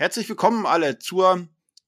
[0.00, 1.46] Herzlich willkommen alle zur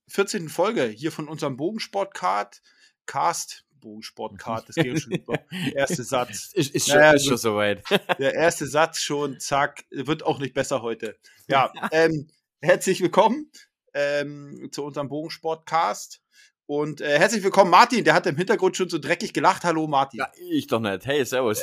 [0.08, 0.50] 14.
[0.50, 2.60] Folge hier von unserem Bogensportcast.
[3.06, 5.38] Cast, Bogensportcast, das geht schon über.
[5.50, 6.52] Der erste Satz.
[6.54, 7.82] Ist, ist, Naja, schon, ist schon soweit.
[8.18, 11.16] Der erste Satz schon, zack, wird auch nicht besser heute.
[11.48, 12.28] Ja, ähm,
[12.60, 13.50] herzlich willkommen
[13.94, 16.20] ähm, zu unserem Bogensportcast.
[16.66, 19.64] Und äh, herzlich willkommen, Martin, der hat im Hintergrund schon so dreckig gelacht.
[19.64, 20.18] Hallo, Martin.
[20.18, 21.06] Ja, ich doch nicht.
[21.06, 21.62] Hey, servus.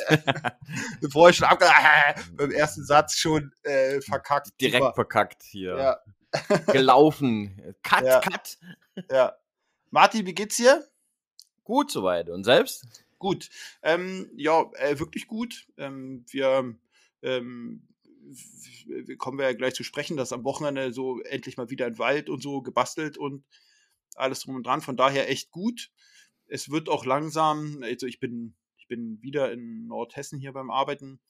[1.00, 1.66] Bevor ich schon abge
[2.32, 4.60] beim ersten Satz schon äh, verkackt.
[4.60, 4.94] Direkt Super.
[4.94, 5.76] verkackt hier.
[5.76, 6.00] Ja,
[6.72, 7.74] Gelaufen.
[7.82, 8.20] Cut, Ja.
[8.20, 8.58] cut.
[9.10, 9.36] ja.
[9.90, 10.86] Martin, wie geht's dir?
[11.64, 12.28] Gut soweit.
[12.28, 12.86] Und selbst?
[13.18, 13.50] Gut.
[13.82, 15.66] Ähm, ja, äh, wirklich gut.
[15.76, 16.74] Ähm, wir,
[17.22, 17.86] ähm,
[19.18, 22.28] kommen wir ja gleich zu sprechen, dass am Wochenende so endlich mal wieder ein Wald
[22.28, 23.44] und so gebastelt und
[24.14, 24.80] alles drum und dran.
[24.80, 25.90] Von daher echt gut.
[26.46, 31.20] Es wird auch langsam, also ich bin, ich bin wieder in Nordhessen hier beim Arbeiten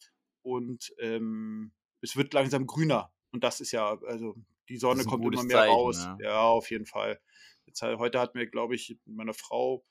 [0.43, 3.13] und ähm, es wird langsam grüner.
[3.33, 4.35] Und das ist ja, also
[4.71, 5.99] die Sonne kommt immer mehr Zeichen, raus.
[5.99, 6.19] ja.
[6.21, 7.21] Ja, auf jeden Fall.
[7.67, 9.85] Jetzt, heute hat mir, glaube ich, mit meiner Frau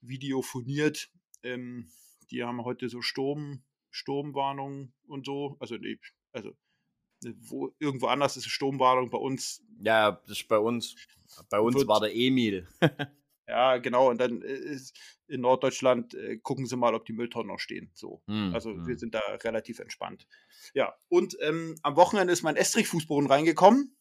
[0.00, 1.10] videophoniert.
[1.42, 1.90] Ähm,
[2.30, 5.56] die haben heute so Sturm, Sturmwarnungen und so.
[5.60, 5.98] Also, nee,
[6.32, 6.50] also
[7.24, 10.96] äh, wo, irgendwo anders ist eine Sturmwarnung, bei uns Ja, das ist bei uns.
[11.50, 12.66] Bei uns Wird- war der Emil.
[13.48, 14.10] Ja, genau.
[14.10, 17.92] Und dann äh, ist in Norddeutschland äh, gucken sie mal, ob die Mülltonnen noch stehen.
[17.94, 18.20] So.
[18.26, 18.88] Hm, Also hm.
[18.88, 20.26] wir sind da relativ entspannt.
[20.74, 20.96] Ja.
[21.08, 23.95] Und ähm, am Wochenende ist mein Estrich-Fußboden reingekommen.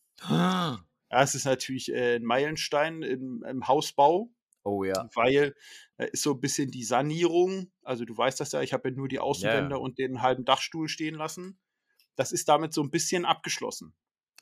[1.11, 4.31] Ja, es ist natürlich äh, ein Meilenstein im, im Hausbau,
[4.66, 5.09] Oh ja.
[5.16, 5.55] weil
[5.97, 7.71] äh, ist so ein bisschen die Sanierung.
[7.83, 9.80] Also du weißt das ja, ich habe ja nur die Außenwände Ja.
[9.80, 11.59] und den halben Dachstuhl stehen lassen.
[12.16, 13.95] Das ist damit so ein bisschen abgeschlossen.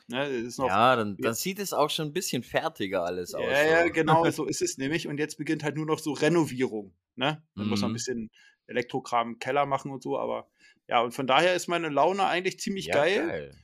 [0.07, 3.57] Ne, Ja, dann, dann sieht es auch schon ein bisschen fertiger alles aus.
[3.57, 5.07] Ja, ja, genau, so ist es nämlich.
[5.07, 6.95] Und jetzt beginnt halt nur noch so Renovierung.
[7.15, 7.43] Ne?
[7.55, 7.93] Man muss noch ein Mhm.
[7.93, 8.29] bisschen
[8.67, 10.49] Elektrokram im Keller machen und so, aber
[10.87, 13.55] ja, und von daher ist meine Laune eigentlich ziemlich Ja, geil.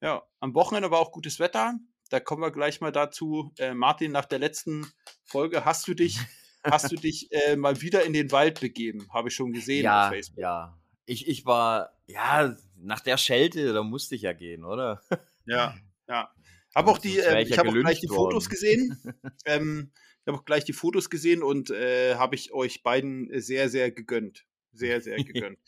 [0.00, 1.74] Ja, am Wochenende war auch gutes Wetter.
[2.10, 3.52] Da kommen wir gleich mal dazu.
[3.58, 4.90] Äh, Martin, nach der letzten
[5.24, 6.18] Folge hast du dich,
[6.64, 9.92] hast du dich äh, mal wieder in den Wald begeben, habe ich schon gesehen auf
[9.92, 10.38] Ja, Facebook.
[10.38, 10.78] ja.
[11.06, 15.02] Ich, ich war, ja, nach der Schelte, da musste ich ja gehen, oder?
[15.46, 15.74] Ja,
[16.08, 16.30] ja.
[16.74, 18.50] Habe auch die, ähm, ich ja habe auch gleich die Fotos worden.
[18.50, 19.14] gesehen.
[19.46, 19.90] ähm,
[20.22, 23.90] ich habe auch gleich die Fotos gesehen und äh, habe ich euch beiden sehr, sehr
[23.90, 24.44] gegönnt.
[24.72, 25.58] Sehr, sehr gegönnt.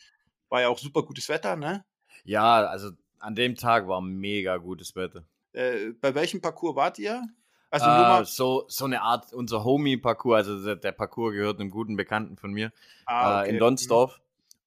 [0.49, 1.83] War ja auch super gutes Wetter, ne?
[2.23, 2.91] Ja, also
[3.21, 5.23] an dem Tag war mega gutes Wetter.
[5.53, 7.21] Äh, bei welchem Parcours wart ihr?
[7.69, 11.95] Also äh, so, so eine Art, unser Homie-Parcours, also der, der Parcours gehört einem guten
[11.95, 12.71] Bekannten von mir
[13.05, 13.59] Ah, äh, in okay.
[13.59, 14.19] Donsdorf.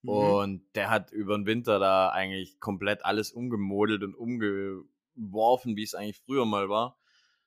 [0.02, 0.08] Mhm.
[0.10, 5.94] Und der hat über den Winter da eigentlich komplett alles umgemodelt und umgeworfen, wie es
[5.94, 6.96] eigentlich früher mal war.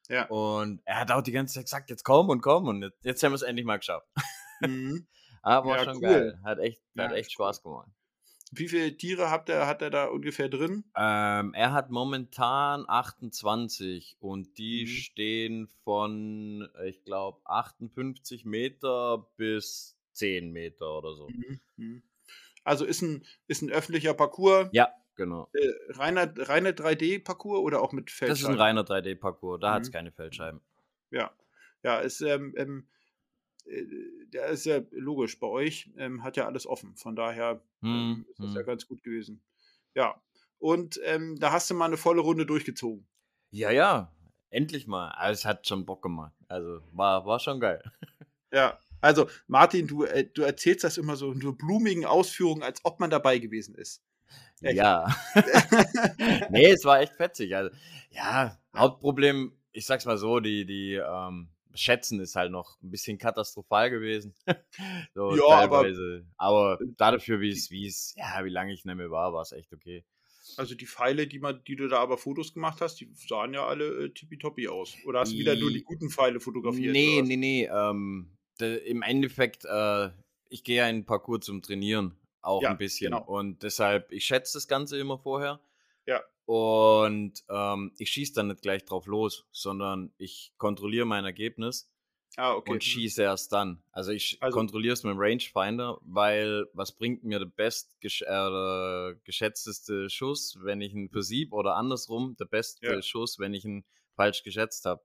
[0.10, 0.26] Ja.
[0.28, 2.68] Und er hat auch die ganze Zeit gesagt, jetzt komm und komm.
[2.68, 4.08] Und jetzt, jetzt haben wir es endlich mal geschafft.
[4.62, 5.08] Mhm.
[5.42, 6.02] Aber war Ja, schon cool.
[6.02, 6.40] geil.
[6.44, 7.90] Hat echt, Ja, hat echt Spaß gemacht.
[8.52, 10.84] Wie viele Tiere habt ihr, hat er da ungefähr drin?
[10.96, 14.88] Ähm, er hat momentan 28 und die Mhm.
[14.88, 21.34] stehen von, ich glaube, 58 Meter bis 10 Meter oder so.
[21.34, 21.60] Mhm.
[21.78, 22.04] Mhm.
[22.64, 25.52] Also ist ein, ist ein öffentlicher Parcours, Ja, genau.
[25.54, 28.54] äh, reiner, reiner 3D-Parcours oder auch mit Das ist Feldscheiben?
[28.54, 29.92] ein reiner 3D-Parcours, da hat es Mhm.
[29.92, 30.62] keine Feldscheiben.
[31.12, 31.32] Ja,
[31.84, 32.88] ja, ist, ähm, ähm,
[33.70, 33.86] äh,
[34.34, 35.40] der ist ja logisch.
[35.40, 36.96] Bei euch ähm, hat ja alles offen.
[36.96, 38.66] Von daher ähm, Hm, ist das ja hm.
[38.66, 39.42] ganz gut gewesen.
[39.96, 40.22] Ja,
[40.60, 43.08] und ähm, da hast du mal eine volle Runde durchgezogen.
[43.52, 44.12] Ja, ja,
[44.50, 45.10] endlich mal.
[45.10, 46.34] Also, es hat schon Bock gemacht.
[46.48, 47.84] Also war, war schon geil.
[48.54, 52.80] Ja, also Martin, du, äh, du erzählst das immer so in so blumigen Ausführungen, als
[52.84, 54.04] ob man dabei gewesen ist.
[54.62, 54.78] Echt?
[54.78, 55.16] Ja.
[56.50, 57.56] nee, es war echt fetzig.
[57.56, 57.76] Also,
[58.12, 63.18] ja, Hauptproblem, ich sag's mal so, die, die ähm, Schätzen ist halt noch ein bisschen
[63.18, 64.34] katastrophal gewesen.
[65.14, 66.26] so Ja, aber- teilweise.
[66.38, 69.52] Aber, dafür, wie es, wie es, ja, wie lange ich nicht mehr war, war es
[69.52, 70.04] echt okay.
[70.56, 73.68] Also die Pfeile, die, man, die du da aber Fotos gemacht hast, die sahen ja
[73.68, 74.96] alle äh, tippitoppi aus.
[75.06, 76.94] Oder hast du wieder nur die guten Pfeile fotografiert?
[76.94, 77.66] Nee, nee, nee.
[77.72, 80.10] Ähm, de, Im Endeffekt, äh,
[80.50, 83.12] ich gehe ja in den Parcours zum Trainieren auch Ja, ein bisschen.
[83.12, 83.26] genau.
[83.26, 85.60] Und deshalb, ich schätze das Ganze immer vorher.
[86.06, 86.24] Ja.
[86.48, 91.92] Und ähm, ich schieße dann nicht gleich drauf los, sondern ich kontrolliere mein Ergebnis
[92.38, 92.72] Ah, okay.
[92.72, 93.84] und schieße erst dann.
[93.92, 99.16] Also ich Also- kontrolliere es mit dem Rangefinder, weil was bringt mir der best äh,
[99.26, 103.02] geschätzteste Schuss, wenn ich einen versieb oder andersrum der beste Ja.
[103.02, 103.84] Schuss, wenn ich ihn
[104.16, 105.02] falsch geschätzt habe.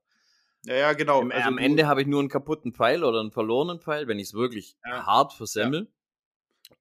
[0.64, 1.22] Ja, ja, genau.
[1.22, 4.20] Im, Also am Ende habe ich nur einen kaputten Pfeil oder einen verlorenen Pfeil, wenn
[4.20, 5.06] ich es wirklich Ja.
[5.06, 5.90] hart versemmel.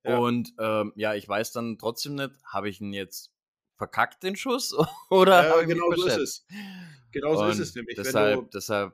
[0.03, 0.19] Ja.
[0.19, 3.31] Und ähm, ja, ich weiß dann trotzdem nicht, habe ich ihn jetzt
[3.81, 4.75] verkackt, den Schuss,
[5.09, 6.45] oder Ja, genau so ist es.
[7.11, 7.95] Genau so ist es nämlich.
[7.97, 8.93] Deshalb, deshalb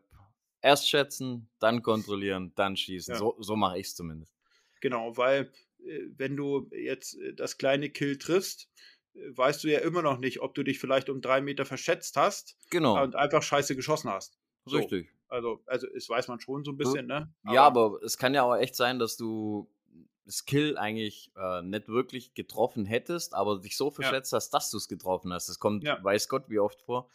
[0.61, 3.13] erst schätzen, dann kontrollieren, dann schießen.
[3.13, 3.19] Ja.
[3.19, 4.33] So, so mache ich es zumindest.
[4.81, 5.51] genau, weil
[5.85, 8.69] äh, wenn du jetzt äh, das kleine Kill triffst,
[9.13, 12.55] weißt du ja immer noch nicht, ob du dich vielleicht um drei Meter verschätzt hast
[12.69, 13.01] Genau.
[13.03, 14.37] und einfach scheiße geschossen hast.
[14.65, 14.77] So.
[14.77, 15.09] Richtig.
[15.27, 17.29] Also, also, das weiß man schon so ein bisschen, ne?
[17.51, 19.69] Ja, aber es kann ja auch echt sein, dass du
[20.27, 24.77] das Kill eigentlich äh, nicht wirklich getroffen hättest, aber dich so verschätzt hast, dass du
[24.77, 25.49] es getroffen hast.
[25.49, 26.03] Das kommt, Ja.
[26.03, 27.09] weiß Gott, wie oft vor.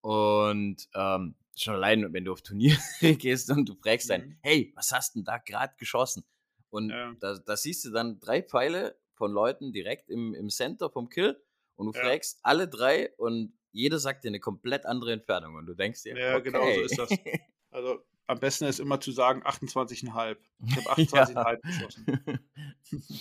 [0.00, 2.76] Und ähm, schon allein, wenn du auf Turnier
[3.18, 4.38] gehst und du fragst dann, Mhm.
[4.42, 6.24] hey, was hast denn da gerade geschossen?
[6.70, 7.16] Und Ja.
[7.20, 11.42] da, da siehst du dann drei Pfeile von Leuten direkt im, im Center vom Kill
[11.76, 12.00] und du Ja.
[12.00, 16.18] fragst alle drei und jeder sagt dir eine komplett andere Entfernung und du denkst dir,
[16.18, 16.44] Ja, okay.
[16.44, 17.20] genau so ist das.
[17.70, 20.36] Also, am besten ist immer zu sagen 28,5.
[20.66, 22.40] Ich habe 28,5 geschossen.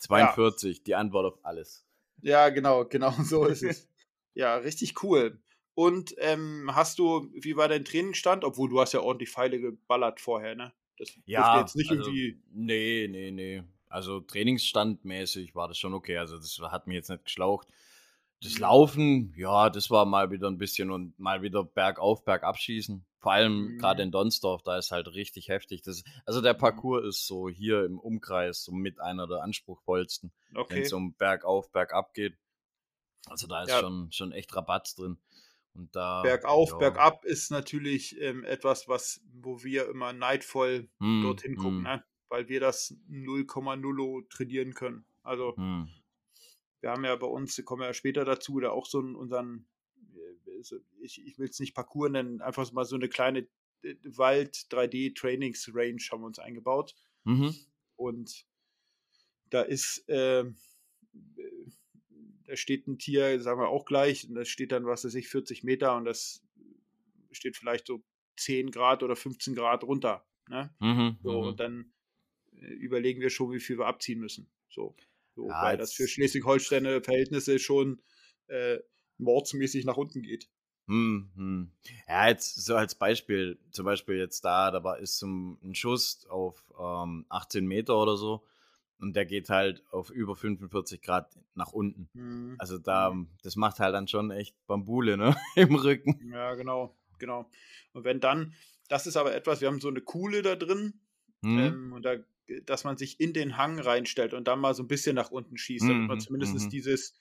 [0.00, 1.84] 42, die Antwort auf alles.
[2.22, 3.88] Ja, genau, genau so ist es.
[4.34, 5.40] Ja, richtig cool.
[5.74, 8.44] Und ähm, hast du, wie war dein Trainingsstand?
[8.44, 10.72] Obwohl du hast ja ordentlich Pfeile geballert vorher, ne?
[10.98, 12.40] Das Ja, jetzt nicht also, irgendwie.
[12.50, 13.62] nee, nee, nee.
[13.88, 16.18] Also trainingsstandmäßig war das schon okay.
[16.18, 17.68] Also das hat mich jetzt nicht geschlaucht.
[18.42, 18.58] Das.
[18.58, 23.04] Laufen, ja, das war mal wieder ein bisschen und mal wieder bergauf, bergab schießen.
[23.18, 23.78] Vor allem Mhm.
[23.78, 25.82] gerade in Donsdorf, da ist halt richtig heftig.
[25.82, 26.54] Das, also der Mhm.
[26.54, 30.32] Parcours ist so hier im Umkreis so mit einer der anspruchsvollsten,
[30.68, 30.82] wenn Okay.
[30.82, 32.36] es um bergauf, bergab geht.
[33.28, 33.78] Also da ist Ja.
[33.78, 35.18] schon, schon echt Rabatz drin.
[35.74, 36.78] Und da, Bergauf, ja.
[36.78, 42.04] bergab ist natürlich ähm, etwas, was, wo wir immer neidvoll Hm, dorthin gucken, hm, ne?
[42.28, 45.06] Weil wir das 0,0 trainieren können.
[45.22, 45.84] Also hm.
[46.80, 49.66] Wir haben ja bei uns, wir kommen ja später dazu, da auch so einen, unseren,
[50.14, 50.34] äh,
[51.00, 53.46] ich, ich will es nicht Parcours nennen, einfach mal so eine kleine
[53.82, 56.94] äh, Wald-3D-Trainings-Range haben wir uns eingebaut.
[57.24, 57.54] Mhm.
[57.96, 58.46] Und
[59.50, 60.44] da ist, äh,
[62.44, 65.28] da steht ein Tier, sagen wir auch gleich, und da steht dann, was weiß ich,
[65.28, 66.42] 40 Meter und das
[67.32, 68.02] steht vielleicht so
[68.36, 70.24] 10 Grad oder 15 Grad runter.
[70.48, 70.74] Ne?
[70.80, 71.18] Mhm.
[71.22, 71.48] So, mhm.
[71.48, 71.92] und dann
[72.52, 74.48] äh, überlegen wir schon, wie viel wir abziehen müssen.
[74.70, 74.94] So,
[75.38, 78.02] so Ja, weil das für Schleswig-Holsteiner Verhältnisse schon
[78.48, 78.78] äh,
[79.18, 80.50] mordsmäßig nach unten geht.
[80.88, 81.72] Hm, hm.
[82.08, 86.26] Ja, jetzt so als Beispiel, zum Beispiel jetzt da, da war ist so ein Schuss
[86.28, 88.44] auf ähm, 18 Meter oder so
[88.98, 92.08] und der geht halt auf über 45 Grad nach unten.
[92.14, 92.56] Mhm.
[92.58, 96.18] Also da, das macht halt dann schon echt Bambule, ne, im Rücken.
[96.32, 97.48] Ja, genau, genau.
[97.92, 98.54] Und wenn dann,
[98.88, 101.00] das ist aber etwas, wir haben so eine Kuhle da drin,
[101.42, 101.58] Hm?
[101.58, 102.16] ähm, und da,
[102.64, 105.56] dass man sich in den Hang reinstellt und dann mal so ein bisschen nach unten
[105.58, 106.72] schießt, damit man Mhm, zumindest mhm.
[106.72, 107.20] dieses,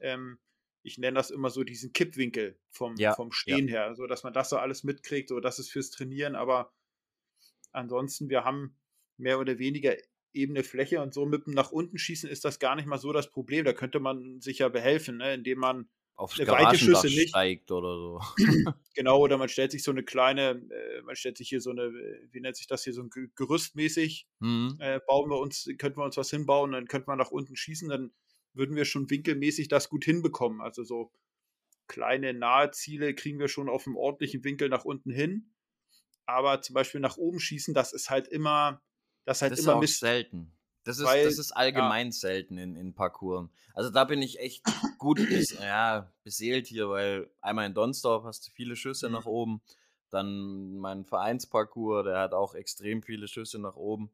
[0.00, 0.38] ähm,
[0.82, 4.32] ich nenne das immer so diesen Kippwinkel vom, Ja, vom Stehen her, so dass man
[4.34, 6.72] das so alles mitkriegt, so das ist fürs Trainieren, aber
[7.72, 8.76] ansonsten, wir haben
[9.16, 9.96] mehr oder weniger
[10.32, 13.12] ebene Fläche und so mit dem nach unten schießen ist das gar nicht mal so
[13.12, 13.64] das Problem.
[13.64, 15.34] Da könnte man sich ja behelfen, ne?
[15.34, 17.30] indem man Eine weite Schüsse nicht.
[17.30, 18.20] steigt oder so.
[18.94, 21.82] Genau, oder man stellt sich so eine kleine, äh, man stellt sich hier so eine,
[21.86, 24.76] äh, wie nennt sich das hier, so ein Ge- Gerüst mäßig, Hm?
[24.78, 27.88] äh, bauen wir uns, könnten wir uns was hinbauen, dann könnte man nach unten schießen,
[27.88, 28.12] dann
[28.52, 30.60] würden wir schon winkelmäßig das gut hinbekommen.
[30.60, 31.10] Also so
[31.88, 35.50] kleine nahe Ziele kriegen wir schon auf einem ordentlichen Winkel nach unten hin.
[36.26, 38.80] Aber zum Beispiel nach oben schießen, das ist halt immer,
[39.24, 39.98] das ist halt Das ist immer auch Mist.
[40.00, 40.52] selten.
[40.84, 43.48] Das ist, Weil- das ist allgemein selten in, in Parcours.
[43.74, 44.64] Also da bin ich echt
[44.98, 49.14] gut bis, ja, beseelt hier, weil einmal in Donsdorf hast du viele Schüsse Mhm.
[49.14, 49.60] nach oben.
[50.10, 54.10] Dann mein Vereinsparcours, der hat auch extrem viele Schüsse nach oben.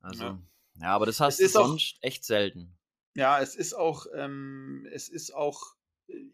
[0.00, 0.38] Also, Ja.
[0.80, 2.76] ja, aber das hast du ist auch- sonst echt selten.
[3.14, 5.74] Ja, es ist auch, ähm, es ist auch,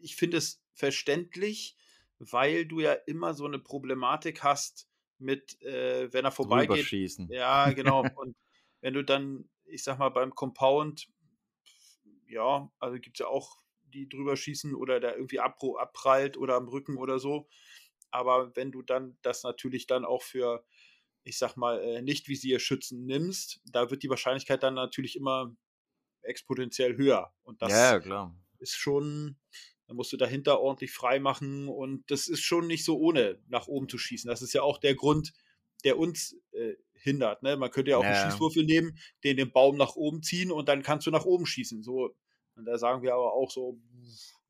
[0.01, 1.75] ich finde es verständlich,
[2.19, 4.87] weil du ja immer so eine Problematik hast
[5.19, 6.91] mit, äh, wenn er vorbeigeht.
[7.29, 8.03] Ja, genau.
[8.17, 8.35] Und
[8.81, 11.07] wenn du dann, ich sag mal, beim Compound,
[12.27, 13.57] ja, also gibt es ja auch,
[13.93, 17.47] die drüber schießen oder der irgendwie abprallt oder am Rücken oder so.
[18.11, 20.65] Aber wenn du dann das natürlich dann auch für,
[21.23, 25.55] ich sag mal, äh, Nicht-Visierschützen nimmst, da wird die Wahrscheinlichkeit dann natürlich immer
[26.21, 27.33] exponentiell höher.
[27.43, 29.37] Und das ja, ist schon,
[29.87, 33.67] da musst du dahinter ordentlich frei machen und das ist schon nicht so ohne nach
[33.67, 34.29] oben zu schießen.
[34.29, 35.33] Das ist ja auch der Grund,
[35.83, 37.43] der uns äh, hindert.
[37.43, 37.57] Ne?
[37.57, 38.07] Man könnte ja auch Ja.
[38.07, 41.45] einen Schießwürfel nehmen, den den Baum nach oben ziehen und dann kannst du nach oben
[41.45, 41.83] schießen.
[41.83, 42.15] So,
[42.55, 43.79] und da sagen wir aber auch so,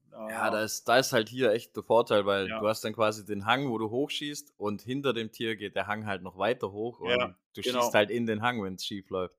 [0.09, 2.59] na, Ja, da ist, da ist halt hier echt der Vorteil, weil Ja.
[2.59, 5.87] du hast dann quasi den Hang, wo du hochschießt und hinter dem Tier geht der
[5.87, 7.79] Hang halt noch weiter hoch und Ja, du genau.
[7.79, 9.35] schießt halt in den Hang, wenn es schief läuft.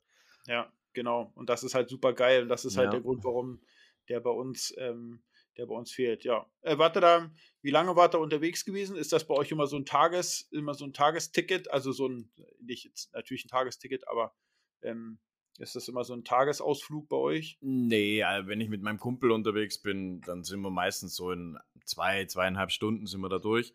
[0.46, 1.32] Ja, genau.
[1.34, 2.42] Und das ist halt super geil.
[2.42, 2.92] Und das ist halt Ja.
[2.92, 3.60] der Grund, warum
[4.08, 5.22] der bei uns, ähm,
[5.58, 6.24] der bei uns fehlt.
[6.24, 6.46] Ja.
[6.62, 7.30] Äh, wart ihr da,
[7.62, 8.96] wie lange wart ihr unterwegs gewesen?
[8.96, 11.70] Ist das bei euch immer so ein Tages, immer so ein Tagesticket?
[11.70, 14.34] Also so ein, nicht jetzt natürlich ein Tagesticket, aber
[14.82, 15.18] ähm,
[15.58, 17.58] ist das immer so ein Tagesausflug bei euch?
[17.60, 21.58] Nee, äh, wenn ich mit meinem Kumpel unterwegs bin, dann sind wir meistens so in
[21.84, 23.74] zwei, zweieinhalb Stunden sind wir da durch.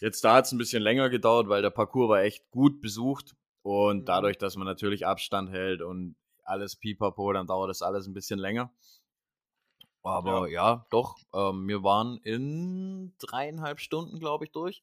[0.00, 3.34] Jetzt da hat es ein bisschen länger gedauert, weil der Parcours war echt gut besucht
[3.62, 4.04] und Mhm.
[4.04, 8.38] dadurch, dass man natürlich Abstand hält und alles pipapo, dann dauert das alles ein bisschen
[8.38, 8.74] länger.
[10.02, 14.82] Aber ja, ja doch, ähm, wir waren in dreieinhalb Stunden, glaube ich, durch.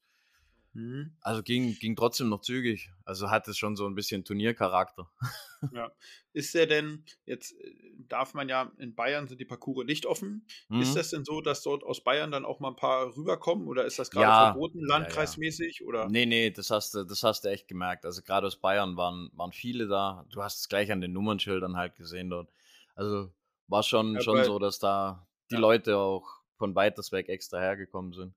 [0.73, 1.11] Mhm.
[1.21, 2.91] Also ging, ging trotzdem noch zügig.
[3.03, 5.09] Also hat es schon so ein bisschen Turniercharakter.
[5.73, 5.91] Ja.
[6.31, 7.73] Ist der denn, jetzt äh,
[8.07, 10.47] darf man ja, in Bayern sind die Parcours nicht offen.
[10.69, 10.79] Mhm.
[10.79, 13.83] Ist das denn so, dass dort aus Bayern dann auch mal ein paar rüberkommen oder
[13.83, 15.79] ist das gerade ja, verboten, landkreismäßig?
[15.79, 15.89] Ja, ja.
[15.89, 16.07] Oder?
[16.07, 18.05] Nee, nee, das hast, du, das hast du echt gemerkt.
[18.05, 20.25] Also gerade aus Bayern waren, waren viele da.
[20.29, 22.49] Du hast es gleich an den Nummernschildern halt gesehen dort.
[22.95, 23.29] Also
[23.69, 28.13] war schon, ja, schon so, dass da die Leute auch von weiters weg extra hergekommen
[28.13, 28.35] sind.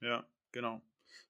[0.00, 0.82] Ja, genau.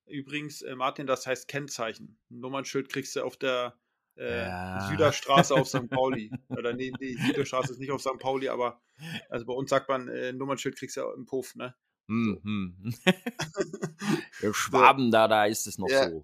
[0.07, 2.19] Übrigens, äh, Martin, das heißt Kennzeichen.
[2.31, 3.77] Ein Nummernschild kriegst du auf der
[4.17, 4.89] äh, ja.
[4.89, 5.89] Süderstraße auf St.
[5.89, 6.31] Pauli.
[6.49, 8.19] Oder nee, die Süderstraße ist nicht auf St.
[8.19, 8.81] Pauli, aber
[9.29, 11.75] also bei uns sagt man, äh, Nummernschild kriegst du im Puff, ne?
[11.75, 11.81] So.
[12.09, 12.95] Mhm.
[14.53, 16.09] Schwaben, da, da ist es noch ja.
[16.09, 16.23] so.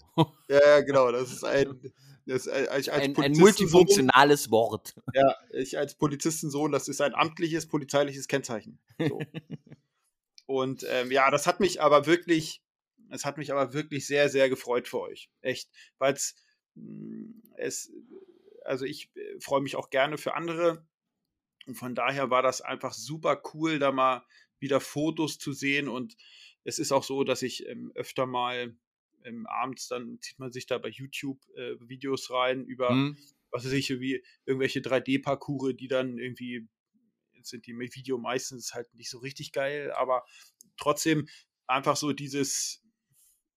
[0.49, 1.11] Ja, genau.
[1.11, 1.93] Das ist ein,
[2.27, 4.95] das ist ein, als ein, ein multifunktionales Wort.
[5.15, 8.79] Ja, ich als Polizistensohn, das ist ein amtliches, polizeiliches Kennzeichen.
[8.99, 9.21] So.
[10.47, 12.63] Und ähm, ja, das hat mich aber wirklich
[13.13, 15.31] es hat mich aber wirklich sehr, sehr gefreut für euch.
[15.43, 15.71] Echt.
[15.99, 16.17] Weil
[16.75, 17.93] hm, es,
[18.65, 20.87] also ich äh, freue mich auch gerne für andere.
[21.67, 24.27] Und von daher war das einfach super cool, da mal
[24.59, 25.89] wieder Fotos zu sehen.
[25.89, 26.17] Und
[26.65, 28.75] es ist auch so, dass ich ähm, öfter mal
[29.25, 33.19] ähm, abends dann zieht man sich da bei YouTube äh, Videos rein über, mhm.
[33.51, 36.69] was weiß ich, wie irgendwelche 3D-Parcours, die dann irgendwie
[37.43, 40.25] sind die Video meistens halt nicht so richtig geil, aber
[40.77, 41.29] trotzdem
[41.67, 42.83] einfach so dieses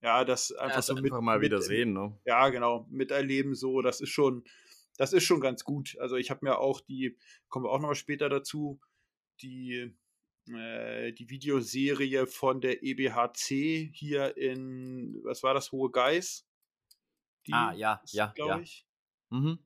[0.02, 2.16] ja, das einfach ja, so mit, einfach mal wieder mit, sehen, ne?
[2.26, 4.44] Ja, genau, miterleben so, das ist schon,
[4.98, 5.98] das ist schon ganz gut.
[6.00, 7.18] Also ich habe mir auch die,
[7.50, 8.80] kommen wir auch nochmal später dazu,
[9.42, 9.96] die,
[10.54, 16.46] äh, die Videoserie von der EBHC hier in, was war das, Hohe Geis?
[17.48, 18.60] Die ah, ja, ja, glaube ja.
[18.60, 18.86] ich.
[19.30, 19.60] Mhm.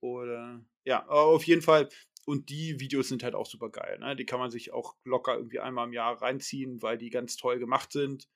[0.00, 1.88] Oder, ja, auf jeden Fall.
[2.26, 3.98] Und die Videos sind halt auch super geil.
[3.98, 4.14] Ne?
[4.14, 7.58] Die kann man sich auch locker irgendwie einmal im Jahr reinziehen, weil die ganz toll
[7.58, 8.28] gemacht sind.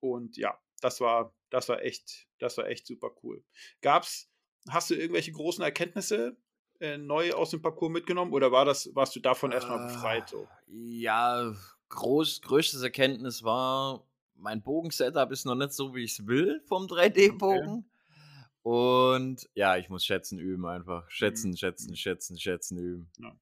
[0.00, 3.44] Und ja, das war, das war echt, das war echt super cool.
[3.80, 4.30] Gab's,
[4.68, 6.36] hast du irgendwelche großen Erkenntnisse
[6.80, 10.28] äh, neu aus dem Parcours mitgenommen oder war das, warst du davon erstmal befreit?
[10.28, 10.48] So?
[10.68, 11.52] Äh, ja,
[11.88, 14.04] groß, größtes Erkenntnis war,
[14.34, 17.78] mein Bogensetup ist noch nicht so, wie ich es will vom 3D-Bogen.
[17.78, 17.84] Okay.
[18.62, 21.08] Und ja, ich muss schätzen üben einfach.
[21.10, 21.56] Schätzen, mhm.
[21.56, 23.10] schätzen, schätzen, schätzen üben.
[23.18, 23.32] Ja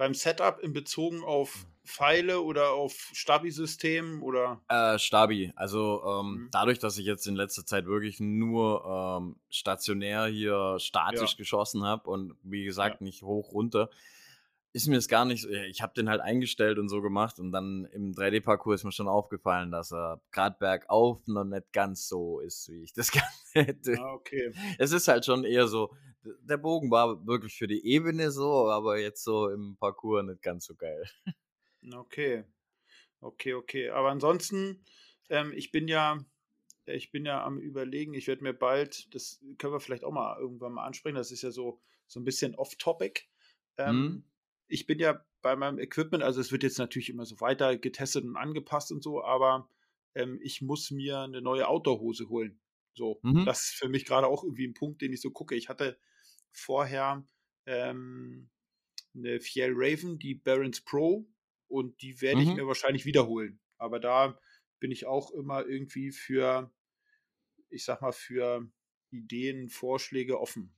[0.00, 1.60] beim Setup in Bezogen auf hm.
[1.84, 4.58] Pfeile oder auf Stabi-System oder?
[4.68, 5.52] Äh, Stabi.
[5.56, 6.48] Also ähm, mhm.
[6.52, 11.36] dadurch, dass ich jetzt in letzter Zeit wirklich nur ähm, stationär hier statisch ja.
[11.36, 13.04] geschossen habe und wie gesagt ja.
[13.04, 13.90] nicht hoch runter,
[14.72, 17.86] ist mir es gar nicht, ich habe den halt eingestellt und so gemacht und dann
[17.86, 22.68] im 3D-Parcours ist mir schon aufgefallen, dass er gerade bergauf noch nicht ganz so ist,
[22.68, 23.98] wie ich das gerne hätte.
[23.98, 24.52] Ah, okay.
[24.78, 28.98] Es ist halt schon eher so, der Bogen war wirklich für die Ebene so, aber
[28.98, 31.04] jetzt so im Parcours nicht ganz so geil.
[31.92, 32.44] Okay.
[33.20, 33.90] Okay, okay.
[33.90, 34.84] Aber ansonsten,
[35.30, 36.24] ähm, ich bin ja,
[36.86, 40.38] ich bin ja am überlegen, ich werde mir bald, das können wir vielleicht auch mal
[40.38, 43.22] irgendwann mal ansprechen, das ist ja so, so ein bisschen off-topic.
[43.76, 44.24] Ähm, mhm
[44.70, 48.24] ich bin ja bei meinem Equipment, also es wird jetzt natürlich immer so weiter getestet
[48.24, 49.68] und angepasst und so, aber
[50.14, 52.60] ähm, ich muss mir eine neue Outdoor-Hose holen.
[52.94, 53.44] So, mhm.
[53.44, 55.54] das ist für mich gerade auch irgendwie ein Punkt, den ich so gucke.
[55.54, 55.98] Ich hatte
[56.52, 57.24] vorher
[57.66, 58.50] ähm,
[59.14, 61.28] eine Fiel Raven, die Barons Pro,
[61.68, 62.48] und die werde mhm.
[62.48, 63.60] ich mir wahrscheinlich wiederholen.
[63.78, 64.38] Aber da
[64.80, 66.72] bin ich auch immer irgendwie für,
[67.68, 68.68] ich sag mal, für
[69.10, 70.74] Ideen, Vorschläge offen.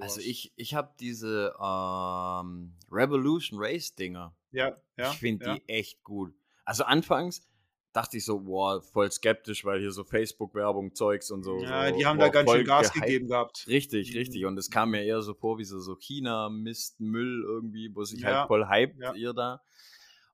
[0.00, 4.34] Also ich, ich habe diese ähm, Revolution Race Dinger.
[4.50, 5.10] Ja, ja.
[5.10, 5.54] Ich finde ja.
[5.54, 6.34] die echt gut.
[6.64, 7.46] Also anfangs
[7.92, 11.58] dachte ich so, boah, voll skeptisch, weil hier so Facebook-Werbung, Zeugs und so.
[11.62, 13.06] Ja, so, die haben boah, da ganz schön Gas gehypt.
[13.06, 13.66] gegeben gehabt.
[13.66, 14.18] Richtig, mhm.
[14.18, 14.44] richtig.
[14.44, 18.24] Und es kam mir eher so vor wie so, so China-Mist, Müll irgendwie, wo sich
[18.24, 19.14] halt ja, halt voll hypt ja.
[19.14, 19.62] ihr da.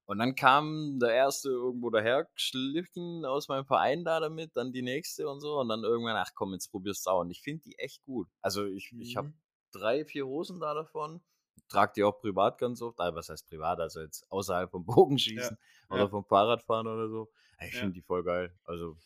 [0.07, 4.83] Und dann kam der erste irgendwo daher geschliffen aus meinem Verein da damit, dann die
[4.83, 5.59] nächste und so.
[5.59, 7.21] Und dann irgendwann, ach komm, jetzt probierst du auch.
[7.21, 8.29] Und ich finde die echt gut.
[8.43, 9.01] Also ich, mhm.
[9.01, 9.33] ich habe
[9.73, 11.23] drei, vier Hosen da davon.
[11.69, 13.01] Trag die auch privat ganz oft.
[13.01, 13.81] Also was heißt privat?
[13.81, 15.95] Also jetzt außerhalb vom Bogenschießen ja.
[15.95, 16.09] oder ja.
[16.09, 17.31] vom Fahrradfahren oder so.
[17.61, 17.93] Ich finde ja.
[17.95, 18.55] die voll geil.
[18.65, 18.99] Also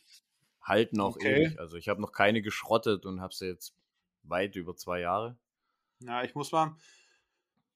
[0.63, 1.45] halten auch okay.
[1.45, 1.61] ewig.
[1.61, 3.77] Also ich habe noch keine geschrottet und habe sie jetzt
[4.25, 5.39] weit über zwei Jahre.
[6.01, 6.77] Ja, ich muss mal.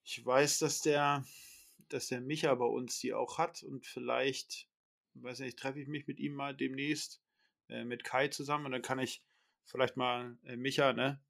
[0.05, 1.25] Ich weiß, dass der
[1.93, 4.69] dass der Micha bei uns die auch hat und vielleicht,
[5.15, 7.23] weiß nicht, treffe ich mich mit ihm mal demnächst
[7.69, 9.23] äh, mit Kai zusammen und dann kann ich
[9.65, 11.21] vielleicht mal, äh, Micha, ne?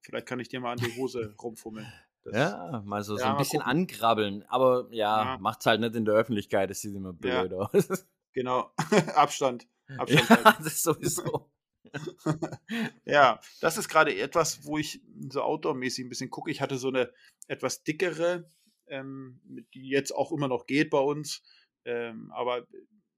[0.00, 1.90] Vielleicht kann ich dir mal an die Hose rumfummeln.
[2.24, 3.80] Das, ja, mal so, ja, so ein bisschen gucken.
[3.80, 4.42] ankrabbeln.
[4.48, 5.38] Aber ja, ja.
[5.38, 7.58] macht's halt nicht in der Öffentlichkeit, das sieht immer blöd ja.
[7.58, 8.06] aus.
[8.32, 8.72] Genau,
[9.14, 9.66] Abstand.
[9.98, 11.50] Abstand ja, das ist sowieso.
[13.04, 16.50] ja, das ist gerade etwas, wo ich so outdoor-mäßig ein bisschen gucke.
[16.50, 17.12] Ich hatte so eine
[17.46, 18.46] etwas dickere
[18.90, 19.40] ähm,
[19.74, 21.42] die jetzt auch immer noch geht bei uns.
[21.84, 22.66] Ähm, aber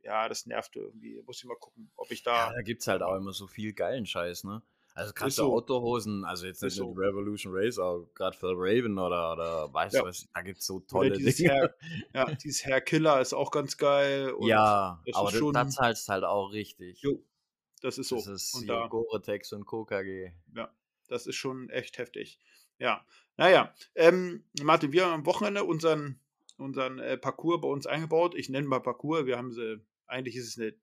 [0.02, 1.20] ja, das nervt irgendwie.
[1.26, 2.48] Muss ich mal gucken, ob ich da.
[2.48, 4.62] Ja, da gibt es halt auch immer so viel geilen Scheiß, ne?
[4.94, 5.52] Also gerade so.
[5.52, 6.94] Outdoor-Hosen, also jetzt nicht nur so.
[6.94, 10.02] die Revolution Race, aber gerade für Raven oder, oder weißt Ja.
[10.02, 11.50] du was, da gibt es so tolle dieses Dinge.
[11.52, 11.74] Hair,
[12.12, 14.32] ja, dieses Hair Killer ist auch ganz geil.
[14.32, 17.00] Und ja, das aber schon- da zahlst halt auch richtig.
[17.02, 17.24] Jo,
[17.82, 18.16] das ist so.
[18.16, 20.32] Das ist und da, Gore-Tex und KKG.
[20.56, 20.74] ja,
[21.08, 22.40] das ist schon echt heftig.
[22.80, 23.06] Ja,
[23.36, 26.18] naja, ähm, Martin, wir haben am Wochenende unseren,
[26.56, 28.34] unseren äh, Parcours bei uns eingebaut.
[28.34, 29.26] Ich nenne mal Parcours.
[29.26, 30.74] Wir haben sie, eigentlich ist es eine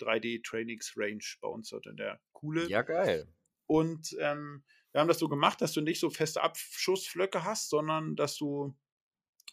[0.00, 2.68] 3D-Trainings-Range bei uns dort in der Kuhle.
[2.68, 3.28] Ja, geil.
[3.66, 8.16] Und ähm, wir haben das so gemacht, dass du nicht so feste Abschussflöcke hast, sondern
[8.16, 8.76] dass du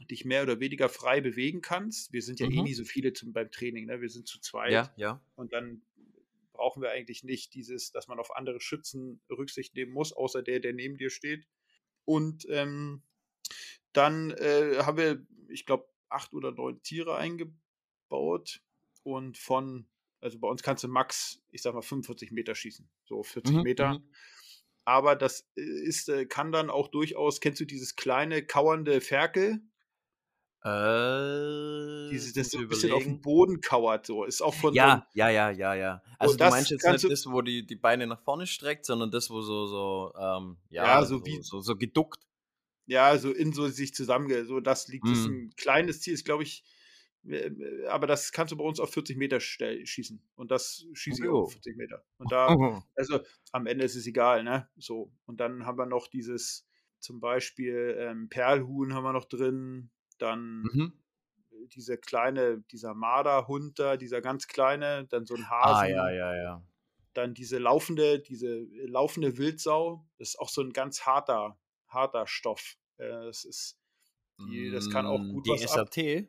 [0.09, 2.11] dich mehr oder weniger frei bewegen kannst.
[2.11, 2.63] Wir sind ja eh Mhm.
[2.63, 4.01] nie so viele zum, beim Training, ne?
[4.01, 4.71] wir sind zu zweit.
[4.71, 5.21] Ja, ja.
[5.35, 5.83] Und dann
[6.53, 10.59] brauchen wir eigentlich nicht dieses, dass man auf andere Schützen Rücksicht nehmen muss, außer der,
[10.59, 11.47] der neben dir steht.
[12.11, 13.03] Und ähm,
[13.93, 18.61] dann äh, haben wir, ich glaube, acht oder neun Tiere eingebaut.
[19.03, 19.87] Und von,
[20.21, 22.89] also bei uns kannst du max, ich sag mal, 45 Meter schießen.
[23.05, 23.99] So 40 Mhm, Meter.
[23.99, 24.09] mhm.
[24.85, 29.61] Aber das äh, ist, äh, kann dann auch durchaus, kennst du dieses kleine, kauernde Ferkel?
[30.63, 30.69] Äh,
[32.11, 33.21] Dieses, muss das so ein bisschen auf dem überlegen.
[33.21, 34.23] Boden kauert, so.
[34.23, 36.01] Ist auch von Ja, ja, ja, ja, ja.
[36.17, 39.11] Also du das meinst jetzt nicht das, wo die, die Beine nach vorne streckt, sondern
[39.11, 42.25] das, wo so, so, ähm, ja, Ja, so so, wie- so, so geduckt.
[42.87, 45.27] Ja, so in so sich zusammenge, so das liegt, das ist Mhm.
[45.27, 46.63] ein kleines Ziel, ist glaube ich,
[47.25, 47.51] äh,
[47.87, 51.51] aber das kannst du bei uns auf 40 Meter schießen und das schieße ich auf
[51.51, 52.03] 40 Meter.
[52.17, 52.81] Und da, Mhm.
[52.95, 53.19] also
[53.51, 54.69] am Ende ist es egal, ne?
[54.77, 56.67] So und dann haben wir noch dieses
[56.99, 59.91] zum Beispiel ähm, Perlhuhn haben wir noch drin,
[60.21, 60.91] dann Mhm.
[61.51, 66.33] diese kleine, dieser Marderhund da, dieser ganz kleine, dann so ein Ah, Hasen, ja, ja,
[66.35, 66.61] ja.
[67.13, 72.77] dann diese laufende, diese laufende Wildsau, das ist auch so ein ganz harter, harter Stoff.
[72.97, 73.77] Äh, das ist
[74.47, 75.87] Die- das kann auch Mm, gut Die was ab.
[75.87, 76.27] SAT?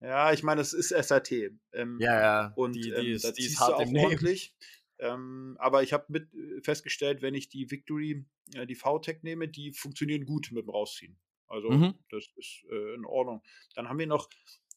[0.00, 1.50] Ja, ich meine, es ist SAT.
[1.72, 2.54] Ähm, Ja, ja.
[2.54, 4.54] Und die, ähm, die ist, da die ist hart auch ordentlich.
[4.98, 8.24] Ähm, aber ich habe mit äh, festgestellt, wenn ich die Victory,
[8.54, 11.18] äh, die VTech nehme, die funktionieren gut mit dem Rausziehen.
[11.48, 11.98] Also Mhm.
[12.10, 13.42] das ist äh, in Ordnung.
[13.74, 14.28] Dann haben wir noch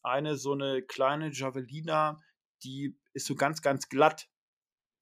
[0.02, 2.20] eine so eine kleine Javelina,
[2.64, 4.28] die ist so ganz, ganz glatt.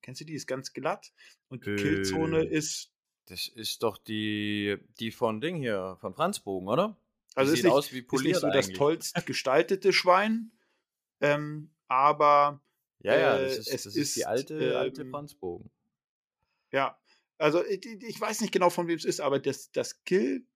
[0.02, 0.34] Kennst du die?
[0.34, 1.12] Ist ganz glatt.
[1.48, 2.92] Und die Killzone Äh, ist,
[3.26, 6.96] Das ist doch die, die von Ding hier, von Franzbogen, oder?
[7.40, 10.52] Die also ist sieht nicht, aus wie ist nicht poliert so das tollst gestaltete Schwein,
[11.20, 12.62] ähm, aber
[13.00, 15.70] Ja, ja, äh, das ist, es das ist die ist, alte, alte ähm, Franzbogen.
[16.72, 16.98] Ja,
[17.38, 20.46] also ich, ich weiß nicht genau, von wem es ist, aber das, das Kill,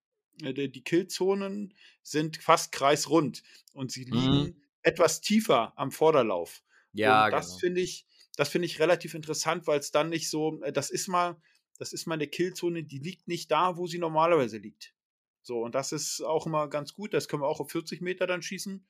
[0.42, 3.42] die die Killzonen sind fast kreisrund
[3.74, 4.62] und sie liegen Mhm.
[4.82, 6.62] etwas tiefer am Vorderlauf.
[6.92, 7.58] Ja, und das genau.
[7.58, 11.08] finde ich, das finde ich relativ interessant, weil es dann nicht so, äh, das ist
[11.08, 11.40] mal,
[11.78, 14.94] das ist mal eine Killzone, die liegt nicht da, wo sie normalerweise liegt.
[15.42, 17.14] So, und das ist auch immer ganz gut.
[17.14, 18.86] Das können wir auch auf 40 Meter dann schießen.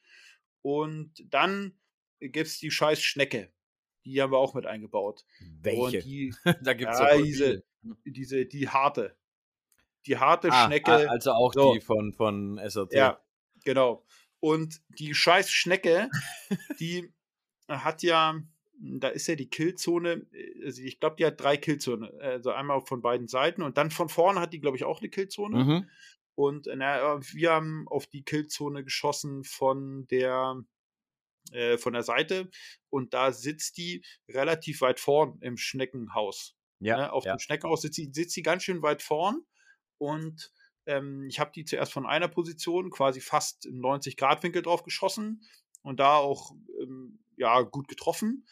[0.63, 1.79] Und dann
[2.21, 3.53] gibt es die scheiß Schnecke.
[4.05, 5.25] Die haben wir auch mit eingebaut.
[5.61, 5.81] Welche?
[5.99, 7.97] Und die, da gibt es ja, diese, viele.
[8.05, 9.17] diese, die harte.
[10.07, 11.11] Die harte Ah, Schnecke.
[11.11, 11.75] also auch So.
[11.75, 12.93] die von, von SAT.
[12.93, 13.21] Ja,
[13.65, 14.05] genau.
[14.41, 16.09] Und die scheiß Schnecke,
[16.81, 17.13] die
[17.69, 18.41] hat ja,
[18.79, 20.27] da ist ja die Killzone,
[20.65, 22.11] also ich glaube, die hat drei Killzonen.
[22.21, 25.09] Also einmal von beiden Seiten und dann von vorne hat die, glaube ich, auch eine
[25.11, 25.65] Killzone.
[25.65, 25.91] Mhm.
[26.35, 30.57] Und äh, na, wir haben auf die Killzone geschossen von der
[31.53, 32.51] äh, von der Seite
[32.89, 36.57] und da sitzt die relativ weit vorn im Schneckenhaus.
[36.81, 37.13] Ja, Ne?
[37.13, 37.35] Auf ja.
[37.35, 39.43] dem Schneckenhaus sitzt sie, sitzt sie ganz schön weit vorn
[39.99, 40.53] und
[40.87, 45.43] ähm, ich habe die zuerst von einer Position quasi fast im 90-Grad-Winkel drauf geschossen
[45.83, 48.47] und da auch ähm, ja, gut getroffen.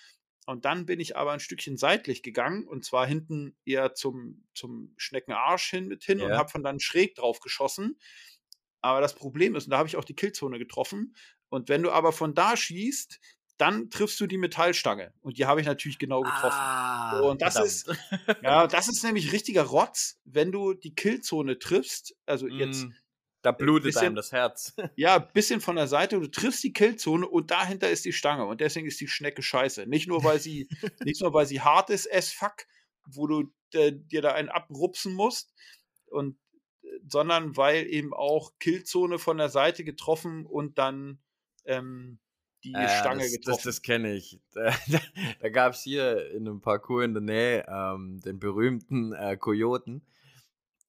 [0.47, 4.95] Und dann bin ich aber ein Stückchen seitlich gegangen und zwar hinten eher zum, zum
[4.97, 6.39] Schneckenarsch hin mit hin und Ja.
[6.39, 7.99] habe von dann schräg drauf geschossen.
[8.81, 11.15] Aber das Problem ist, und da habe ich auch die Killzone getroffen.
[11.51, 13.21] Und wenn du aber von da schießt,
[13.61, 15.13] dann triffst du die Metallstange.
[15.21, 16.57] Und die habe ich natürlich genau getroffen.
[16.59, 17.91] Ah, und das ist-.
[18.43, 22.17] Ja, das ist nämlich richtiger Rotz, wenn du die Killzone triffst.
[22.27, 22.93] Also jetzt, Mm,
[23.43, 24.75] da blutet bisschen- einem das Herz.
[24.97, 28.47] ja, ein bisschen von der Seite, du triffst die Killzone und dahinter ist die Stange.
[28.47, 29.87] Und deswegen ist die Schnecke scheiße.
[29.87, 30.69] Nicht nur, weil sie,
[31.05, 32.67] nicht nur, weil sie hart ist, as fuck,
[33.07, 35.53] wo du äh, dir da einen abrupsen musst,
[36.07, 36.39] und,
[37.07, 41.21] sondern weil eben auch Killzone von der Seite getroffen und dann
[41.67, 42.19] ähm,
[42.65, 43.57] die Ja, Stange das, getroffen.
[43.57, 44.41] Das, das kenne ich.
[44.53, 44.99] Da, da,
[45.41, 50.03] da gab es hier in einem Parcours in der Nähe ähm, den berühmten äh, Kojoten.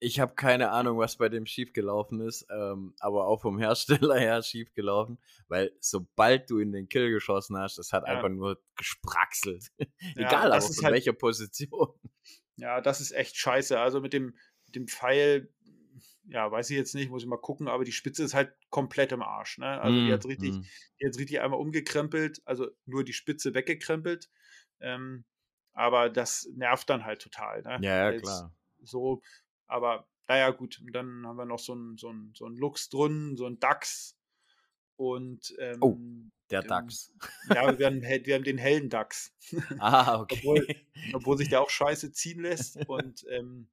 [0.03, 4.41] Ich habe keine Ahnung, was bei dem schiefgelaufen ist, ähm, aber auch vom Hersteller her
[4.41, 8.15] schiefgelaufen, weil sobald du in den Kill geschossen hast, das hat Ja.
[8.15, 9.67] einfach nur gespraxelt.
[10.15, 11.89] Ja, Egal, aber das ist von halt- welcher Position.
[12.57, 13.79] Ja, das ist echt scheiße.
[13.79, 15.53] Also mit dem, mit dem Pfeil,
[16.31, 19.11] ja, weiß ich jetzt nicht, muss ich mal gucken, aber die Spitze ist halt komplett
[19.11, 19.57] im Arsch.
[19.57, 19.79] Ne?
[19.81, 20.65] Also die Mhm, hat richtig, mhm.
[20.99, 24.29] die hat richtig einmal umgekrempelt, also nur die Spitze weggekrempelt.
[24.79, 25.25] Ähm,
[25.73, 27.61] aber das nervt dann halt total.
[27.63, 27.79] Ne?
[27.81, 28.55] Ja, ja, klar.
[28.81, 29.21] So,
[29.67, 30.79] aber naja, gut.
[30.81, 33.59] Und dann haben wir noch so einen so einen- so einen Lux drin, so einen
[33.59, 34.17] DAX.
[34.95, 37.13] Und Oh, ähm, der ähm, Dachs.
[37.45, 39.33] ja, wir haben, wir haben den hellen DAX.
[39.79, 40.87] Ah, Obwohl, okay.
[41.13, 42.77] obwohl sich der auch scheiße ziehen lässt.
[42.87, 43.69] Und ähm,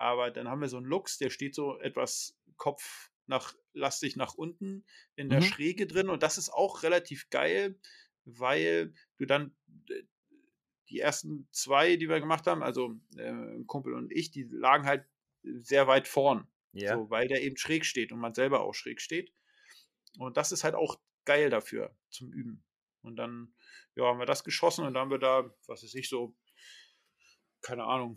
[0.00, 4.34] aber dann haben wir so einen Lux, der steht so etwas Kopf nach, lastig nach
[4.34, 4.84] unten
[5.14, 5.44] in der Mhm.
[5.44, 6.08] Schräge drin.
[6.08, 7.78] Und das ist auch relativ geil,
[8.24, 9.54] weil du dann
[9.90, 10.02] äh,
[10.88, 14.86] die ersten zwei, die wir gemacht haben, also äh, ein Kumpel und ich, die lagen
[14.86, 15.04] halt
[15.42, 16.48] sehr weit vorn.
[16.72, 16.96] Ja.
[16.96, 19.32] So, weil der eben schräg steht und man selber auch schräg steht.
[20.18, 22.64] Und das ist halt auch geil dafür zum Üben.
[23.02, 23.54] Und dann,
[23.96, 26.36] ja, haben wir das geschossen und dann haben wir da, was weiß ich, so,
[27.60, 28.16] keine Ahnung,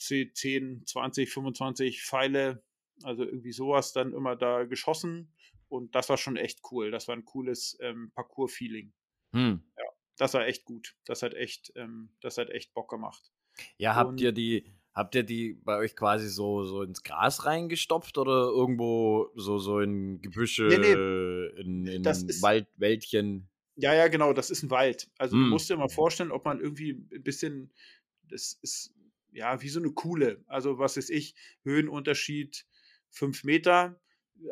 [0.00, 2.62] 10, 10 20, 25 Pfeile,
[3.02, 5.32] also irgendwie sowas dann immer da geschossen.
[5.68, 6.90] Und das war schon echt cool.
[6.90, 8.92] Das war ein cooles ähm, Parcours-Feeling.
[9.32, 9.62] Hm.
[10.18, 10.96] Das war echt gut.
[11.06, 13.30] Das hat echt, ähm, das hat echt Bock gemacht.
[13.78, 17.46] Ja, habt Und- ihr die, habt ihr die bei euch quasi so, so ins Gras
[17.46, 23.48] reingestopft oder irgendwo so, so in Gebüsche, Nee, in, in das ist- Wald, Wäldchen?
[23.76, 25.08] Ja, ja, genau, das ist ein Wald.
[25.18, 25.48] Also du Mm.
[25.50, 27.72] musst dir mal vorstellen, ob man irgendwie ein bisschen,
[28.28, 28.94] das ist
[29.32, 30.42] ja wie so eine Kuhle.
[30.46, 32.66] Also was weiß ich, Höhenunterschied
[33.08, 34.00] fünf Meter,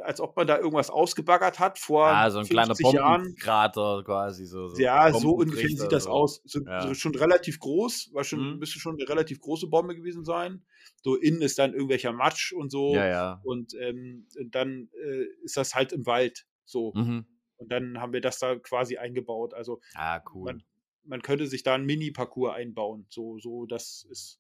[0.03, 3.23] als ob man da irgendwas ausgebaggert hat vor Ah, so ein kleiner 50 Jahren.
[3.23, 4.45] Bombenkrater quasi.
[4.45, 6.11] So, so Ja, so ungefähr sieht das so.
[6.11, 6.43] aus.
[6.45, 6.95] So, Ja.
[6.95, 8.59] schon relativ groß, war schon, Mhm.
[8.59, 10.64] müsste schon eine relativ große Bombe gewesen sein.
[11.03, 12.95] So innen ist dann irgendwelcher Matsch und so.
[12.95, 13.41] Ja, ja.
[13.45, 16.47] Und ähm, dann äh, ist das halt im Wald.
[16.64, 16.93] So.
[16.95, 17.27] Mhm.
[17.57, 19.55] Und dann haben wir das da quasi eingebaut.
[19.55, 20.45] Also Ah, cool.
[20.45, 20.62] man,
[21.05, 23.07] man könnte sich da einen Mini-Parcours einbauen.
[23.09, 24.38] So, so, das ist.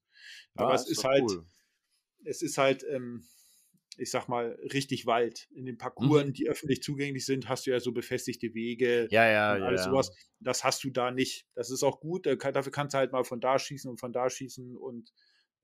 [0.54, 1.46] Aber Ja, es ist doch halt, cool.
[2.24, 3.24] es ist halt, ähm,
[3.96, 5.48] ich sag mal, richtig Wald.
[5.50, 6.32] In den Parcours, Mhm.
[6.32, 9.90] die öffentlich zugänglich sind, hast du ja so befestigte Wege Ja, ja, und alles ja.
[9.90, 10.12] sowas.
[10.40, 11.46] Das hast du da nicht.
[11.54, 12.26] Das ist auch gut.
[12.26, 14.76] Dafür kannst du halt mal von da schießen und von da schießen.
[14.76, 15.12] Und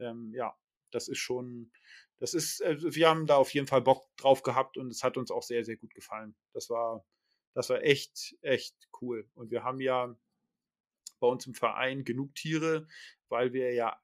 [0.00, 0.56] ähm, ja,
[0.90, 1.70] das ist schon,
[2.18, 5.16] das ist, also wir haben da auf jeden Fall Bock drauf gehabt und es hat
[5.16, 6.34] uns auch sehr, sehr gut gefallen.
[6.52, 7.04] Das war,
[7.52, 9.28] das war echt, echt cool.
[9.34, 10.16] Und wir haben ja
[11.20, 12.88] bei uns im Verein genug Tiere,
[13.28, 14.00] weil wir ja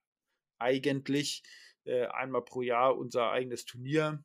[0.61, 1.43] eigentlich
[1.85, 4.25] äh, einmal pro Jahr unser eigenes Turnier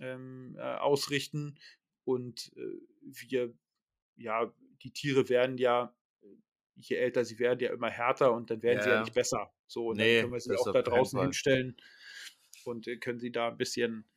[0.00, 1.58] ähm, äh, ausrichten
[2.04, 3.54] und äh, wir,
[4.16, 5.94] ja, die Tiere werden ja,
[6.76, 9.00] je älter sie werden, ja immer härter und dann werden sie ja Ja.
[9.00, 9.52] nicht besser.
[9.66, 11.76] So, und Nee, dann können wir sie auch da draußen hinstellen
[12.64, 14.08] und äh, können sie da ein bisschen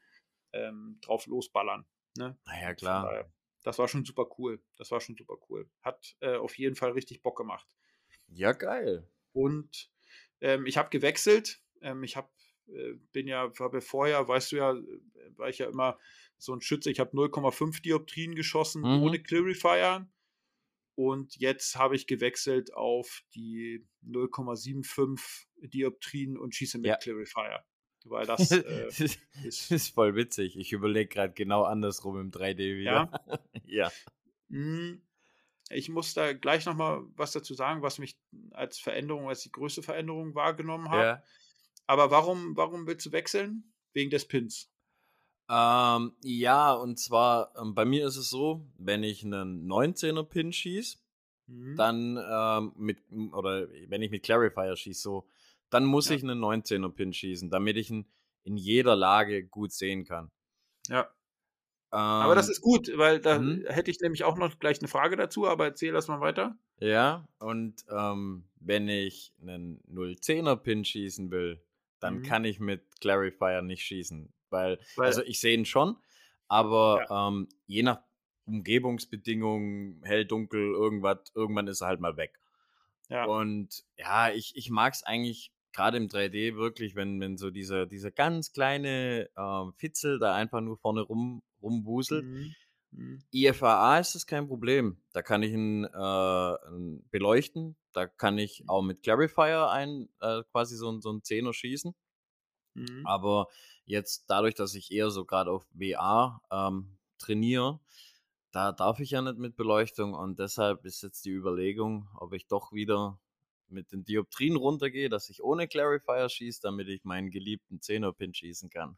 [0.53, 1.85] ähm, drauf losballern.
[2.17, 2.37] Ne?
[2.45, 3.31] Na ja, Von klar.
[3.63, 4.61] Das war schon super cool.
[4.77, 5.69] Das war schon super cool.
[5.81, 7.67] Hat äh, auf jeden Fall richtig Bock gemacht.
[8.27, 9.09] Ja, geil.
[9.33, 9.91] Und
[10.41, 11.61] ähm, ich habe gewechselt.
[11.81, 12.29] Ähm, ich habe
[12.67, 15.97] äh, bin ja, habe vorher, weißt du ja, äh, war ich ja immer
[16.37, 16.91] so ein Schütze.
[16.91, 19.03] Ich habe 0,5 Dioptrien geschossen Mhm.
[19.03, 20.07] ohne Clarifier.
[20.95, 26.97] Und jetzt habe ich gewechselt auf die 0,75 Dioptrien und schieße mit Ja.
[26.97, 27.63] Clarifier.
[28.05, 28.87] Weil das äh,
[29.43, 29.71] ist.
[29.71, 30.57] ist voll witzig.
[30.57, 33.11] Ich überlege gerade genau andersrum im 3D wieder.
[33.65, 33.91] Ja.
[34.51, 35.03] Hm,
[35.69, 38.17] Ich muss da gleich nochmal was dazu sagen, was mich
[38.51, 41.03] als Veränderung, als die größte Veränderung wahrgenommen habe.
[41.03, 41.23] ja.
[41.87, 43.73] Aber warum, warum willst du wechseln?
[43.93, 44.71] Wegen des Pins.
[45.49, 50.53] Ähm, ja, und zwar ähm, bei mir ist es so, wenn ich einen 19er Pin
[50.53, 50.97] schieße,
[51.47, 51.75] Mhm.
[51.77, 52.99] dann ähm, mit,
[53.33, 55.27] oder wenn ich mit Clarifier schieße, so,
[55.71, 56.15] dann muss Ja.
[56.15, 58.05] ich einen 19er Pin schießen, damit ich ihn
[58.43, 60.29] in jeder Lage gut sehen kann.
[60.89, 61.09] Ja.
[62.17, 63.65] Aber das Ähm, ist gut, weil da mhm.
[63.67, 66.57] hätte ich nämlich auch noch gleich eine Frage dazu, aber erzähl das mal weiter.
[66.79, 71.61] Ja, und ähm, wenn ich einen 010er Pin schießen will,
[71.99, 72.23] dann Mhm.
[72.23, 74.33] kann ich mit Clarifier nicht schießen.
[74.49, 75.97] Weil, Weil, also ich sehe ihn schon,
[76.47, 78.01] aber ähm, je nach
[78.45, 82.39] Umgebungsbedingungen, hell, dunkel, irgendwas, irgendwann ist er halt mal weg.
[83.09, 87.51] ja, Und ja, ich, ich mag es eigentlich gerade im 3D wirklich, wenn, wenn so
[87.51, 92.25] dieser, dieser ganz kleine ähm, Fitzel da einfach nur vorne rum, rumwuselt.
[92.25, 92.55] mhm.
[92.91, 93.19] Mhm.
[93.31, 95.01] IFAA ist das kein Problem.
[95.13, 96.55] Da kann ich ihn, äh,
[97.11, 97.75] beleuchten.
[97.93, 101.93] Da kann ich auch mit Clarifier ein, äh, quasi so, ein- so ein Zehner schießen.
[102.75, 103.05] Mhm.
[103.05, 103.47] Aber
[103.85, 107.79] jetzt dadurch, dass ich eher so gerade auf WA ähm, trainiere,
[108.51, 112.47] da darf ich ja nicht mit Beleuchtung und deshalb ist jetzt die Überlegung, ob ich
[112.47, 113.19] doch wieder
[113.71, 118.69] mit den Dioptrien runtergehe, dass ich ohne Clarifier schieße, damit ich meinen geliebten Zehner-Pin schießen
[118.69, 118.97] kann.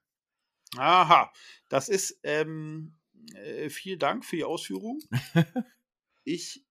[0.78, 1.32] Aha,
[1.70, 2.98] das ist, ähm,
[3.36, 5.00] äh, vielen Dank für die Ausführung.
[6.24, 6.64] Ich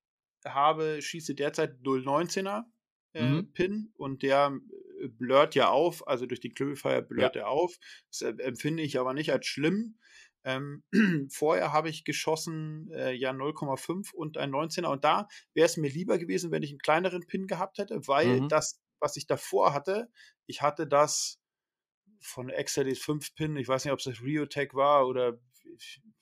[0.45, 2.67] habe, schieße derzeit 019er
[3.15, 3.53] äh, Mhm.
[3.53, 4.57] Pin und der
[5.19, 7.43] blurrt ja auf, also durch den Clarifier blurrt ja.
[7.43, 7.77] er auf.
[8.11, 9.99] Das empfinde ich aber nicht als schlimm.
[10.45, 10.83] Ähm,
[11.31, 15.91] vorher habe ich geschossen äh, ja 0,5 und ein 19er und da wäre es mir
[15.91, 18.49] lieber gewesen, wenn ich einen kleineren Pin gehabt hätte, weil mhm.
[18.49, 20.11] das, was ich davor hatte,
[20.47, 21.39] ich hatte das
[22.21, 25.39] von Excelis 5 Pin, ich weiß nicht, ob es das Riotech war oder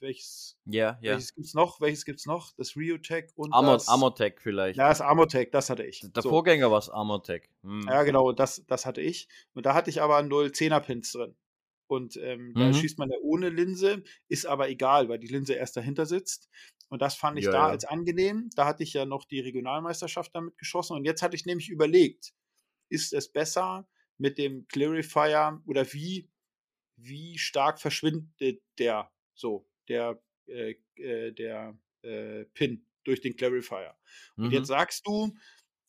[0.01, 1.13] welches, ja, ja.
[1.13, 1.81] welches gibt's noch?
[1.81, 2.53] Welches gibt's noch?
[2.57, 4.79] Das Riotech und Amor, das Amortech vielleicht.
[4.79, 6.01] Ja, das Amortech, das hatte ich.
[6.13, 6.29] Der so.
[6.29, 7.49] Vorgänger war es Amortech.
[7.63, 7.83] Hm.
[7.89, 9.29] Ja, genau, das, das hatte ich.
[9.55, 11.37] Und da hatte ich aber 0,10er Pins drin.
[11.89, 12.55] Und ähm, mhm.
[12.55, 16.49] da schießt man ja ohne Linse, ist aber egal, weil die Linse erst dahinter sitzt.
[16.89, 17.69] Und das fand ich ja, da ja.
[17.69, 18.51] als angenehm.
[18.55, 20.97] Da hatte ich ja noch die Regionalmeisterschaft damit geschossen.
[20.97, 22.33] Und jetzt hatte ich nämlich überlegt,
[22.89, 26.31] ist es besser mit dem Clarifier oder wie,
[26.97, 33.97] wie stark verschwindet der so, der, äh, äh, der äh, Pin durch den Clarifier.
[34.37, 34.53] Und mhm.
[34.53, 35.35] jetzt sagst du,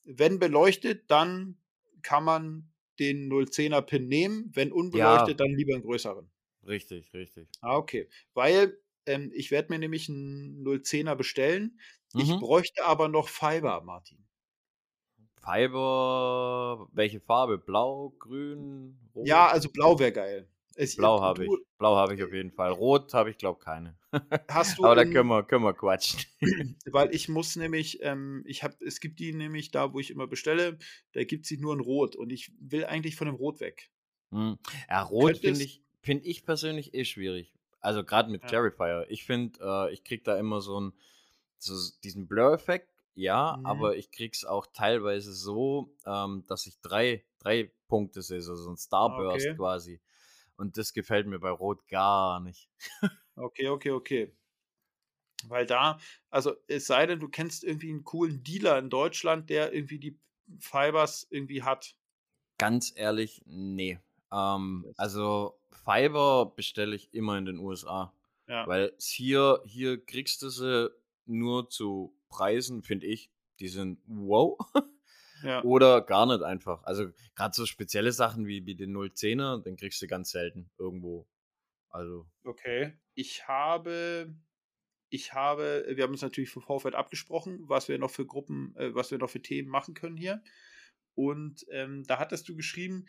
[0.05, 1.57] wenn beleuchtet, dann
[2.01, 5.45] kann man den 010er Pin nehmen, wenn unbeleuchtet, ja.
[5.45, 6.29] dann lieber einen größeren.
[6.67, 7.47] Richtig, richtig.
[7.61, 8.09] Ah, okay.
[8.33, 11.79] Weil ähm, ich werde mir nämlich einen 010er bestellen.
[12.13, 12.21] Mhm.
[12.21, 14.25] Ich bräuchte aber noch Fiber, Martin.
[15.41, 17.57] Fiber, welche Farbe?
[17.57, 19.27] Blau, grün, rot?
[19.27, 20.49] Ja, also blau wäre geil.
[20.75, 21.51] Es, Blau habe ich.
[21.77, 22.71] Blau habe ich auf jeden Fall.
[22.71, 23.97] Rot habe ich, glaube keine.
[24.49, 26.19] Hast du Aber da können wir, können wir quatschen.
[26.85, 30.27] Weil ich muss nämlich, ähm, ich habe, es gibt die nämlich da, wo ich immer
[30.27, 30.77] bestelle,
[31.13, 33.89] da gibt es sie nur in Rot und ich will eigentlich von dem Rot weg.
[34.31, 34.57] Hm.
[34.89, 37.53] Ja, Rot finde ich, find ich persönlich eh schwierig.
[37.81, 38.49] Also gerade mit ja.
[38.49, 39.05] Clarifier.
[39.09, 40.93] Ich finde, äh, ich kriege da immer so, ein,
[41.57, 43.65] so diesen Blur-Effekt, ja, mhm.
[43.65, 48.69] aber ich krieg's auch teilweise so, ähm, dass ich drei, drei Punkte sehe, so, so
[48.69, 49.55] ein Starburst okay.
[49.55, 50.01] quasi.
[50.59, 52.69] Und das gefällt mir bei Rot gar nicht.
[53.35, 54.35] okay, okay, okay.
[55.45, 59.73] Weil da, also es sei denn, du kennst irgendwie einen coolen Dealer in Deutschland, der
[59.73, 60.19] irgendwie die
[60.59, 61.95] Fibers irgendwie hat.
[62.57, 63.99] Ganz ehrlich, nee.
[64.33, 68.13] Ähm, also Fiber bestelle ich immer in den USA.
[68.47, 68.67] Ja.
[68.67, 70.91] Weil hier, hier kriegst du sie
[71.25, 74.57] nur zu Preisen, finde ich, die sind wow.
[75.43, 75.63] Ja.
[75.63, 76.83] Oder gar nicht einfach.
[76.83, 81.27] Also gerade so spezielle Sachen wie, wie den 010er, den kriegst du ganz selten irgendwo.
[81.89, 82.27] Also.
[82.43, 82.97] Okay.
[83.15, 84.33] Ich habe,
[85.09, 88.93] ich habe, wir haben uns natürlich für Vorfeld abgesprochen, was wir noch für Gruppen, äh,
[88.93, 90.43] was wir noch für Themen machen können hier.
[91.15, 93.05] Und ähm, da hattest du geschrieben,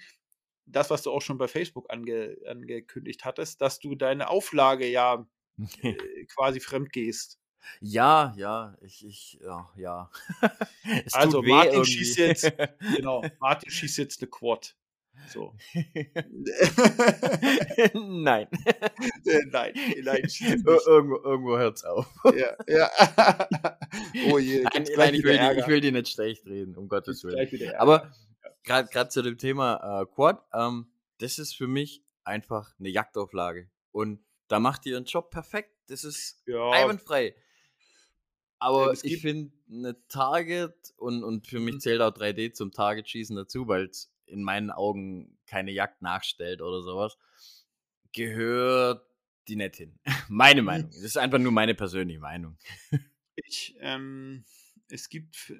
[0.66, 5.26] das, was du auch schon bei Facebook ange, angekündigt hattest, dass du deine Auflage ja
[5.82, 5.94] äh,
[6.26, 7.39] quasi fremd gehst.
[7.80, 10.10] Ja, ja, ich, ich, ja, ja.
[11.04, 11.90] es also Martin irgendwie.
[11.90, 12.52] schießt jetzt,
[12.96, 14.76] genau, Martin schießt jetzt eine Quad.
[15.28, 15.54] So.
[17.94, 18.48] nein.
[19.26, 20.22] Äh, nein, nein.
[20.86, 22.06] irgendwo, irgendwo hört's auf.
[22.24, 22.90] ja, ja.
[24.30, 24.62] oh je.
[24.62, 27.74] Nein, nein ich, will die, ich will die nicht schlecht reden, um Gottes Willen.
[27.76, 28.10] Aber
[28.62, 30.86] gerade zu dem Thema äh, Quad, ähm,
[31.18, 33.68] das ist für mich einfach eine Jagdauflage.
[33.92, 35.70] Und da macht ihr ihren Job perfekt.
[35.88, 36.70] Das ist ja.
[36.70, 37.34] einwandfrei.
[38.60, 41.80] Aber ich finde, eine Target und, und für mich mhm.
[41.80, 46.82] zählt auch 3D zum Target-Schießen dazu, weil es in meinen Augen keine Jagd nachstellt oder
[46.82, 47.16] sowas,
[48.12, 49.04] gehört
[49.48, 49.98] die nicht hin.
[50.28, 50.90] meine Meinung.
[50.90, 52.58] Das ist einfach nur meine persönliche Meinung.
[53.36, 54.44] ich, ähm,
[54.88, 55.52] es gibt,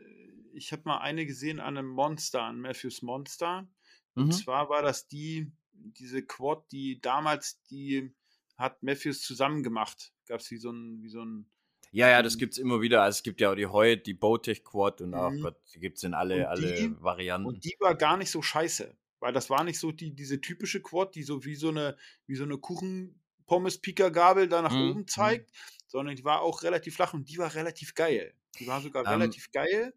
[0.52, 3.66] ich habe mal eine gesehen an einem Monster, an Matthews Monster.
[4.14, 4.32] Und mhm.
[4.32, 8.12] zwar war das die, diese Quad, die damals, die
[8.56, 10.12] hat Matthews zusammen gemacht.
[10.26, 11.50] Gab es wie so ein, wie so ein
[11.92, 13.02] ja, ja, das gibt es immer wieder.
[13.02, 15.42] Also es gibt ja auch die Heut, die Botech Quad und auch mhm.
[15.42, 17.48] Gott, die gibt es in alle, die, alle Varianten.
[17.48, 18.96] Und die war gar nicht so scheiße.
[19.18, 22.36] Weil das war nicht so die, diese typische Quad, die so wie so eine, wie
[22.36, 24.90] so eine Kuchen-Pommes-Pika-Gabel da nach mhm.
[24.90, 25.08] oben mhm.
[25.08, 25.50] zeigt,
[25.86, 28.34] sondern die war auch relativ flach und die war relativ geil.
[28.58, 29.92] Die war sogar ähm, relativ geil.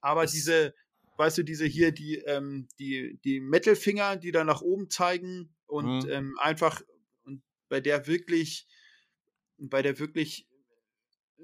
[0.00, 0.74] Aber diese,
[1.16, 6.04] weißt du, diese hier, die, ähm, die, die Metal-Finger, die da nach oben zeigen und
[6.04, 6.10] mhm.
[6.10, 6.80] ähm, einfach,
[7.24, 8.66] und bei der wirklich,
[9.58, 10.46] bei der wirklich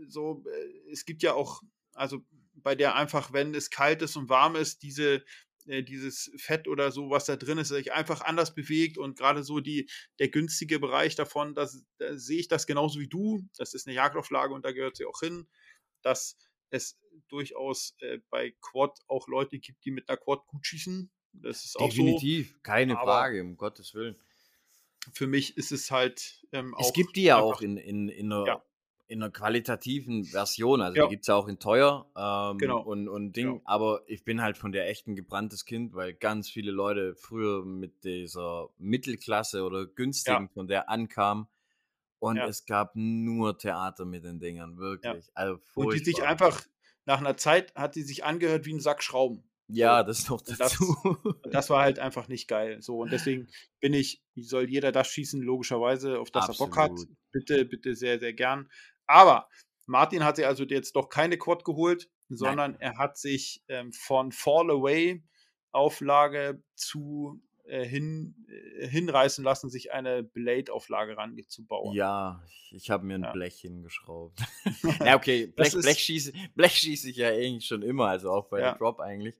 [0.08, 1.62] so, äh, es gibt ja auch,
[1.94, 2.24] also
[2.54, 5.24] bei der einfach, wenn es kalt ist und warm ist, diese,
[5.66, 9.42] äh, dieses Fett oder so, was da drin ist, sich einfach anders bewegt und gerade
[9.42, 13.46] so die, der günstige Bereich davon, das, da sehe ich das genauso wie du.
[13.56, 15.46] Das ist eine Jagdauflage und da gehört sie auch hin,
[16.02, 16.36] dass
[16.70, 21.10] es durchaus äh, bei Quad auch Leute gibt, die mit einer Quad gut schießen.
[21.34, 22.04] Das ist Definitiv, auch so.
[22.04, 24.16] Definitiv, keine Frage, um Gottes Willen.
[25.12, 26.86] Für mich ist es halt ähm, auch.
[26.86, 28.62] Es gibt die ja auch in, in, in einer ja
[29.12, 30.80] in einer qualitativen Version.
[30.80, 31.04] Also ja.
[31.04, 32.80] die gibt es ja auch in teuer ähm, genau.
[32.80, 33.56] und, und Ding.
[33.56, 33.60] Ja.
[33.64, 38.04] Aber ich bin halt von der echten gebranntes Kind, weil ganz viele Leute früher mit
[38.04, 40.50] dieser Mittelklasse oder günstigen ja.
[40.54, 41.46] von der ankamen.
[42.18, 45.24] Und es gab nur Theater mit den Dingern, wirklich.
[45.34, 46.62] Also und die sich einfach,
[47.04, 49.42] nach einer Zeit hat die sich angehört wie ein Sack Schrauben.
[49.68, 50.96] Ja, das noch das, dazu.
[51.50, 52.82] das war halt einfach nicht geil.
[52.82, 53.48] So, und deswegen
[53.80, 56.90] bin ich, wie soll jeder das schießen, logischerweise, auf das er Bock hat.
[56.90, 57.16] Absolut.
[57.32, 58.68] Bitte, bitte sehr, sehr gern.
[59.06, 59.48] Aber
[59.86, 64.32] Martin hat sich also jetzt doch keine Quad geholt, sondern er hat sich ähm, von
[64.32, 65.22] Fall Away
[65.72, 71.94] Auflage zu äh, hin, äh, hinreißen lassen, sich eine Blade-Auflage ranzubauen.
[71.94, 73.32] Ja, ich, habe mir ein Ja.
[73.32, 74.38] Blech hingeschraubt.
[75.04, 78.60] ja, okay, Blech, Blech, schieße, Blech schieße ich ja eigentlich schon immer, also auch bei
[78.60, 78.70] Ja.
[78.70, 79.36] der Drop eigentlich.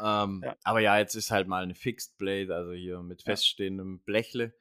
[0.00, 0.56] Ähm, Ja.
[0.64, 4.52] Aber ja, jetzt ist halt mal eine Fixed Blade, also hier mit feststehendem Blechle.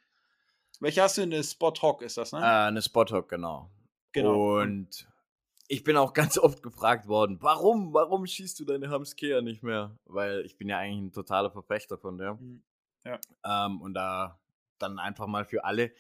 [0.80, 1.22] Welche hast du?
[1.24, 2.40] Eine Spot Hawk ist das, ne?
[2.40, 3.70] Äh, eine Spot-Hook, genau.
[4.14, 4.60] Genau.
[4.60, 5.08] Und
[5.68, 9.98] ich bin auch ganz oft gefragt worden, warum, warum schießt du deine Hamskea nicht mehr?
[10.06, 12.36] Weil ich bin ja eigentlich ein totaler Verfechter von der.
[12.36, 12.62] Mhm.
[13.44, 14.40] Ähm, und da
[14.80, 15.92] dann einfach mal für alle.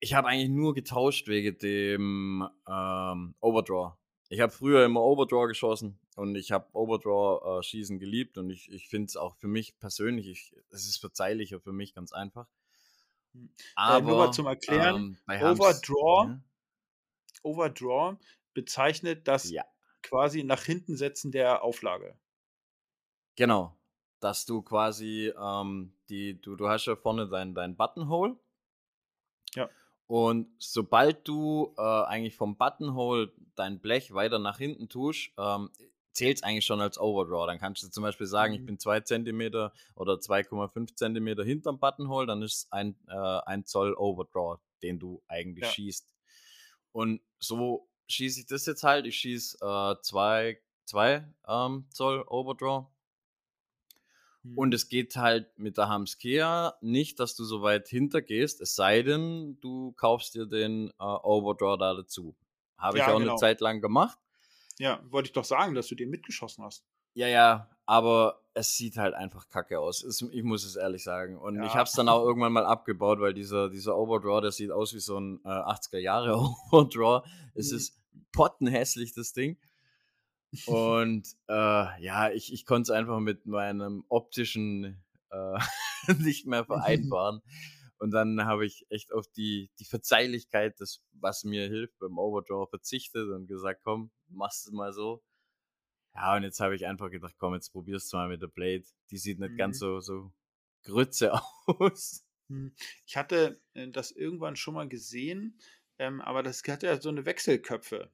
[0.00, 3.96] Ich habe eigentlich nur getauscht wegen dem ähm, Overdraw.
[4.28, 9.06] Ich habe früher immer Overdraw geschossen und ich habe Overdraw-Schießen geliebt und ich, ich finde
[9.06, 12.46] es auch für mich persönlich, ich, es ist verzeihlicher für mich ganz einfach.
[13.76, 16.40] Aber Äh, nur mal zum Erklären, ähm, Hams- Overdraw Ja?
[17.42, 18.18] Overdraw
[18.54, 19.64] bezeichnet das Ja.
[20.02, 22.18] quasi nach hinten setzen der Auflage.
[23.36, 23.78] Genau.
[24.20, 28.38] Dass du quasi, ähm, die, du, du hast ja vorne dein, dein Buttonhole.
[29.56, 29.72] Ja.
[30.06, 35.70] Und sobald du äh, eigentlich vom Buttonhole dein Blech weiter nach hinten tust, ähm,
[36.12, 37.46] zählt es eigentlich schon als Overdraw.
[37.46, 38.66] Dann kannst du zum Beispiel sagen, ich Mhm.
[38.66, 43.94] bin 2 cm oder 2,5 cm hinterm Buttonhole, dann ist es ein, äh, ein Zoll
[43.94, 45.68] Overdraw, den du eigentlich Ja.
[45.68, 46.11] schießt.
[46.92, 49.06] Und so schieße ich das jetzt halt.
[49.06, 49.58] Ich schieße
[50.02, 52.86] 2 zwei, ähm, Zoll Overdraw.
[54.42, 54.58] Mhm.
[54.58, 59.02] Und es geht halt mit der Hamskea nicht, dass du so weit hintergehst, es sei
[59.02, 62.36] denn, du kaufst dir den äh, Overdraw da dazu.
[62.76, 63.32] Habe ich Ja, auch genau.
[63.32, 64.18] eine Zeit lang gemacht.
[64.78, 66.84] Ja, wollte ich doch sagen, dass du den mitgeschossen hast.
[67.14, 70.02] Ja, ja, aber es sieht halt einfach kacke aus.
[70.02, 71.38] Es, ich muss es ehrlich sagen.
[71.38, 71.74] Und ich Ja.
[71.74, 75.00] habe es dann auch irgendwann mal abgebaut, weil dieser, dieser Overdraw, der sieht aus wie
[75.00, 76.36] so ein äh, 80er Jahre
[76.70, 77.26] Overdraw.
[77.54, 77.76] Es Mhm.
[77.78, 77.98] ist
[78.32, 79.58] pottenhässlich, das Ding.
[80.66, 85.58] Und äh, ja, ich, ich konnte es einfach mit meinem optischen äh,
[86.18, 87.40] nicht mehr vereinbaren.
[87.98, 92.66] Und dann habe ich echt auf die, die Verzeihlichkeit, das, was mir hilft beim Overdraw,
[92.68, 95.22] verzichtet und gesagt, komm, machst es mal so.
[96.14, 98.84] Ja, und jetzt habe ich einfach gedacht, komm, jetzt probierst du mal mit der Blade.
[99.10, 99.78] Die sieht nicht ganz Mhm.
[99.78, 100.32] so, so
[100.84, 101.32] Grütze
[101.66, 102.24] aus.
[102.48, 102.74] Hm.
[103.06, 105.58] Ich hatte äh, das irgendwann schon mal gesehen,
[105.98, 108.10] ähm, aber das hat ja so eine Wechselköpfe.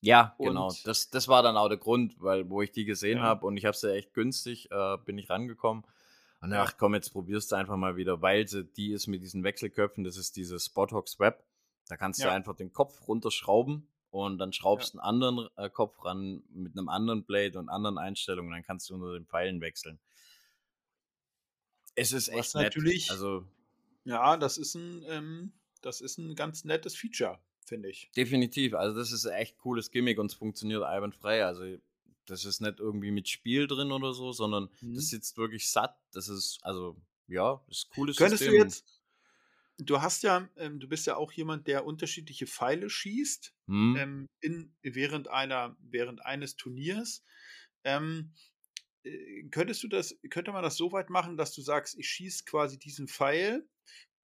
[0.00, 0.68] Ja, genau.
[0.68, 3.24] Und- Das, das war dann auch der Grund, weil wo ich die gesehen Ja.
[3.24, 5.84] habe und ich habe sie echt günstig, äh, bin ich rangekommen.
[6.40, 6.62] Und Ja.
[6.62, 10.04] ach komm, jetzt probierst du einfach mal wieder, weil sie, die ist mit diesen Wechselköpfen,
[10.04, 11.42] das ist diese Spothawks Web.
[11.88, 12.32] Da kannst du Ja.
[12.34, 17.24] einfach den Kopf runterschrauben und dann schraubst einen anderen äh, Kopf ran mit einem anderen
[17.24, 18.52] Blade und anderen Einstellungen.
[18.52, 19.98] Dann kannst du unter den Pfeilen wechseln.
[21.96, 22.64] Es ist echt nett.
[22.64, 23.44] natürlich- Also
[24.04, 28.10] Ja, das ist ein, ähm, das ist ein ganz nettes Feature, finde ich.
[28.16, 28.74] Definitiv.
[28.74, 31.44] Also das ist ein echt cooles Gimmick und es funktioniert einwandfrei.
[31.44, 31.76] Also
[32.26, 34.94] das ist nicht irgendwie mit Spiel drin oder so, sondern Mhm.
[34.94, 35.96] das sitzt wirklich satt.
[36.12, 36.96] Das ist, also,
[37.28, 38.58] ja, das ist cooles Könntest System.
[38.60, 38.93] du jetzt,
[39.78, 43.96] du hast ja, ähm, du bist ja auch jemand, der unterschiedliche Pfeile schießt Hm?
[43.98, 47.24] ähm, in, während, einer, während eines Turniers.
[47.84, 48.34] Ähm,
[49.04, 52.44] äh, könntest du das, könnte man das so weit machen, dass du sagst, ich schieße
[52.44, 53.66] quasi diesen Pfeil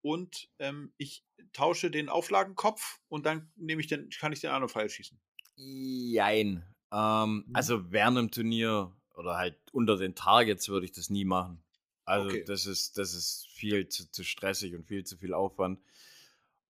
[0.03, 4.69] und ähm, ich tausche den Auflagenkopf und dann nehme ich den, kann ich den anderen
[4.69, 5.21] Pfeil schießen.
[5.57, 6.65] Jein.
[6.93, 7.51] Mhm.
[7.53, 11.63] Also während dem Turnier oder halt unter den Targets würde ich das nie machen.
[12.05, 12.45] Also Okay.
[12.45, 15.81] das ist, das ist viel zu, zu stressig und viel zu viel Aufwand.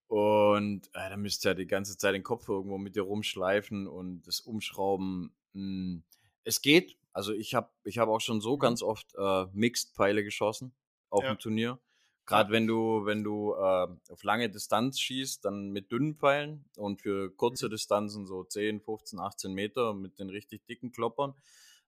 [0.09, 3.87] Und äh, da müsst ihr ja die ganze Zeit den Kopf irgendwo mit dir rumschleifen
[3.87, 5.33] und das Umschrauben.
[5.53, 6.03] Mh,
[6.45, 6.97] es geht.
[7.13, 8.59] Also ich habe ich hab auch schon so Mhm.
[8.59, 10.75] ganz oft äh, Mixed-Pfeile geschossen
[11.11, 11.29] auf Ja.
[11.29, 11.79] dem Turnier.
[12.27, 17.03] Gerade wenn du, wenn du äh, auf lange Distanz schießt, dann mit dünnen Pfeilen und
[17.03, 17.71] für kurze Mhm.
[17.71, 21.35] Distanzen so 10, 15, 18 Meter mit den richtig dicken Kloppern.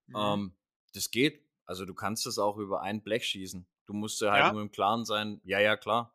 [0.07, 0.33] Mhm.
[0.33, 0.53] Ähm,
[0.93, 1.42] das geht.
[1.65, 3.65] Also du kannst es auch über ein Blech schießen.
[3.85, 4.51] Du musst dir halt Ja?
[4.53, 6.13] nur im Klaren sein, ja, ja, klar.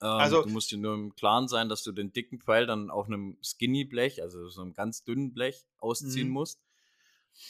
[0.00, 2.90] Ähm, Also- du musst dir nur im Klaren sein, dass du den dicken Pfeil dann
[2.90, 6.32] auf einem Skinny-Blech, also so einem ganz dünnen Blech, ausziehen Mhm.
[6.34, 6.60] musst.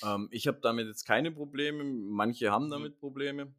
[0.03, 1.85] Ähm, ich habe damit jetzt keine Probleme.
[1.85, 2.71] Manche haben Mhm.
[2.71, 3.55] damit Probleme.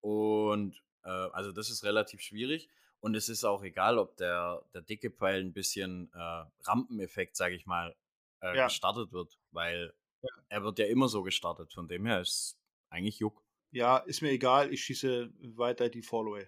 [0.00, 2.68] Und äh, also das ist relativ schwierig.
[3.00, 7.54] Und es ist auch egal, ob der, der dicke Pfeil ein bisschen äh, Rampeneffekt, sage
[7.54, 7.94] ich mal,
[8.40, 8.64] äh, Ja.
[8.66, 9.92] gestartet wird, weil
[10.22, 10.28] Ja.
[10.48, 11.72] er wird ja immer so gestartet.
[11.72, 12.56] Von dem her ist
[12.90, 13.42] eigentlich Juck.
[13.70, 16.46] ja, ist mir egal, ich schieße weiter die Fallaway.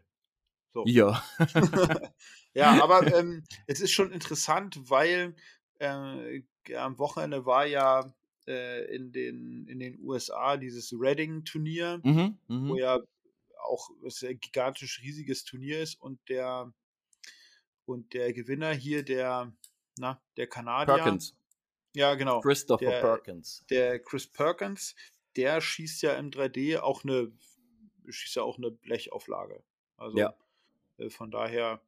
[0.75, 0.85] So.
[0.87, 1.23] Ja.
[2.55, 5.37] Ja, aber ähm, es ist schon interessant, weil
[5.79, 6.43] äh,
[6.75, 8.12] am Wochenende war ja
[8.49, 12.77] äh, in, den, in den USA dieses Reading-Turnier, Mhm, wo mhm.
[12.77, 12.99] ja
[13.62, 16.73] auch es ein gigantisch riesiges Turnier ist und der
[17.85, 19.53] und der Gewinner hier, der,
[19.99, 21.37] na, der Kanadier, Perkins.
[21.95, 23.64] Ja genau, Christopher der, Perkins.
[23.70, 24.95] der Chris Perkins,
[25.36, 27.32] der schießt ja im 3D auch eine,
[28.09, 29.62] schießt ja auch eine Blechauflage.
[29.97, 30.34] Also Ja.
[30.99, 31.82] äh, von daher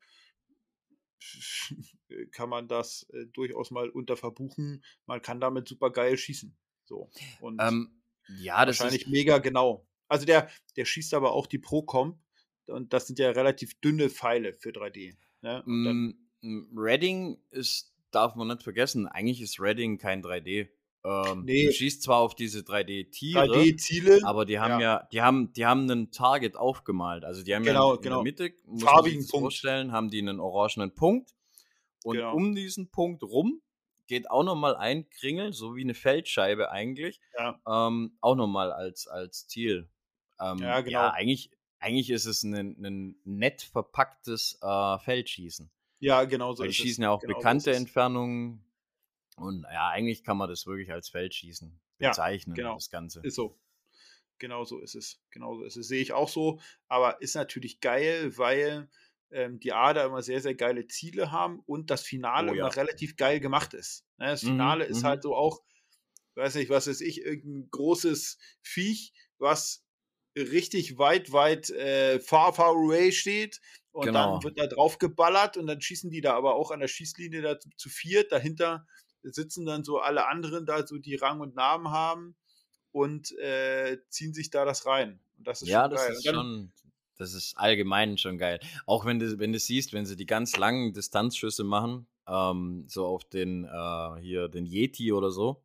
[2.32, 4.84] kann man das äh, durchaus mal unterverbuchen.
[5.06, 6.56] Man kann damit super geil schießen.
[6.84, 7.10] So.
[7.40, 8.02] Und Ähm,
[8.38, 9.10] ja, das wahrscheinlich ist.
[9.10, 9.86] mega genau.
[10.08, 12.20] Also der, der schießt aber auch die Procom
[12.66, 15.16] und das sind ja relativ dünne Pfeile für 3D.
[15.42, 15.62] Ne?
[15.66, 20.68] Mm, mm, Reading ist, darf man nicht vergessen, eigentlich ist Reading kein 3D.
[21.02, 21.66] Ähm, Nee.
[21.66, 25.08] Du schießt zwar auf diese 3D-Tiere, 3D-Ziele, aber die haben ja.
[25.12, 27.24] die haben, die haben einen Target aufgemalt.
[27.24, 28.16] Also die haben Genau, ja in genau.
[28.16, 29.42] der Mitte, muss man sich Farbigen das Punkt.
[29.44, 31.30] vorstellen, haben die einen orangenen Punkt.
[32.04, 32.34] Und Genau.
[32.34, 33.62] um diesen Punkt rum
[34.06, 37.60] geht auch nochmal ein Kringel, so wie eine Feldscheibe eigentlich, Ja.
[37.66, 39.88] ähm, auch nochmal als, als Ziel.
[40.40, 40.90] Ähm, Ja, genau.
[40.98, 42.54] Ja, eigentlich, eigentlich ist es ein,
[42.84, 45.70] ein nett verpacktes äh, Feldschießen.
[46.00, 46.84] Ja, genau so Weil die ist es.
[46.88, 47.76] schießen ja auch Genau bekannte ist.
[47.76, 48.64] Entfernungen.
[49.36, 52.74] Und ja, eigentlich kann man das wirklich als Feldschießen Ja, bezeichnen, genau.
[52.74, 53.20] das Ganze.
[53.22, 53.58] Ist so.
[54.38, 55.22] Genau so ist es.
[55.30, 55.88] Genau so ist es.
[55.88, 56.60] Sehe ich auch so.
[56.88, 58.88] Aber ist natürlich geil, weil
[59.30, 62.66] ähm, die Ader immer sehr, sehr geile Ziele haben und das Finale Oh ja.
[62.66, 64.06] immer relativ geil gemacht ist.
[64.18, 65.06] Ne, das Mhm, Finale ist mhm.
[65.06, 65.62] halt so auch,
[66.36, 69.84] weiß nicht, was weiß ich, irgendein großes Viech, was
[70.36, 73.60] richtig weit, weit äh, far, far away steht.
[73.92, 74.34] Und Genau.
[74.34, 77.42] dann wird da drauf geballert und dann schießen die da aber auch an der Schießlinie
[77.42, 78.30] da zu, zu viert.
[78.32, 78.86] Dahinter
[79.22, 82.36] sitzen dann so alle anderen da, so die Rang und Namen haben
[82.92, 85.20] und äh, ziehen sich da das rein.
[85.38, 86.12] Und das ist Ja, schon das geil.
[86.12, 86.72] ist schon,
[87.16, 88.60] das ist allgemein schon geil.
[88.86, 93.06] Auch wenn du, wenn du siehst, wenn sie die ganz langen Distanzschüsse machen, ähm, so
[93.06, 95.62] auf den, äh, hier, den Yeti oder so.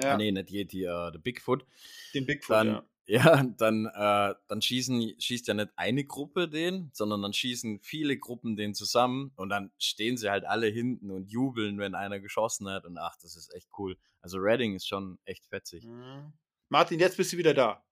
[0.00, 1.66] ja, Ah, nee, nicht Yeti, äh, der Bigfoot.
[2.14, 2.82] den Bigfoot, Dann, ja.
[3.08, 8.18] Ja, dann, äh, dann schießen, schießt ja nicht eine Gruppe den, sondern dann schießen viele
[8.18, 12.68] Gruppen den zusammen und dann stehen sie halt alle hinten und jubeln, wenn einer geschossen
[12.68, 13.96] hat und ach, das ist echt cool.
[14.20, 15.86] Also Redding ist schon echt fetzig.
[15.86, 16.34] Mhm.
[16.68, 17.82] Martin, jetzt bist du wieder da.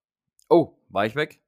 [0.50, 1.40] Oh, war ich weg?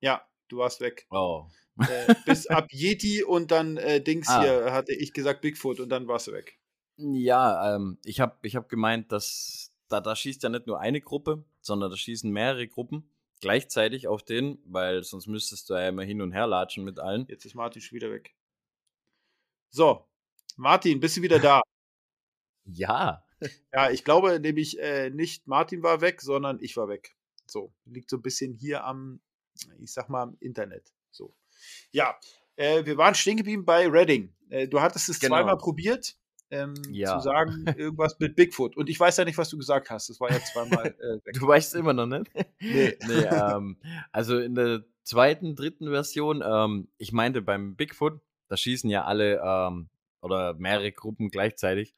[0.00, 1.06] Ja, du warst weg.
[1.10, 1.44] Oh.
[1.78, 4.40] äh, bis ab Yeti und dann äh, Dings Ah.
[4.40, 6.58] hier hatte ich gesagt Bigfoot und dann warst du weg.
[6.96, 11.00] Ja, ähm, ich habe ich hab gemeint, dass da, da schießt ja nicht nur eine
[11.00, 13.08] Gruppe, sondern da schießen mehrere Gruppen
[13.40, 17.26] gleichzeitig auf den, weil sonst müsstest du ja immer hin und her latschen mit allen.
[17.28, 18.34] Jetzt ist Martin schon wieder weg.
[19.70, 20.06] So,
[20.56, 21.60] Martin, bist du wieder da?
[22.66, 23.22] Ja.
[23.74, 27.14] Ja, ich glaube nämlich äh, nicht Martin war weg, sondern ich war weg.
[27.46, 29.20] So, liegt so ein bisschen hier am,
[29.80, 30.94] ich sag mal, am Internet.
[31.10, 31.34] So.
[31.92, 32.18] Ja,
[32.56, 34.34] äh, wir waren stehen geblieben bei Redding.
[34.48, 35.34] Äh, du hattest es Genau.
[35.36, 36.16] zweimal probiert,
[36.54, 37.18] ähm, Ja.
[37.18, 38.76] zu sagen, irgendwas mit Bigfoot.
[38.76, 40.08] Und ich weiß ja nicht, was du gesagt hast.
[40.08, 41.32] Das war ja zweimal äh.
[41.38, 42.30] Du weißt immer noch nicht.
[42.60, 42.96] Nee.
[43.06, 43.76] nee, ähm,
[44.12, 49.40] also in der zweiten, dritten Version, ähm, ich meinte beim Bigfoot, da schießen ja alle
[49.44, 49.88] ähm,
[50.22, 51.94] oder mehrere Gruppen gleichzeitig,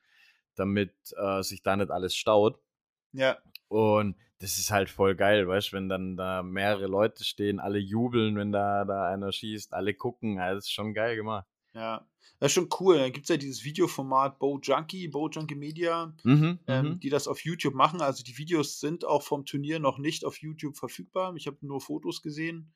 [0.56, 2.58] damit äh, sich da nicht alles staut.
[3.12, 3.38] Ja,
[3.68, 7.78] Und das ist halt voll geil, weißt du, wenn dann da mehrere Leute stehen, alle
[7.78, 11.46] jubeln, wenn da, da einer schießt, alle gucken, ja, das ist schon geil gemacht.
[11.76, 12.06] Ja.
[12.38, 12.98] Das ist schon cool.
[12.98, 16.14] Dann gibt es ja dieses Videoformat Bo Junkie, Bo Junkie Media.
[16.22, 17.00] Mhm, ähm, mhm.
[17.00, 18.02] die das auf YouTube machen.
[18.02, 21.34] Also die Videos sind auch vom Turnier noch nicht auf YouTube verfügbar.
[21.36, 22.72] Ich habe nur Fotos gesehen.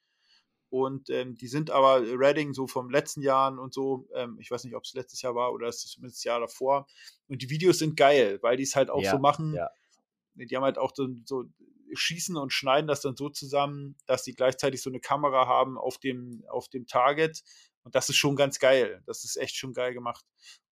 [0.70, 4.08] Und ähm, die sind aber Reading so vom letzten Jahren und so.
[4.14, 6.40] Ähm, ich weiß nicht, ob es letztes Jahr war oder es ist zumindest das Jahr
[6.40, 6.86] davor.
[7.28, 9.52] Und die Videos sind geil, weil die es halt auch Ja, so machen.
[9.54, 9.68] ja.
[10.34, 11.44] Die haben halt auch so, so
[11.92, 15.98] schießen und schneiden das dann so zusammen, dass sie gleichzeitig so eine Kamera haben auf
[15.98, 17.42] dem, auf dem Target.
[17.90, 19.02] Und das ist schon ganz geil.
[19.04, 20.24] Das ist echt schon geil gemacht.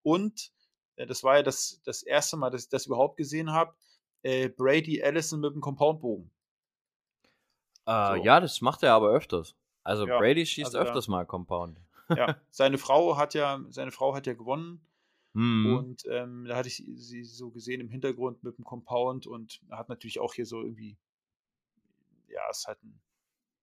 [0.05, 0.53] Und
[0.95, 3.75] äh, das war ja das, das erste Mal, dass ich das überhaupt gesehen habe.
[4.23, 6.31] Äh, Brady Allison mit dem Compoundbogen.
[7.87, 8.25] Äh, so.
[8.25, 9.57] Ja, das macht er aber öfters.
[9.83, 11.81] Also Ja, Brady schießt also öfters mal Compound.
[12.09, 14.81] Ja, seine Frau hat ja, seine Frau hat ja gewonnen.
[15.33, 15.75] Mhm.
[15.77, 19.89] Und ähm, da hatte ich sie- so gesehen im Hintergrund mit dem Compound und hat
[19.89, 20.97] natürlich auch hier so irgendwie,
[22.29, 23.01] ja, es hat ein,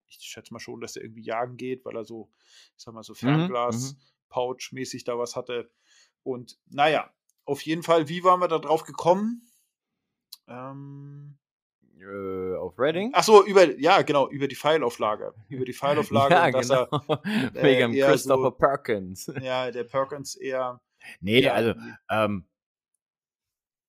[0.08, 2.30] ich schätze mal schon, dass er irgendwie jagen geht, weil er so,
[2.76, 5.70] ich sag mal, so Mhm, Fernglas-Pouch-mäßig da was hatte.
[6.22, 7.10] Und naja,
[7.44, 9.42] auf jeden Fall, wie waren wir da drauf gekommen?
[10.48, 11.36] Ähm,
[11.98, 13.10] Äh, auf Redding?
[13.14, 15.32] ach so, über, ja, genau, über die Pfeilauflage.
[15.48, 16.84] Über die Pfeilauflage, ja, dass genau.
[17.54, 19.28] äh, Wegen eher Christopher so- Perkins.
[19.28, 20.80] er, ja, der Perkins eher,
[21.20, 21.74] Nee, ja, also,
[22.10, 22.44] ähm,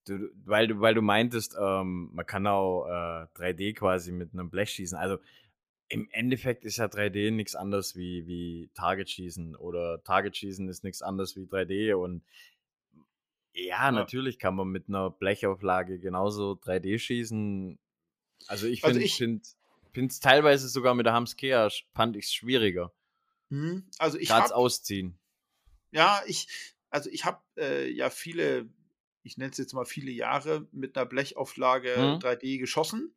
[0.06, 4.50] du- weil, du, weil du meintest, ähm, man kann auch äh, 3D quasi mit einem
[4.50, 4.98] Blech schießen.
[4.98, 5.18] Also
[5.90, 10.84] im Endeffekt ist ja 3D nichts anderes wie, wie Target schießen oder Target schießen ist
[10.84, 12.24] nichts anderes wie 3D und
[13.56, 13.92] Ja, Ja.
[13.92, 17.80] natürlich kann man mit einer Blechauflage genauso 3D schießen.
[18.48, 19.28] Also, ich Also, finde ich
[19.94, 22.94] finde es teilweise sogar mit der Hamskea fand ich's schwieriger.
[23.52, 25.18] Mhm, also, ich Grad habe Ausziehen.
[25.94, 26.48] Ja, ich
[26.90, 28.70] also, ich habe, äh, ja viele
[29.24, 32.20] ich nenne es jetzt mal viele Jahre mit 'ner Blechauflage Mhm.
[32.20, 33.14] 3D geschossen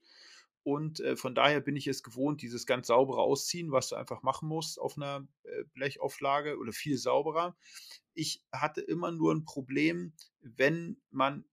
[0.64, 4.22] und, äh, von daher bin ich es gewohnt, dieses ganz saubere Ausziehen, was du einfach
[4.22, 7.56] machen musst auf 'ner, äh, Blechauflage oder viel sauberer.
[8.14, 11.46] Ich hatte immer nur 'n Problem, wenn man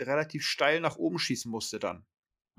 [0.00, 2.06] relativ steil nach oben schießen musste dann.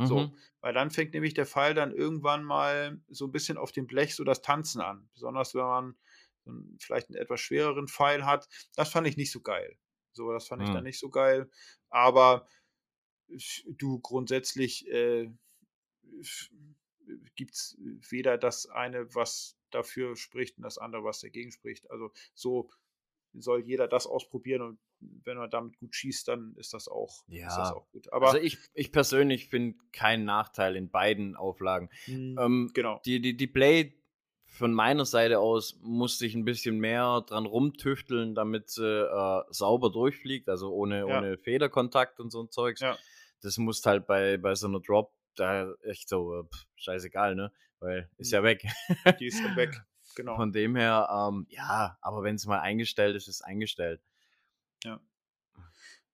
[0.03, 0.41] So, Mhm.
[0.61, 4.15] weil dann fängt nämlich der Pfeil dann irgendwann mal so 'n bisschen auf dem Blech
[4.15, 5.09] so das Tanzen an.
[5.13, 5.97] Besonders wenn man,
[6.81, 8.49] vielleicht 'n etwas schwereren Pfeil hat.
[8.75, 9.77] Das fand ich nicht so geil.
[10.13, 10.85] So, das fand ich dann Mhm.
[10.85, 11.49] nicht so geil.
[11.89, 12.47] Aber
[13.67, 15.31] du, grundsätzlich, äh,
[16.21, 16.49] f
[17.35, 17.77] gibt's
[18.11, 21.91] weder das eine, was dafür spricht und das andere, was dagegen spricht.
[21.91, 22.71] Also, so
[23.33, 27.57] soll jeder das ausprobieren und wenn er damit gut schießt, dann ist das auch ist
[27.59, 28.11] das Ja, auch gut.
[28.19, 31.89] also, Aber ich ich persönlich finde keinen Nachteil in beiden Auflagen.
[32.07, 33.03] Mhm, Ähm, genau.
[33.05, 33.93] die die die Blade
[34.45, 39.91] von meiner Seite aus musste ich 'n bisschen mehr dran rumtüfteln, damit sie, äh, sauber
[39.91, 41.21] durchfliegt, also, ohne Ja.
[41.21, 42.81] ohne Federkontakt und so 'n Zeugs.
[42.81, 43.01] Ja.
[43.41, 46.43] Das musst halt bei bei so 'ner Drop da echt so, äh,
[46.75, 48.35] scheißegal, ne, weil ist Mhm.
[48.35, 48.65] ja weg.
[49.19, 49.81] Die ist dann weg,
[50.15, 50.35] genau.
[50.35, 54.01] Von dem her, ähm, ja, aber wenn's mal eingestellt ist, ist eingestellt.
[54.83, 54.99] Ja.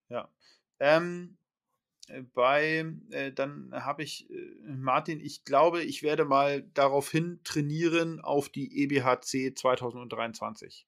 [0.08, 0.30] Ja.
[0.80, 1.36] Ähm,
[2.08, 4.34] äh, bei äh, dann habe ich, äh
[4.66, 10.86] Martin, ich glaube, ich werde mal daraufhin trainieren auf die EBHC 2023.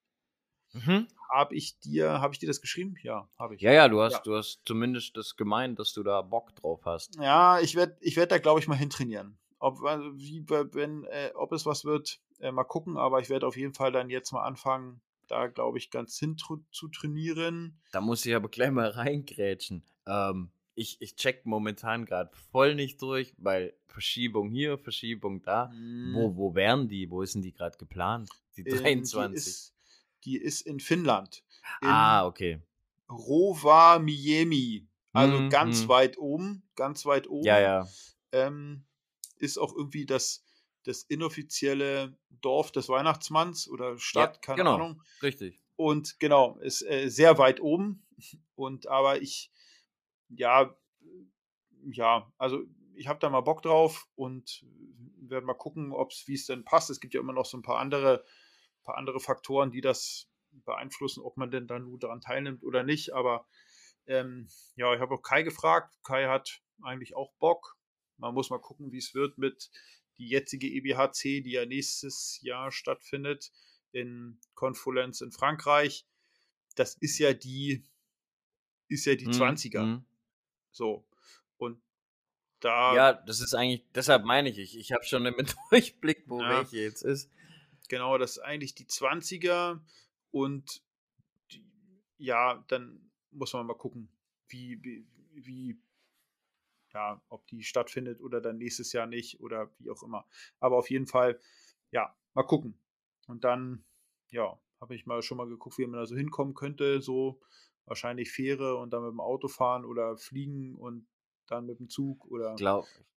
[0.73, 1.07] Mhm.
[1.33, 2.97] Habe ich dir habe ich dir das geschrieben?
[3.03, 3.61] Ja, habe ich.
[3.61, 4.23] Ja, ja, du hast Ja.
[4.25, 7.17] du hast zumindest das gemeint, dass du da Bock drauf hast.
[7.17, 9.39] Ja, ich werde ich werde da, glaube ich, mal hintrainieren.
[9.59, 13.47] Ob wie we wenn äh, ob es was wird, äh, mal gucken, aber ich werde
[13.47, 17.79] auf jeden Fall dann jetzt mal anfangen, da, glaube ich, ganz hin zu trainieren.
[17.93, 19.85] Da muss ich aber gleich mal reingrätschen.
[20.07, 25.67] Ähm, ich ich checke momentan grad voll nicht durch, weil Verschiebung hier, Verschiebung da.
[25.69, 26.15] Mhm.
[26.15, 27.11] Wo wo wären die?
[27.11, 28.31] Wo ist denn die grad geplant?
[28.57, 29.37] Die Ähm, die 23?
[29.37, 29.75] ist
[30.25, 31.45] die ist in Finnland,
[31.83, 32.61] Ah, in okay.
[33.11, 35.89] Rovaniemi, also, Mhm, ganz mhm.
[35.89, 37.47] weit oben ganz weit oben.
[37.47, 37.95] Ja, ja.
[38.33, 38.87] Ähm,
[39.37, 40.45] ist auch irgendwie das
[40.85, 45.03] das inoffizielle Dorf des Weihnachtsmanns oder Ja, Stadt, keine genau, Ahnung.
[45.23, 45.61] richtig.
[45.77, 48.07] Und genau, ist, äh, sehr weit oben
[48.57, 49.53] und aber ich
[50.31, 50.77] ja
[51.93, 52.63] ja, also,
[52.95, 54.65] ich habe da mal Bock drauf und
[55.17, 56.91] werde mal gucken, ob's wie's denn passt.
[56.91, 58.25] Es gibt ja immer noch so 'n paar andere
[58.91, 63.13] paar andere Faktoren, die das beeinflussen, ob man denn da nur daran teilnimmt oder nicht.
[63.15, 63.47] Aber,
[64.07, 65.95] ähm, ja, ich habe auch Kai gefragt.
[66.03, 67.77] Kai hat eigentlich auch Bock.
[68.17, 69.71] Man muss mal gucken, wie's wird mit
[70.19, 73.53] die jetzige EBHC, die ja nächstes Jahr stattfindet
[73.93, 76.07] in Konfolenz in Frankreich.
[76.77, 77.85] Das ist ja die
[78.89, 79.83] ist ja die Mhm, 20er.
[79.83, 80.05] mhm.
[80.73, 81.07] So,
[81.59, 81.81] und
[82.61, 85.37] da Ja, das ist eigentlich deshalb meine ich, ich ich habe schon im
[85.71, 86.61] Durchblick, wo Ja.
[86.61, 87.31] welche jetzt ist.
[87.89, 89.83] Genau, das ist eigentlich die 20er
[90.31, 90.83] und
[91.53, 91.67] die
[92.19, 94.11] ja, dann muss man mal gucken,
[94.49, 95.81] wie wie wie
[96.93, 100.27] ja, ob die stattfindet oder dann nächstes Jahr nicht oder wie auch immer.
[100.59, 101.39] Aber auf jeden Fall,
[101.93, 102.79] ja, mal gucken.
[103.27, 103.85] Und dann,
[104.31, 107.41] ja, habe ich mal schon mal geguckt, wie man da so hinkommen könnte, so
[107.87, 111.07] wahrscheinlich Fähre und dann mit'm Auto fahren oder fliegen und
[111.47, 112.65] dann mit'm Zug oder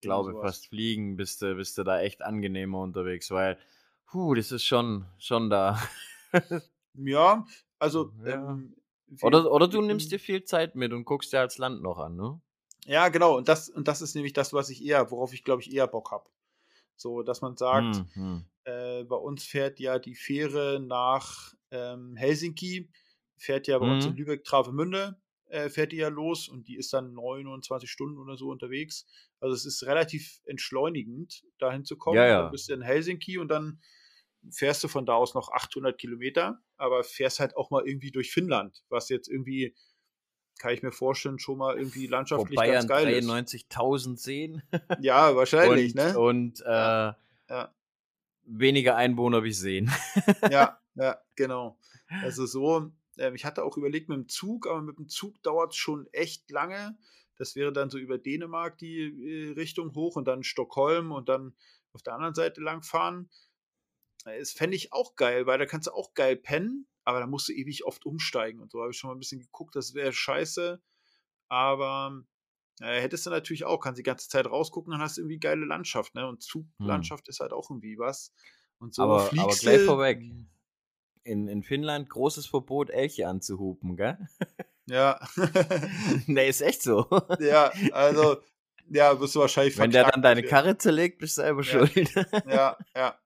[0.00, 0.52] irgend glaube, so was.
[0.52, 3.58] fast fliegen bist du bist du da echt angenehmer unterwegs, weil,
[4.12, 5.78] hu, das ist schon schon da.
[6.94, 7.46] Ja,
[7.78, 8.24] also, Ja.
[8.24, 8.74] ähm,
[9.20, 11.98] Oder oder du nimmst dir können viel Zeit mit und guckst dir das Land noch
[11.98, 12.40] an, ne?
[12.86, 13.36] Ja, genau.
[13.36, 15.86] Und das und das ist nämlich das, was ich eher worauf ich, glaube ich, eher
[15.86, 16.30] Bock habe.
[16.96, 18.44] So, dass man sagt, Mhm.
[18.64, 22.90] äh, bei uns fährt ja die Fähre nach, ähm, Helsinki
[23.38, 24.16] fährt ja bei uns in Mhm.
[24.16, 25.20] Lübeck-Travemünde,
[25.54, 29.06] äh, fährt die ja los und die ist dann 29 Stunden oder so unterwegs.
[29.40, 32.18] Also, es ist relativ entschleunigend, da hinzukommen.
[32.18, 32.48] Ja, Dann ja.
[32.50, 33.80] bist du in Helsinki und dann
[34.50, 38.32] fährst du von da aus noch 800 Kilometer, aber fährst halt auch mal irgendwie durch
[38.32, 39.74] Finnland, was jetzt irgendwie,
[40.58, 43.28] kann ich mir vorstellen, schon mal irgendwie landschaftlich Vorbei ganz an geil ist.
[43.28, 44.62] 93.000 Seen.
[45.00, 46.18] Ja, wahrscheinlich, Und ne?
[46.18, 47.16] und, äh, Ja,
[47.48, 47.74] ja.
[48.44, 49.90] weniger Einwohner wie Seen.
[50.50, 51.78] Ja, ja, genau.
[52.22, 56.50] Also, so ähm, ich hatte auch überlegt mit'm Zug, aber mit'm Zug dauert's schon echt
[56.50, 56.98] lange.
[57.36, 61.56] Das wäre dann so über Dänemark die, äh, Richtung hoch und dann Stockholm und dann
[61.92, 63.30] auf der anderen Seite langfahren.
[64.26, 67.26] Äh, das fände ich auch geil, weil da kannst du auch geil pennen, aber da
[67.26, 68.80] musst du ewig oft umsteigen und so.
[68.80, 70.82] Habe ich schon mal 'n bisschen geguckt, das wäre scheiße.
[71.48, 72.24] Aber,
[72.80, 75.66] äh, hättest du natürlich auch kannst die ganze Zeit rausgucken, dann hast du irgendwie geile
[75.66, 76.28] Landschaft, ne?
[76.28, 76.42] Und
[76.80, 77.14] Mhm.
[77.22, 78.34] Zuglandschaft ist halt auch irgendwie was.
[78.80, 80.34] Und so Aber aber fliegst gleich du vorweg.
[81.24, 84.18] In in Finnland großes Verbot, Elche anzuhupen, gell?
[84.86, 85.18] Ja.
[86.26, 87.06] nee, ist echt so.
[87.40, 88.36] ja, also,
[88.90, 91.86] ja, wirst du wahrscheinlich Wenn der dann deine Karre zerlegt, bist du selber ja.
[91.86, 92.14] schuld.
[92.46, 93.18] ja, ja.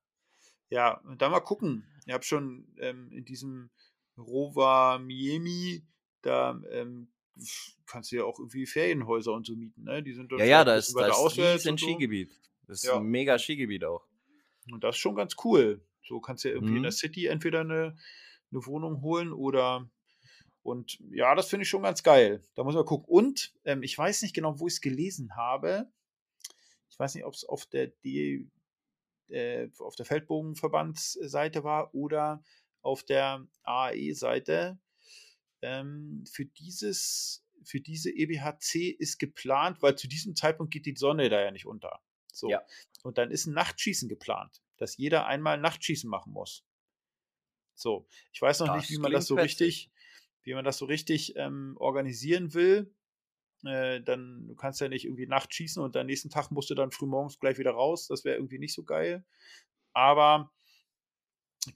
[0.71, 1.85] Ja, und dann mal gucken.
[2.07, 3.71] Ich habe schon ähm, in diesem
[4.17, 5.83] Rover Miami,
[6.23, 7.09] da ähm,
[7.87, 10.03] kannst du ja auch irgendwie Ferienhäuser und so mieten, ne?
[10.03, 11.79] Die sind ja, ja, da ist, da ist ein.
[11.79, 12.31] Skigebiet.
[12.67, 12.97] Das ist Ja.
[12.97, 14.05] ein mega Skigebiet auch.
[14.71, 15.81] Und das ist schon ganz cool.
[16.09, 16.85] So kannst du ja irgendwie in Mhm.
[16.85, 17.97] der City entweder eine,
[18.51, 19.89] eine Wohnung holen oder
[20.63, 22.43] und ja, das finde ich schon ganz geil.
[22.55, 23.07] Da muss man gucken.
[23.09, 25.91] Und ähm, ich weiß nicht genau, wo ich es gelesen habe.
[26.91, 28.47] Ich weiß nicht, ob es auf der D,
[29.29, 32.43] äh, auf der Feldbogenverbandsseite war oder
[32.83, 34.79] auf der AAE-Seite.
[35.63, 41.31] Ähm, für dieses, für diese EBHC ist geplant, weil zu diesem Zeitpunkt geht die Sonne
[41.31, 42.01] da ja nicht unter.
[42.33, 42.51] So.
[42.51, 42.63] Ja.
[43.05, 46.65] Und dann ist ein Nachtschießen geplant, dass jeder einmal Nachtschießen machen muss.
[47.75, 49.91] So, ich weiß noch Das nicht, wie man das so richtig,
[50.43, 52.95] wie man das so richtig ähm, organisieren will.
[53.65, 56.77] Äh, dann du kannst ja nicht irgendwie Nacht schießen und am nächsten Tag musst du
[56.77, 58.09] dann frühmorgens gleich wieder raus.
[58.09, 59.25] Das wäre irgendwie nicht so geil.
[59.95, 60.53] Aber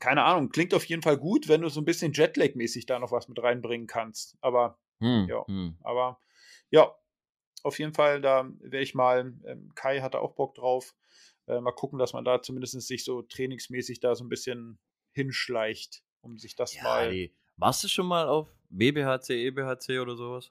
[0.01, 3.13] keine Ahnung, klingt auf jeden Fall gut, wenn du so ein bisschen Jetlag-mäßig da noch
[3.13, 4.37] was mit reinbringen kannst.
[4.41, 5.47] Aber Hm, Ja.
[5.49, 5.77] hm.
[5.83, 6.21] aber
[6.71, 6.95] ja,
[7.65, 10.97] auf jeden Fall, da werde ich mal, ähm, Kai hatte auch Bock drauf,
[11.53, 14.79] äh, mal gucken, dass man da zumindest sich so trainingsmäßig da so ein bisschen
[15.13, 17.13] hinschleicht, um sich das Ja, mal.
[17.13, 17.35] ey.
[17.57, 20.51] Warst du schon mal auf BBHC, EBHC oder sowas?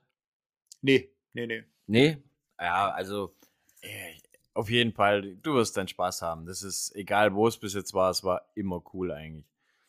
[0.81, 1.63] Nee, nee, nee.
[1.87, 2.17] Nee?
[2.59, 3.35] Ja, also
[3.81, 4.13] äh,
[4.53, 6.45] auf jeden Fall, du wirst deinen Spaß haben.
[6.45, 9.45] Das ist egal, wo es bis jetzt war, es war immer cool eigentlich.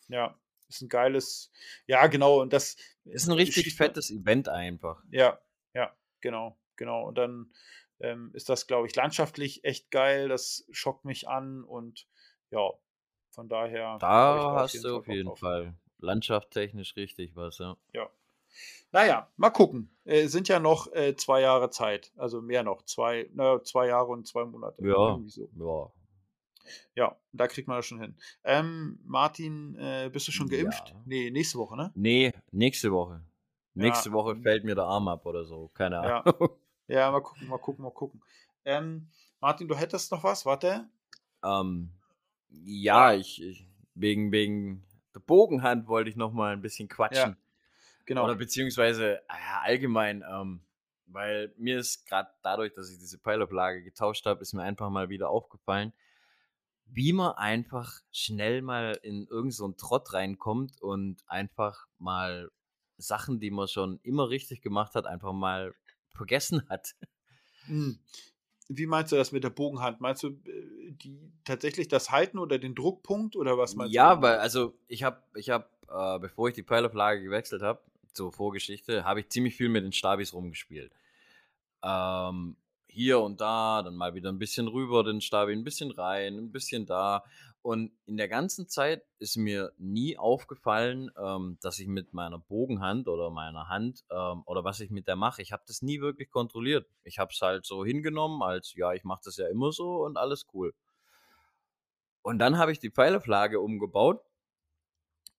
[0.09, 0.39] Ja,
[0.69, 1.51] ist ein geiles,
[1.87, 5.03] ja, genau, und das Ist ein richtig fettes Event einfach.
[5.11, 5.41] Ja,
[5.75, 7.07] ja, genau, genau.
[7.07, 7.53] Und dann
[8.03, 10.29] ähm, ist das, glaube ich, landschaftlich echt geil.
[10.29, 12.07] Das schockt mich an und
[12.51, 12.71] ja,
[13.31, 13.97] von daher.
[13.99, 15.39] Da hast du auf jeden drauf.
[15.39, 17.77] Fall landschaftstechnisch richtig was, ja.
[18.91, 19.97] Naja, mal gucken.
[20.05, 22.13] Äh, sind ja noch äh, zwei Jahre Zeit.
[22.17, 22.83] Also mehr noch.
[22.85, 24.87] Zwei, na, zwei Jahre und zwei Monate.
[24.87, 25.19] Ja.
[25.27, 25.49] So.
[25.59, 25.91] Ja,
[26.95, 28.15] Ja, da kriegt man das schon hin.
[28.45, 30.91] Ähm, Martin, äh, bist du schon geimpft?
[30.91, 31.03] Ja.
[31.07, 31.93] Nee, nächste Woche, ne?
[31.95, 33.23] Nee, nächste Woche.
[33.73, 34.15] Nächste Ja.
[34.15, 35.69] Woche fällt mir der Arm ab oder so.
[35.73, 36.21] Keine Ja.
[36.21, 36.35] Ahnung.
[36.41, 36.49] Ja,
[36.93, 38.23] mal gucken, mal gucken, mal gucken.
[38.65, 39.09] Ähm,
[39.41, 40.47] Martin, du hättest noch was?
[40.47, 40.89] Warte.
[41.45, 41.91] Ähm,
[42.51, 44.85] ja, ich, ich wegen, wegen
[45.15, 47.37] der Bogenhand wollte ich noch mal ein bisschen quatschen.
[48.07, 48.25] Genau.
[48.25, 50.61] Oder beziehungsweise ah ja, allgemein, ähm,
[51.07, 55.09] weil mir ist gerade dadurch, dass ich diese Pfeilablage getauscht habe, ist mir einfach mal
[55.09, 55.93] wieder aufgefallen,
[56.87, 62.51] wie man einfach schnell mal in irgendeinen so einen Trott reinkommt und einfach mal
[62.97, 65.75] Sachen, die man schon immer richtig gemacht hat, einfach mal
[66.15, 66.95] vergessen hat.
[67.67, 67.99] Hm.
[68.69, 70.01] Wie meinst du das mit der Bogenhand?
[70.01, 74.23] Meinst du äh, die tatsächlich das Halten oder den Druckpunkt oder was meinst Ja, du?
[74.23, 77.83] weil, also ich habe, ich habe, äh, bevor ich die Pfeilauflage gewechselt habe,
[78.13, 80.93] zur Vorgeschichte, habe ich ziemlich viel mit den Stabis rumgespielt.
[81.83, 82.57] Ähm,
[82.89, 86.53] hier und da, dann mal wieder ein bisschen rüber, den Stabi ein bisschen rein, ein
[86.53, 87.25] bisschen da.
[87.63, 93.07] Und in der ganzen Zeit ist mir nie aufgefallen, ähm, dass ich mit meiner Bogenhand
[93.07, 96.31] oder meiner Hand ähm, oder was ich mit der mache, ich habe das nie wirklich
[96.31, 96.89] kontrolliert.
[97.05, 100.17] Ich habe es halt so hingenommen, als ja, ich mache das ja immer so und
[100.17, 100.75] alles cool.
[102.23, 104.25] Und dann habe ich die Pfeileflagge umgebaut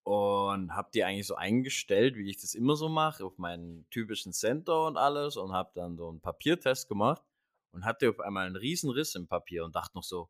[0.04, 4.32] und habe die eigentlich so eingestellt, wie ich das immer so mache, auf meinen typischen
[4.32, 7.22] Center und alles und habe dann so einen Papiertest gemacht
[7.72, 10.30] und hatte auf einmal einen riesen Riss im Papier und dachte noch so,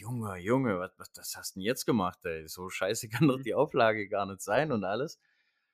[0.00, 2.48] Junge, Junge, was, was, was hast du denn jetzt gemacht, ey?
[2.48, 3.42] So scheiße kann doch Mhm.
[3.42, 5.20] die Auflage gar nicht sein und alles.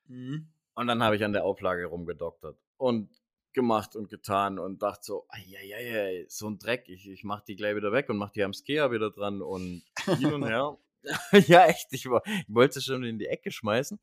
[0.07, 0.49] Mhm.
[0.74, 3.11] Und dann habe ich an der Auflage rumgedoktert und
[3.53, 7.77] gemacht und getan und dachte so, ei, so ein Dreck, ich, ich mach die gleich
[7.77, 9.83] wieder weg und mach die am Skea wieder dran und
[10.18, 10.77] hin und her.
[11.47, 13.99] ja, echt, ich, war, ich wollte sie schon in die Ecke schmeißen.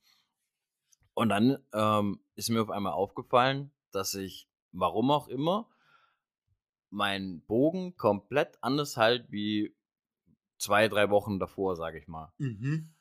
[1.13, 5.69] Und dann ähm, ist mir auf einmal aufgefallen, dass ich, warum auch immer,
[6.89, 9.75] mein Bogen komplett anders halt wie
[10.63, 12.31] zwei, drei Wochen davor, sage ich mal.
[12.37, 12.93] Mhm.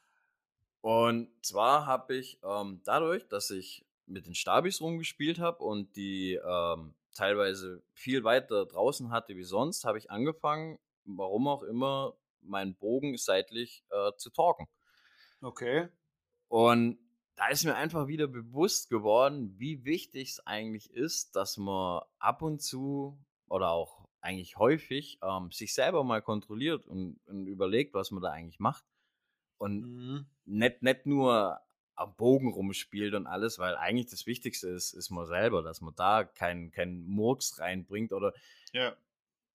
[0.81, 6.35] Und zwar habe ich ähm, dadurch, dass ich mit den Stabis rumgespielt habe und die
[6.45, 12.75] ähm, teilweise viel weiter draußen hatte wie sonst, habe ich angefangen, warum auch immer, meinen
[12.75, 14.67] Bogen seitlich äh, zu torken.
[15.41, 15.89] Okay.
[16.49, 16.99] Und
[17.37, 22.43] da ist mir einfach wieder bewusst geworden, wie wichtig es eigentlich ist, dass man ab
[22.43, 28.11] und zu oder auch eigentlich häufig ähm, sich selber mal kontrolliert und, und überlegt, was
[28.11, 28.85] man da eigentlich macht.
[29.59, 30.27] Und Mhm.
[30.45, 31.61] nicht, nicht nur
[31.97, 35.95] am Bogen rumspielt und alles, weil eigentlich das Wichtigste ist, ist man selber, dass man
[35.95, 38.35] da keinen kein Murks reinbringt oder
[38.73, 38.97] Ja.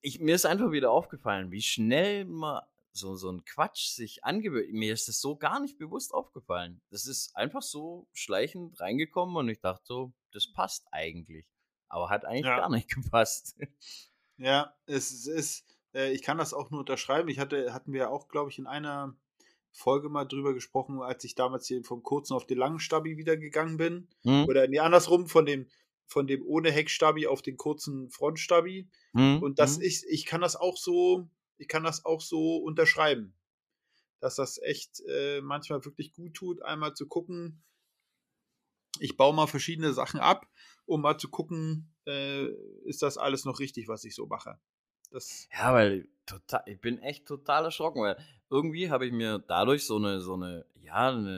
[0.02, 2.64] ich, mir ist einfach wieder aufgefallen, wie schnell man
[2.94, 4.74] so, so ein Quatsch sich angewöhnt.
[4.74, 6.82] Mir ist das so gar nicht bewusst aufgefallen.
[6.90, 11.46] Das ist einfach so schleichend reingekommen und ich dachte so, das passt eigentlich.
[11.90, 12.56] Aber hat eigentlich Ja.
[12.56, 13.56] gar nicht gepasst.
[14.38, 17.30] Ja, es ist, äh, ich kann das auch nur unterschreiben.
[17.30, 19.16] Ich hatte, hatten wir auch, glaube ich, in einer
[19.72, 23.38] Folge mal drüber gesprochen, als ich damals hier vom kurzen auf den langen Stabi wieder
[23.38, 24.10] gegangen bin.
[24.24, 24.46] Hm?
[24.48, 25.68] Oder nee, andersrum, von dem,
[26.08, 28.90] von dem ohne Heckstabi auf den kurzen Frontstabi.
[29.14, 29.42] Hm?
[29.42, 29.84] Und das Hm?
[29.84, 33.34] ich, ich kann das auch so, ich kann das auch so unterschreiben.
[34.20, 37.64] Dass das echt äh, manchmal wirklich gut tut, einmal zu gucken.
[39.00, 40.48] Ich baue mal verschiedene Sachen ab,
[40.86, 42.48] um mal zu gucken, äh,
[42.86, 44.60] ist das alles noch richtig, was ich so mache.
[45.12, 48.18] Das, Ja, weil total, ich bin echt total erschrocken, weil
[48.50, 51.38] irgendwie habe ich mir dadurch so eine, so eine, ja, eine,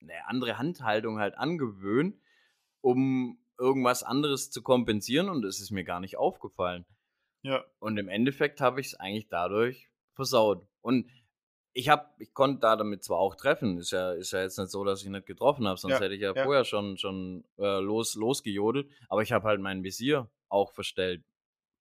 [0.00, 2.20] eine, andere Handhaltung halt angewöhnt,
[2.80, 6.86] um irgendwas anderes zu kompensieren und es ist mir gar nicht aufgefallen.
[7.42, 10.66] ja, Und im Endeffekt habe ich es eigentlich dadurch versaut.
[10.80, 11.10] Und
[11.72, 14.70] ich habe, ich konnte da damit zwar auch treffen, ist ja, ist ja jetzt nicht
[14.70, 16.42] so, dass ich nicht getroffen habe, sonst Ja, hätte ich ja, ja.
[16.42, 21.24] vorher schon, schon äh, los, losgejodelt, aber ich habe halt mein Visier auch verstellt.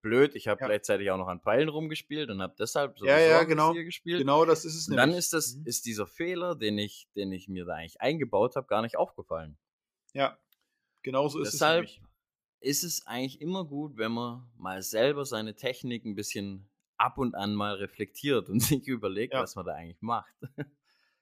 [0.02, 0.66] Blöd, ich habe Ja.
[0.66, 3.72] gleichzeitig auch noch an Pfeilen rumgespielt und habe deshalb so Ja, ja, genau.
[3.72, 4.20] Visier gespielt.
[4.20, 5.18] genau das ist es Und dann nämlich.
[5.18, 5.64] ist das, Mhm.
[5.64, 9.58] ist dieser Fehler, den ich, den ich mir da eigentlich eingebaut habe, gar nicht aufgefallen.
[10.12, 10.38] Ja,
[11.02, 12.02] genau so ist Deshalb es nämlich.
[12.60, 16.68] ist es eigentlich immer gut, wenn man mal selber seine Technik ein bisschen
[16.98, 19.40] ab und an mal reflektiert und sich überlegt, Ja.
[19.42, 20.32] was man da eigentlich macht.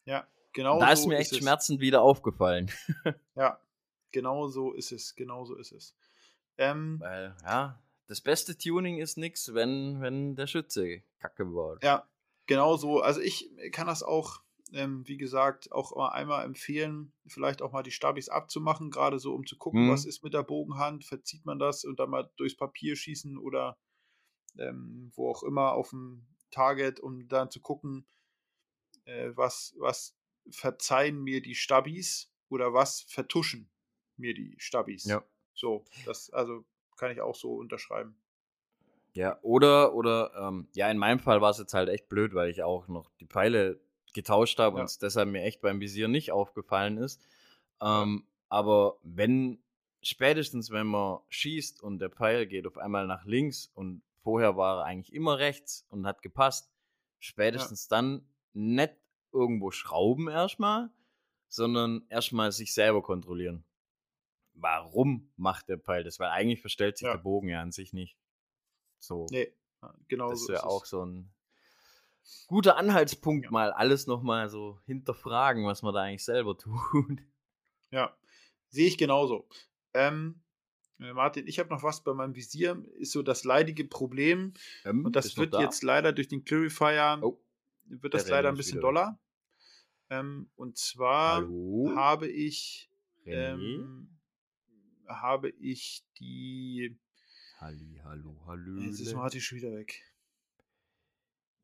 [0.05, 1.39] Ja, genau da ist so mir echt es.
[1.39, 2.71] schmerzend wieder aufgefallen.
[3.37, 3.61] Ja,
[4.13, 5.15] genau so ist es.
[5.15, 5.95] Genau so ist es.
[6.59, 11.85] Ähm, Weil, ja, das beste Tuning ist nix, wenn, wenn der Schütze Kacke baut.
[11.85, 12.09] Ja,
[12.47, 13.01] genau so.
[13.03, 14.41] Also ich kann das auch,
[14.73, 19.35] ähm, wie gesagt, auch mal einmal empfehlen, vielleicht auch mal die Stabis abzumachen, gerade so,
[19.35, 19.91] um zu gucken, Mhm.
[19.91, 23.77] was ist mit der Bogenhand, verzieht man das und dann mal durchs Papier schießen oder
[24.59, 28.07] ähm, wo auch immer auf dem Target, um dann zu gucken,
[29.05, 30.17] äh, was, was
[30.51, 33.71] verzeihen mir die Stabis oder was vertuschen
[34.17, 35.05] mir die Stabis.
[35.05, 35.25] Ja.
[35.55, 36.65] So, das also
[36.97, 38.17] kann ich auch so unterschreiben.
[39.13, 42.51] Ja, oder, oder, ähm, ja, in meinem Fall war es jetzt halt echt blöd, weil
[42.51, 43.81] ich auch noch die Pfeile
[44.13, 44.83] getauscht habe Ja.
[44.83, 47.27] und es deshalb mir echt beim Visier nicht aufgefallen ist.
[47.81, 49.63] Ähm, aber wenn,
[50.03, 54.81] spätestens wenn man schießt und der Pfeil geht auf einmal nach links und vorher war
[54.81, 56.69] er eigentlich immer rechts und hat gepasst,
[57.21, 58.93] spätestens dann nicht
[59.31, 60.91] irgendwo schrauben erstmal,
[61.47, 63.65] sondern erstmal sich selber kontrollieren.
[64.55, 66.19] Warum macht der Pfeil das?
[66.19, 67.13] Weil eigentlich verstellt sich Ja.
[67.13, 68.19] der Bogen ja an sich nicht.
[68.99, 69.27] So.
[69.31, 69.53] Nee,
[70.09, 70.91] genau das so wäre ist auch es.
[70.91, 71.33] so ein
[72.49, 73.51] guter Anhaltspunkt, Ja.
[73.53, 77.21] mal alles nochmal so hinterfragen, was man da eigentlich selber tut.
[77.93, 78.13] Ja,
[78.71, 79.49] sehe ich genauso.
[79.95, 80.46] Ähm, äh,
[80.99, 84.55] Martin, ich habe noch was bei meinem Visier, ist so das leidige Problem.
[84.85, 85.61] Ähm, Und das wird da?
[85.61, 87.39] jetzt leider durch den Clarifier, Oh,
[87.87, 89.19] wird das leider ein bisschen doller.
[90.09, 91.93] Ähm, und zwar hallo?
[91.97, 92.89] habe ich,
[93.27, 94.09] ähm,
[95.07, 96.97] habe ich die,
[97.59, 98.81] Halli, hallo, hallo.
[98.81, 100.03] jetzt ist Martin schon wieder weg.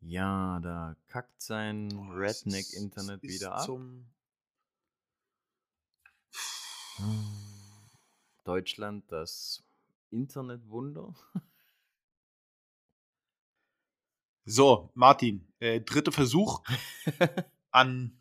[0.00, 3.64] Ja, da kackt sein ist- Redneck-Internet wieder ab.
[3.64, 4.06] Zum,
[8.44, 9.64] Deutschland, das
[10.10, 11.14] Internetwunder.
[14.44, 16.62] so, Martin, äh, dritter Versuch.
[17.70, 18.18] an,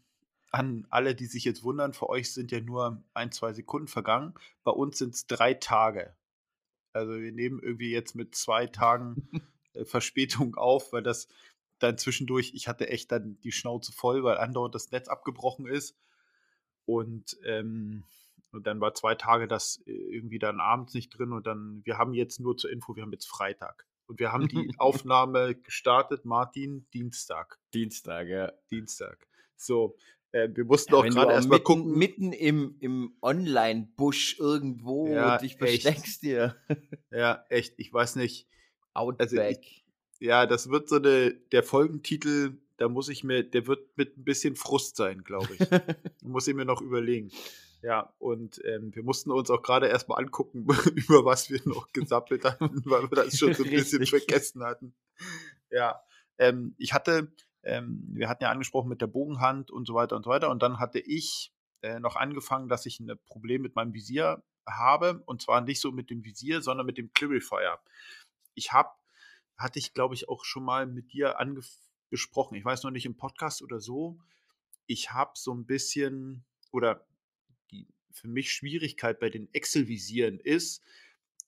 [0.51, 4.34] an alle, die sich jetzt wundern, für euch sind ja nur ein, zwei Sekunden vergangen.
[4.63, 6.15] Bei uns sind es drei Tage.
[6.93, 9.30] Also wir nehmen irgendwie jetzt mit zwei Tagen
[9.74, 11.28] äh, Verspätung auf, weil das
[11.80, 15.97] dann zwischendurch, ich hatte echt dann die Schnauze voll, weil andauernd das Netz abgebrochen ist.
[16.86, 18.03] Und, ähm,
[18.53, 21.97] und dann war zwei Tage das äh, irgendwie dann abends nicht drin und dann, wir
[21.97, 23.87] haben jetzt nur zur Info, wir haben jetzt Freitag.
[24.07, 27.59] Und wir haben die Aufnahme gestartet, Martin, Dienstag.
[27.73, 28.51] Dienstag, ja.
[28.69, 29.27] Dienstag.
[29.55, 29.95] So,
[30.31, 31.97] äh, wir mussten Ja, auch gerade erstmal mitten, gucken.
[31.97, 36.55] mitten im, im Online-Busch irgendwo Ja, und dich versteckst dir.
[37.11, 38.47] Ja, echt, ich weiß nicht.
[38.93, 39.83] Outback.
[40.19, 44.23] Ja, das wird so eine, der Folgentitel, da muss ich mir, der wird mit ein
[44.23, 45.59] bisschen Frust sein, glaube ich.
[46.23, 47.31] muss ich mir noch überlegen.
[47.82, 52.45] Ja, und ähm, wir mussten uns auch gerade erstmal angucken, über was wir noch gesappelt
[52.45, 54.93] hatten, weil wir das schon so ein bisschen vergessen hatten.
[55.71, 56.03] Ja,
[56.38, 60.23] ähm, ich hatte, ähm, wir hatten ja angesprochen mit der Bogenhand und so weiter und
[60.23, 60.49] so weiter.
[60.51, 65.23] Und dann hatte ich äh, noch angefangen, dass ich ein Problem mit meinem Visier habe.
[65.25, 67.79] Und zwar nicht so mit dem Visier, sondern mit dem Clarifier.
[68.53, 68.89] Ich habe,
[69.57, 72.55] hatte ich glaube ich auch schon mal mit dir angesprochen.
[72.55, 74.19] Ich weiß noch nicht im Podcast oder so.
[74.86, 77.05] Ich habe so ein bisschen, oder
[77.72, 80.84] die für mich Schwierigkeit bei den Excel-Visieren ist,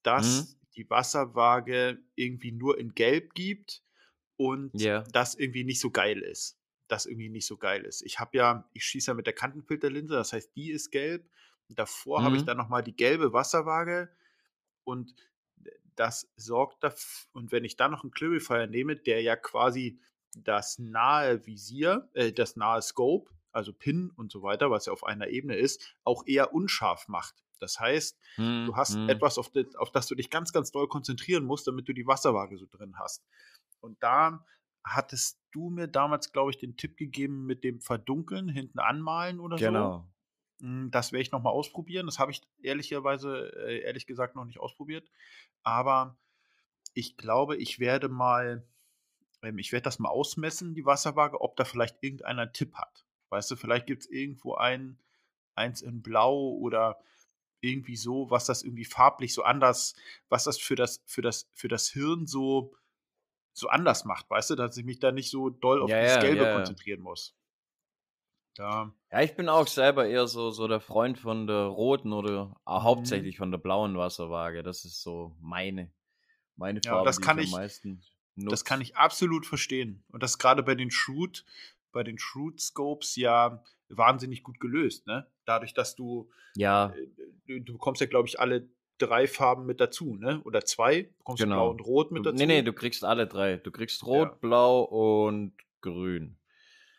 [0.01, 3.83] dass die Wasserwaage irgendwie nur in Gelb gibt
[4.37, 5.03] und Ja.
[5.11, 6.57] das irgendwie nicht so geil ist.
[6.87, 8.01] Das irgendwie nicht so geil ist.
[8.01, 11.29] Ich habe ja, ich schieße ja mit der Kantenfilterlinse, das heißt, die ist gelb
[11.69, 12.25] Davor mhm.
[12.25, 14.09] habe ich dann nochmal die gelbe Wasserwaage
[14.83, 15.15] und
[15.95, 19.99] das sorgt dafür, und wenn ich dann noch einen Clarifier nehme, der ja quasi
[20.35, 25.03] das nahe Visier, äh, das nahe Scope, also Pin und so weiter, was ja auf
[25.03, 27.43] einer Ebene ist, auch eher unscharf macht.
[27.59, 29.07] Das heißt, hm, du hast hm.
[29.07, 32.05] etwas, auf, das, auf das du dich ganz, ganz doll konzentrieren musst, damit du die
[32.05, 33.23] Wasserwaage so drin hast.
[33.79, 34.45] Und da
[34.83, 39.55] hattest du mir damals, glaube ich, den Tipp gegeben mit dem Verdunkeln, hinten anmalen oder
[39.55, 39.71] genau.
[39.71, 40.07] so.
[40.59, 40.89] Genau.
[40.91, 42.05] Das werde ich nochmal ausprobieren.
[42.05, 45.09] Das habe ich ehrlicherweise, äh, ehrlich gesagt, noch nicht ausprobiert.
[45.63, 46.17] Aber
[46.93, 48.65] ich glaube, ich werde mal,
[49.41, 53.05] ähm, ich werde das mal ausmessen, die Wasserwaage, ob da vielleicht irgendeiner Tipp hat.
[53.33, 54.99] Weißt du, vielleicht gibt es irgendwo ein,
[55.55, 56.99] eins in Blau oder
[57.61, 59.95] irgendwie so, was das irgendwie farblich so anders,
[60.29, 62.75] was das für das, für das, für das Hirn so,
[63.53, 66.19] so anders macht, weißt du, dass ich mich da nicht so doll auf ja, das
[66.19, 67.35] Gelbe ja, konzentrieren muss.
[68.59, 68.93] Ja.
[69.11, 72.69] ja, ich bin auch selber eher so, so der Freund von der roten oder äh,
[72.69, 74.61] hauptsächlich von der blauen Wasserwaage.
[74.61, 75.91] Das ist so meine,
[76.55, 78.03] meine Farbe, ja, das kann ich, am meisten
[78.35, 78.51] nutze.
[78.51, 80.03] Das kann ich absolut verstehen.
[80.09, 81.45] Und das gerade bei den Shoot,
[81.93, 85.27] bei den Shrewd Scopes ja wahnsinnig gut gelöst, ne?
[85.45, 87.07] Dadurch, dass du ja äh,
[87.47, 90.41] du, du bekommst ja glaube ich alle drei Farben mit dazu, ne?
[90.43, 91.55] Oder zwei, bekommst genau.
[91.55, 92.45] du blau und rot mit du, dazu.
[92.45, 93.57] Nee, nee, du kriegst alle drei.
[93.57, 94.37] Du kriegst rot, ja.
[94.41, 96.37] blau und grün.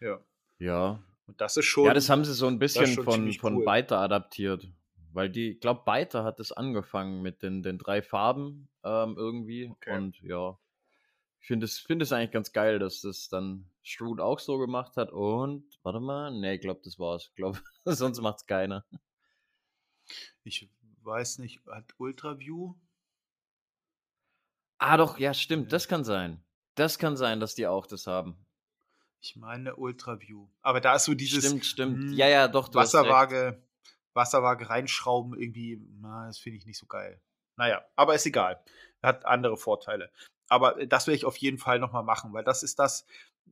[0.00, 0.20] Ja.
[0.58, 1.02] Ja.
[1.26, 3.64] Und das ist schon Ja, das haben sie so ein bisschen von von cool.
[3.64, 4.68] Beiter adaptiert,
[5.12, 9.70] weil die ich glaube Beiter hat es angefangen mit den den drei Farben ähm, irgendwie
[9.70, 9.96] okay.
[9.96, 10.58] und ja,
[11.44, 14.96] ich finde es, find es eigentlich ganz geil, dass das dann Strude auch so gemacht
[14.96, 15.12] hat.
[15.12, 17.26] Und, warte mal, ne, ich glaube, das war's.
[17.26, 18.86] Ich glaube, sonst macht es keiner.
[20.42, 20.70] Ich
[21.02, 22.72] weiß nicht, hat Ultraview?
[24.78, 26.42] Ah, doch, ja, stimmt, das kann sein.
[26.76, 28.46] Das kann sein, dass die auch das haben.
[29.20, 30.48] Ich meine Ultraview.
[30.62, 31.44] Aber da ist so dieses.
[31.44, 31.98] Stimmt, stimmt.
[31.98, 32.72] Mh, hm, ja, ja, doch.
[32.72, 33.62] Wasserwaage,
[34.14, 37.20] Wasserwaage reinschrauben, irgendwie, na, das finde ich nicht so geil.
[37.56, 38.64] Naja, aber ist egal.
[39.02, 40.10] Hat andere Vorteile
[40.48, 43.06] aber äh, das werde ich auf jeden Fall nochmal machen, weil das ist das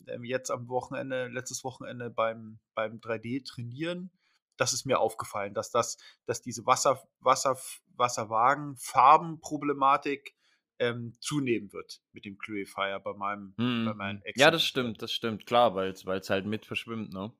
[0.07, 4.11] ähm, jetzt am Wochenende, letztes Wochenende beim, beim 3D-Trainieren,
[4.57, 7.59] das ist mir aufgefallen, dass das, dass diese Wasser, Wasser,
[7.97, 10.34] Wasserwagen, Farbenproblematik
[10.78, 13.84] ähm, zunehmen wird mit dem Clarifier bei meinem, hm.
[13.86, 17.32] bei meinen Ex Ja, das stimmt, das stimmt, klar, weil es halt mit verschwimmt, ne?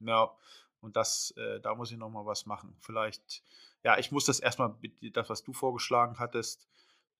[0.00, 0.34] Ja,
[0.80, 2.76] und das, äh, da muss ich nochmal was machen.
[2.80, 3.42] Vielleicht,
[3.84, 4.74] ja, ich muss das erstmal,
[5.12, 6.68] das, was du vorgeschlagen hattest,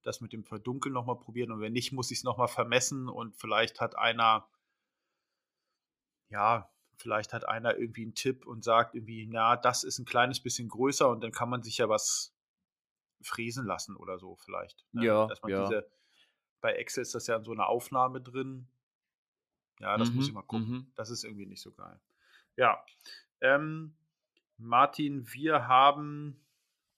[0.03, 3.37] das mit dem Verdunkeln nochmal probieren und wenn nicht, muss ich es nochmal vermessen und
[3.37, 4.49] vielleicht hat einer,
[6.31, 10.41] ja, vielleicht hat einer irgendwie einen Tipp und sagt irgendwie, na, das ist ein kleines
[10.41, 12.35] bisschen größer und dann kann man sich ja was
[13.23, 14.85] fräsen lassen oder so vielleicht.
[14.93, 15.07] Ne?
[15.07, 15.63] Ja, Dass man ja.
[15.63, 15.91] diese,
[16.61, 18.69] bei Excel ist das ja in so einer Aufnahme drin.
[19.81, 20.71] Ja, das mhm, muss ich mal gucken.
[20.71, 20.93] Mhm.
[20.95, 21.99] Das ist irgendwie nicht so geil.
[22.57, 22.85] Ja.
[23.41, 23.97] Ähm,
[24.59, 26.39] Martin, wir haben,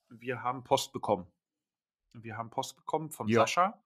[0.08, 1.26] wir haben Post bekommen.
[2.14, 3.40] Wir haben Post bekommen vom ja.
[3.40, 3.82] Sascha.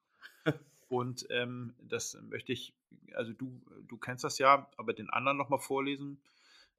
[0.89, 2.74] Und ähm, das möchte ich,
[3.14, 6.20] also du, du kennst das ja, aber den anderen nochmal vorlesen.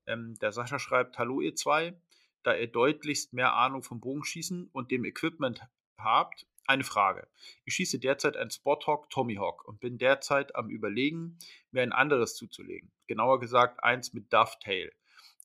[0.06, 2.00] Ähm, der Sascha schreibt: Hallo, ihr zwei.
[2.44, 5.68] Da ihr deutlichst mehr Ahnung vom Bogenschießen und dem Equipment
[5.98, 7.28] habt, eine Frage.
[7.66, 11.38] Ich schieße derzeit ein Spothawk Tommyhawk und bin derzeit am Überlegen,
[11.72, 12.92] mir ein anderes zuzulegen.
[13.08, 14.94] Genauer gesagt eins mit Dovetail,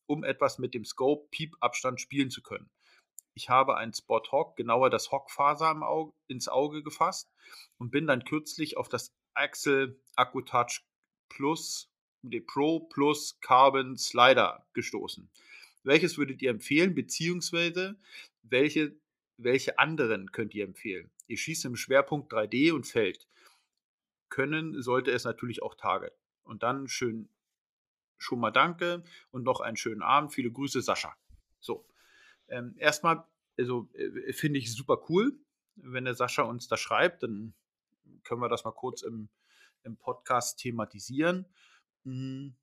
[0.06, 2.70] um etwas mit dem Scope Peep Abstand spielen zu können
[3.34, 7.30] ich habe ein Spot Hawk, genauer das Hawk-Faser Auge, ins Auge gefasst
[7.78, 10.82] und bin dann kürzlich auf das Axel AccuTouch
[11.28, 11.90] Plus,
[12.22, 15.30] die Pro Plus Carbon Slider gestoßen.
[15.82, 17.98] Welches würdet ihr empfehlen, beziehungsweise
[18.42, 18.94] welche,
[19.38, 21.10] welche anderen könnt ihr empfehlen?
[21.26, 23.26] Ihr schießt im Schwerpunkt 3D und Feld.
[24.28, 26.12] Können sollte es natürlich auch Target.
[26.44, 27.28] Und dann schön
[28.18, 30.32] schon mal Danke und noch einen schönen Abend.
[30.32, 31.16] Viele Grüße, Sascha.
[31.60, 31.84] So,
[32.52, 33.24] ähm, erstmal,
[33.58, 35.32] also äh, finde ich super cool,
[35.76, 37.54] wenn der Sascha uns da schreibt, dann
[38.24, 39.30] können wir das mal kurz im,
[39.84, 41.46] im Podcast thematisieren.
[42.04, 42.54] Hm.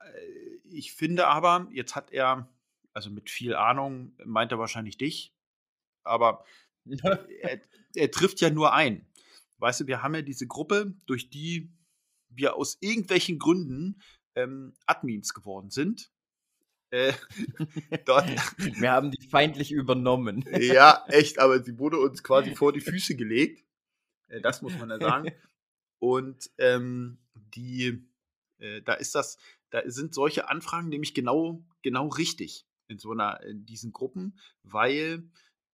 [0.00, 0.26] Äh,
[0.64, 2.52] ich finde aber, jetzt hat er,
[2.92, 5.34] also mit viel Ahnung, meint er wahrscheinlich dich,
[6.04, 6.44] aber
[7.42, 7.60] er,
[7.94, 9.06] er trifft ja nur ein.
[9.58, 11.72] Weißt du, wir haben ja diese Gruppe, durch die
[12.28, 14.02] wir aus irgendwelchen Gründen
[14.34, 16.12] ähm, Admins geworden sind.
[16.90, 17.12] Äh,
[18.04, 18.28] dort.
[18.58, 20.44] Wir haben die feindlich übernommen.
[20.60, 23.64] ja, echt, aber sie wurde uns quasi vor die Füße gelegt.
[24.28, 25.32] Äh, das muss man ja sagen.
[26.00, 28.02] Und ähm, die,
[28.58, 29.38] äh, da ist das,
[29.70, 35.30] da sind solche Anfragen nämlich genau, genau richtig in so einer, in diesen Gruppen, weil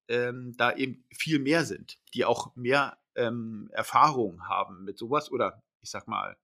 [0.08, 5.62] ähm, da eben viel mehr sind, die auch mehr ähm, Erfahrung haben mit sowas oder
[5.80, 6.36] ich sag mal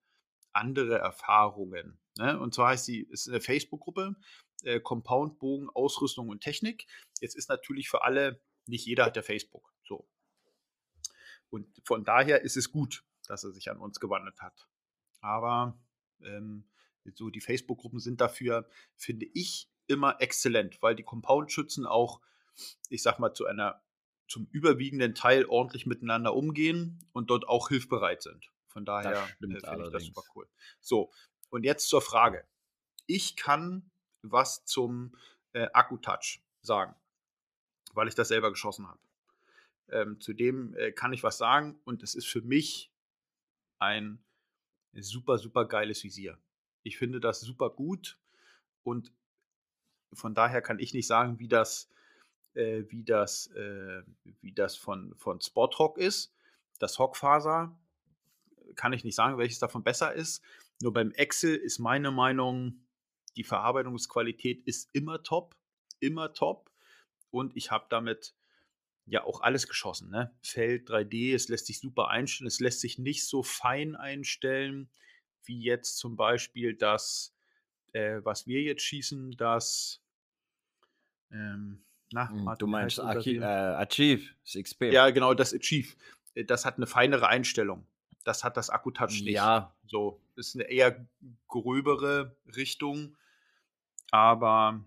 [0.52, 1.98] andere Erfahrungen.
[2.18, 2.38] Ne?
[2.38, 4.16] Und zwar heißt sie, ist eine Facebook-Gruppe
[4.62, 6.86] äh, Compound-Bogen, Ausrüstung und Technik.
[7.20, 9.72] Jetzt ist natürlich für alle, nicht jeder hat ja Facebook.
[9.84, 10.08] So.
[11.50, 14.68] Und von daher ist es gut, dass er sich an uns gewandelt hat.
[15.20, 15.78] Aber
[16.22, 16.64] ähm,
[17.14, 22.20] so die Facebook-Gruppen sind dafür, finde ich, immer exzellent, weil die Compound-Schützen auch,
[22.88, 23.82] ich sag mal, zu einer
[24.28, 28.50] zum überwiegenden Teil ordentlich miteinander umgehen und dort auch hilfbereit sind.
[28.68, 30.48] Von daher äh, finde ich das super cool.
[30.80, 31.12] So,
[31.50, 32.46] und jetzt zur Frage.
[33.06, 33.91] Ich kann
[34.22, 35.16] was zum
[35.52, 36.94] äh, Akku-Touch sagen,
[37.94, 39.00] weil ich das selber geschossen habe.
[39.90, 42.92] Ähm, zudem äh, kann ich was sagen und es ist für mich
[43.78, 44.22] ein
[44.94, 46.38] super, super geiles Visier.
[46.82, 48.18] Ich finde das super gut
[48.82, 49.12] und
[50.12, 51.90] von daher kann ich nicht sagen, wie das,
[52.54, 54.02] äh, wie das, äh,
[54.40, 56.34] wie das von, von Spotrock ist.
[56.78, 57.76] Das Hockfaser
[58.74, 60.42] kann ich nicht sagen, welches davon besser ist.
[60.80, 62.84] Nur beim Excel ist meine Meinung,
[63.36, 65.56] die Verarbeitungsqualität ist immer top,
[66.00, 66.70] immer top.
[67.30, 68.34] Und ich habe damit
[69.06, 70.10] ja auch alles geschossen.
[70.10, 70.34] Ne?
[70.42, 74.90] Feld 3D, es lässt sich super einstellen, es lässt sich nicht so fein einstellen,
[75.44, 77.34] wie jetzt zum Beispiel das,
[77.92, 80.02] äh, was wir jetzt schießen, das,
[81.30, 84.92] ähm, na, hm, Martin, du meinst Archi äh, Achieve, 6P.
[84.92, 85.94] Ja, genau, das Achieve.
[86.34, 87.86] Äh, das hat eine feinere Einstellung.
[88.24, 89.34] Das hat das Akku-Touch nicht.
[89.34, 89.74] Ja.
[89.86, 91.06] So, ist eine eher
[91.48, 93.16] gröbere Richtung.
[94.12, 94.84] Aber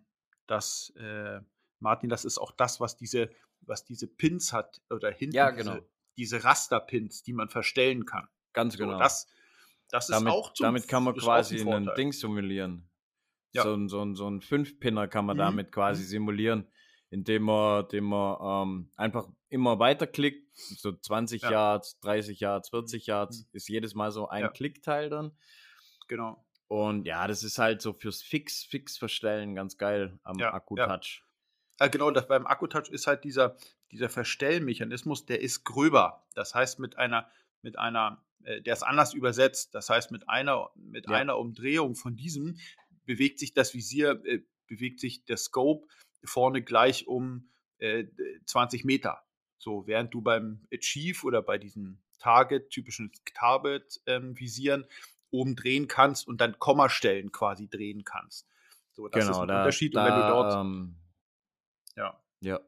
[0.48, 1.42] das, äh,
[1.80, 3.30] Martin, das ist auch das, was diese,
[3.62, 5.74] was diese Pins hat, oder hinten ja, genau.
[5.74, 8.28] diese, diese Rasterpins, die man verstellen kann.
[8.54, 8.94] Ganz genau.
[8.94, 9.28] So, das,
[9.90, 12.90] das damit, ist auch zum, Damit kann man quasi ein einen Ding simulieren.
[13.52, 13.64] Ja.
[13.64, 15.42] So, ein, so, ein, so ein Fünf-Pinner kann man mhm.
[15.42, 16.08] damit quasi mhm.
[16.08, 16.72] simulieren,
[17.10, 21.52] indem man, indem man ähm, einfach immer weiterklickt, so 20 ja.
[21.52, 23.46] Yards, 30 Yards, 40 Yards, mhm.
[23.54, 24.50] ist jedes Mal so ein ja.
[24.50, 25.32] Klickteil dann.
[26.08, 26.45] Genau.
[26.68, 31.24] Und ja, das ist halt so fürs Fix, Fix verstellen ganz geil am ja, Akku-Touch.
[31.80, 31.86] Ja.
[31.86, 33.58] Äh, genau, das beim Akku-Touch ist halt dieser,
[33.92, 36.26] dieser Verstellmechanismus, der ist gröber.
[36.34, 37.30] Das heißt, mit einer,
[37.62, 39.76] mit einer, äh, der ist anders übersetzt.
[39.76, 41.16] Das heißt, mit einer, mit ja.
[41.16, 42.58] einer Umdrehung von diesem
[43.06, 45.88] bewegt sich das Visier, äh, bewegt sich der Scope
[46.24, 48.06] vorne gleich um äh,
[48.46, 49.22] 20 Meter.
[49.58, 54.88] So, während du beim Achieve oder bei diesen Target, typischen Target-Visieren, ähm,
[55.36, 58.48] oben drehen kannst und dann Kommastellen quasi drehen kannst.
[58.94, 59.96] So, das genau, ist ein da, Unterschied.
[59.96, 60.96] Da, und wenn du dort, ähm,
[61.96, 62.22] ja.
[62.40, 62.60] ja.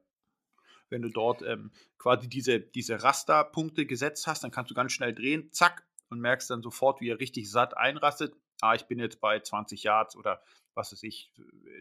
[0.90, 5.14] Wenn du dort ähm, quasi diese, diese Rasterpunkte gesetzt hast, dann kannst du ganz schnell
[5.14, 8.36] drehen, zack, und merkst dann sofort, wie er richtig satt einrastet.
[8.62, 10.42] Ah, ich bin jetzt bei 20 Yards oder
[10.74, 11.34] was weiß ich,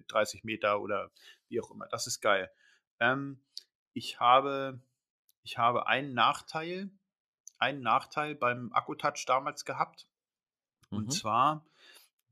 [0.09, 1.11] 30 Meter oder
[1.49, 1.87] wie auch immer.
[1.89, 2.51] Das ist geil.
[2.99, 3.41] Ähm,
[3.93, 4.80] ich habe,
[5.43, 6.91] ich habe einen Nachteil,
[7.59, 10.09] einen Nachteil beim Akkutouch damals gehabt.
[10.91, 11.11] Und mhm.
[11.11, 11.66] zwar,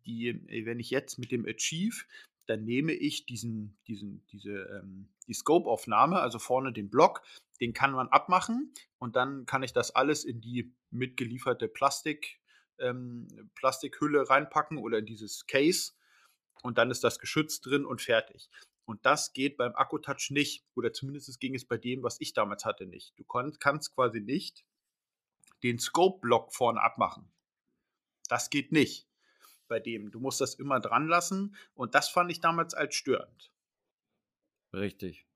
[0.06, 2.04] die, äh, wenn ich jetzt mit dem Achieve,
[2.46, 7.22] dann nehme ich diesen, diesen, diese, ähm, die Scope-Aufnahme, also vorne den Block,
[7.60, 12.40] den kann man abmachen und dann kann ich das alles in die mitgelieferte Plastik,
[12.78, 15.92] ähm, Plastikhülle reinpacken oder in dieses Case
[16.62, 18.50] und dann ist das geschützt drin und fertig.
[18.86, 22.66] Und das geht beim Akkutouch nicht, oder zumindest ging es bei dem, was ich damals
[22.66, 23.14] hatte, nicht.
[23.18, 24.66] Du kannst quasi nicht
[25.62, 27.30] den Scope-Block vorne abmachen.
[28.28, 29.08] Das geht nicht
[29.68, 30.10] bei dem.
[30.10, 33.52] Du musst das immer dran lassen und das fand ich damals als störend.
[34.72, 35.26] Richtig.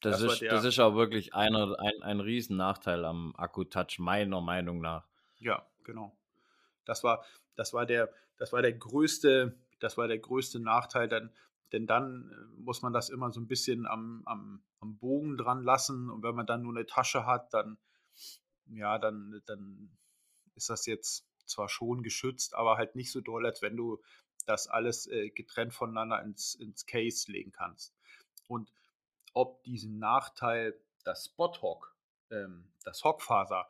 [0.00, 4.80] Das, das ist, das ist auch wirklich einer, ein, ein Riesennachteil am Akku-Touch, meiner Meinung
[4.80, 5.06] nach.
[5.38, 6.16] Ja, genau.
[6.84, 7.24] Das war,
[7.56, 11.30] das war der, das war der größte, das war der größte Nachteil, denn,
[11.72, 15.62] denn dann äh, muss man das immer so ein bisschen am, am, am Bogen dran
[15.62, 17.78] lassen und wenn man dann nur eine Tasche hat, dann,
[18.66, 19.90] ja, dann, dann
[20.54, 24.02] ist das jetzt zwar schon geschützt, aber halt nicht so doll, als wenn du
[24.46, 27.94] das alles äh, getrennt voneinander ins, ins Case legen kannst.
[28.46, 28.72] Und
[29.32, 31.96] ob diesen Nachteil das Spot-Hock,
[32.30, 33.68] ähm, das Hockfaser,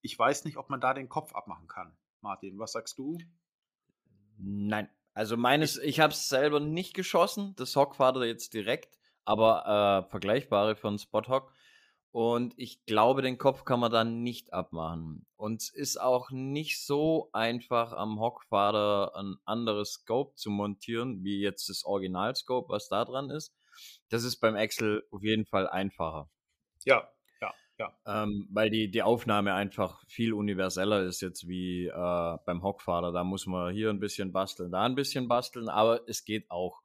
[0.00, 1.96] ich weiß nicht, ob man da den Kopf abmachen kann.
[2.20, 3.18] Martin, was sagst du?
[4.36, 10.06] Nein, also meines, ich, ich habe es selber nicht geschossen, das Hockfaser jetzt direkt, aber
[10.06, 11.52] äh, vergleichbare von Spot-Hock.
[12.12, 15.24] Und ich glaube, den Kopf kann man dann nicht abmachen.
[15.36, 21.40] Und es ist auch nicht so einfach am Hockfader ein anderes Scope zu montieren, wie
[21.40, 23.54] jetzt das Original-Scope, was da dran ist.
[24.10, 26.28] Das ist beim Excel auf jeden Fall einfacher.
[26.84, 27.08] Ja,
[27.40, 27.96] ja, ja.
[28.04, 33.12] Ähm, weil die, die Aufnahme einfach viel universeller ist jetzt wie äh, beim Hockfader.
[33.12, 36.82] Da muss man hier ein bisschen basteln, da ein bisschen basteln, aber es geht auch.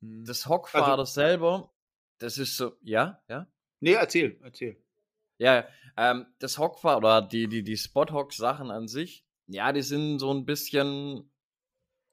[0.00, 0.24] Hm.
[0.24, 1.72] Das Hockfader also, selber,
[2.18, 3.46] das ist so, ja, ja.
[3.80, 4.76] Nee, erzähl, erzähl.
[5.38, 5.66] Ja,
[5.96, 10.44] ähm, das Hockfahr oder die, die, die Spot-Hock-Sachen an sich, ja, die sind so ein
[10.44, 11.30] bisschen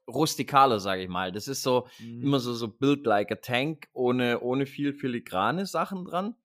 [0.08, 1.32] rustikaler, sage ich mal.
[1.32, 2.22] Das ist so Mhm.
[2.22, 6.36] immer so, so Build like a Tank, ohne, ohne viel filigrane Sachen dran.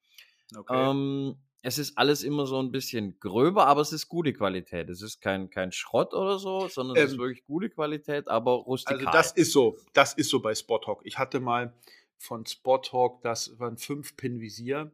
[0.55, 0.91] Okay.
[0.91, 4.89] Ähm, es ist alles immer so ein bisschen gröber, aber es ist gute Qualität.
[4.89, 8.53] Es ist kein, kein Schrott oder so, sondern es ist Ähm, wirklich gute Qualität, aber
[8.53, 8.97] rustikal.
[8.97, 11.73] Also das ist so, das ist so bei Spot Ich hatte mal
[12.17, 12.81] von Spot
[13.21, 14.91] das war ein 5-Pin-Visier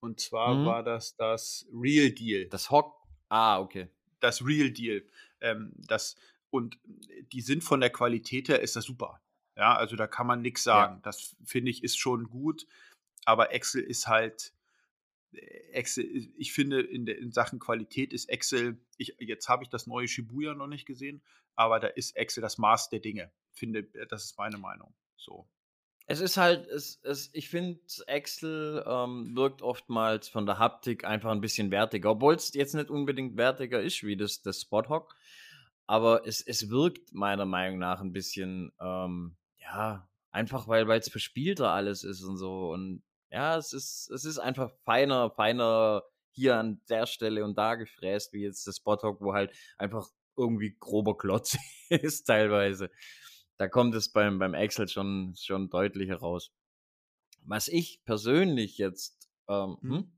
[0.00, 0.64] und zwar Mhm.
[0.66, 2.46] war das das Real Deal.
[2.48, 2.94] Das Hock.
[3.28, 3.88] Ah, okay.
[4.20, 5.06] das Real Deal.
[5.40, 6.16] Ähm, das,
[6.50, 6.78] und
[7.32, 9.20] die sind von der Qualität her, ist das super.
[9.56, 10.72] Ja, also da kann man nichts Ja.
[10.74, 11.00] sagen.
[11.02, 12.66] Das finde ich ist schon gut,
[13.24, 14.52] aber Excel ist halt,
[15.32, 15.40] äh,
[15.72, 16.04] Excel,
[16.36, 20.08] ich finde, in, der, in Sachen Qualität ist Excel, ich, jetzt habe ich das neue
[20.08, 21.22] Shibuya noch nicht gesehen,
[21.54, 23.30] aber da ist Excel das Maß der Dinge.
[23.52, 24.94] Finde, das ist meine Meinung.
[25.16, 25.48] So.
[26.10, 31.30] Es ist halt, es, es, ich finde, Excel ähm, wirkt oftmals von der Haptik einfach
[31.30, 35.14] ein bisschen wertiger, obwohl es jetzt nicht unbedingt wertiger ist wie das, das Spot-Hock.
[35.86, 41.70] Aber es, es wirkt meiner Meinung nach ein bisschen, ähm, ja, einfach weil es verspielter
[41.72, 42.70] alles ist und so.
[42.72, 47.74] Und ja, es ist, es ist einfach feiner, feiner hier an der Stelle und da
[47.74, 51.58] gefräst, wie jetzt das Spot-Hock, wo halt einfach irgendwie grober Klotz
[51.90, 52.90] ist teilweise.
[53.58, 56.52] Da kommt es beim, beim Excel schon, schon deutlich heraus.
[57.44, 59.90] Was ich persönlich jetzt, ähm, Hm.
[59.90, 60.12] hm?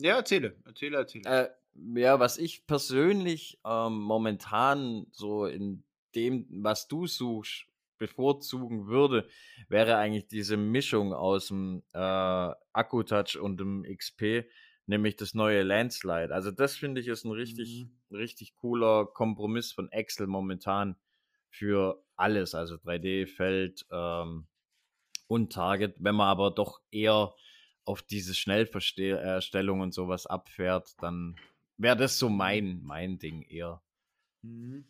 [0.00, 1.24] Ja, erzähle, erzähle, erzähle.
[1.24, 7.66] Äh, ja, was ich persönlich ähm, momentan so in dem, was du suchst,
[7.98, 9.28] bevorzugen würde,
[9.68, 14.48] wäre eigentlich diese Mischung aus dem äh, Akkutouch und dem XP,
[14.86, 16.32] nämlich das neue Landslide.
[16.32, 20.96] Also das finde ich ist ein richtig, richtig cooler Kompromiss von Excel momentan
[21.50, 24.46] für alles, also 3D, Feld ähm,
[25.26, 25.96] und Target.
[25.98, 27.34] Wenn man aber doch eher
[27.84, 31.36] auf diese Schnellverstellung und sowas abfährt, dann
[31.76, 33.82] wäre das so mein, mein Ding eher.
[34.42, 34.84] Mhm.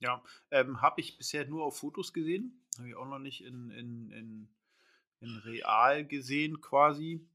[0.00, 2.66] Ja, ähm, habe ich bisher nur auf Fotos gesehen.
[2.78, 4.48] Habe ich auch noch nicht in, in, in,
[5.20, 7.26] in real gesehen quasi.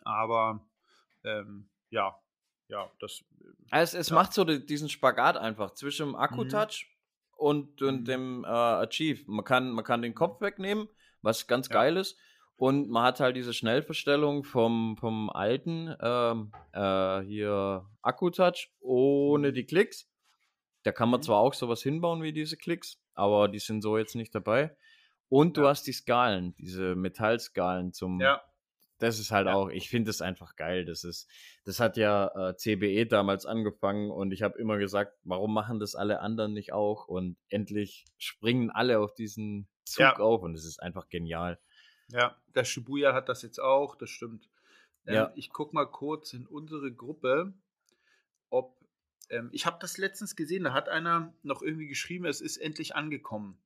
[0.00, 0.66] Aber
[1.24, 2.18] ähm, ja,
[2.68, 3.24] ja, das.
[3.70, 4.16] Also es Ja.
[4.16, 6.86] macht so die- diesen Spagat einfach zwischen dem Akkutouch
[7.42, 8.04] und, und Mhm.
[8.04, 9.24] dem äh, Achieve.
[9.26, 10.88] Man kann, man kann den Kopf wegnehmen,
[11.22, 11.74] was ganz Ja.
[11.74, 12.16] geil ist.
[12.56, 19.64] Und man hat halt diese Schnellverstellung vom, vom alten ähm, äh, hier Akkutouch ohne die
[19.64, 20.08] Klicks.
[20.84, 21.24] Da kann man Mhm.
[21.24, 24.76] zwar auch sowas hinbauen wie diese Klicks, aber die sind so jetzt nicht dabei.
[25.28, 25.68] Und du Ja.
[25.70, 28.40] hast die Skalen, diese Metallskalen zum, Ja,
[29.02, 29.54] das ist halt Ja.
[29.54, 30.84] auch, ich finde das einfach geil.
[30.84, 31.28] Das ist,
[31.64, 35.94] das hat ja äh, CBE damals angefangen und ich habe immer gesagt, warum machen das
[35.94, 37.08] alle anderen nicht auch?
[37.08, 40.16] Und endlich springen alle auf diesen Zug Ja.
[40.18, 41.58] auf und es ist einfach genial.
[42.08, 44.48] ja, der Shibuya hat das jetzt auch, das stimmt.
[45.06, 45.32] Ähm, Ja.
[45.34, 47.54] Ich gucke mal kurz in unsere Gruppe,
[48.50, 48.78] ob.
[49.30, 52.94] Ähm, ich habe das letztens gesehen, da hat einer noch irgendwie geschrieben, es ist endlich
[52.94, 53.58] angekommen.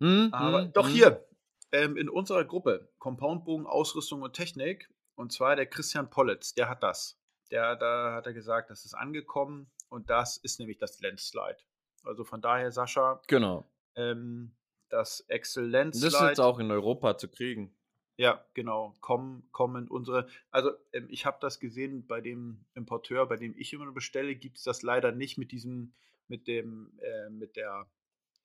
[0.00, 0.94] Hm, Aber hm, doch hm.
[0.94, 1.26] hier,
[1.72, 6.82] ähm, in unserer Gruppe, Compoundbogen, Ausrüstung und Technik, und zwar der Christian Pollitz, der hat
[6.82, 7.20] das.
[7.50, 11.58] Der, da hat er gesagt, das ist angekommen und das ist nämlich das Landslide.
[12.04, 13.66] Also von daher, Sascha, Genau.
[13.96, 14.56] ähm,
[14.88, 17.76] das Excel Das ist jetzt auch in Europa zu kriegen.
[18.16, 18.94] Ja, genau.
[19.00, 20.28] Kommen, kommen unsere.
[20.50, 24.58] Also, ähm, ich habe das gesehen bei dem Importeur, bei dem ich immer bestelle, gibt
[24.58, 25.94] es das leider nicht mit diesem,
[26.28, 27.90] mit dem, äh, mit der,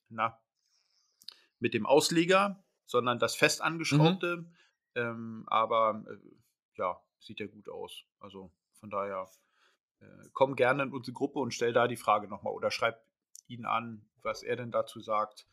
[0.10, 0.40] na,
[1.60, 4.46] mit dem Ausleger, sondern das fest angeschraubte.
[4.96, 6.18] Ähm, aber äh,
[6.78, 8.04] ja, sieht ja gut aus.
[8.20, 9.30] Also von daher,
[10.00, 13.04] äh, komm gerne in unsere Gruppe und stell da die Frage nochmal oder schreib
[13.48, 15.48] ihn an, was er denn dazu sagt.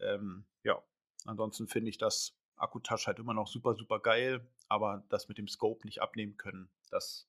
[0.00, 0.82] Ähm, ja,
[1.24, 5.48] ansonsten finde ich das Akkutouch halt immer noch super, super geil, aber das mit dem
[5.48, 7.28] Scope nicht abnehmen können, das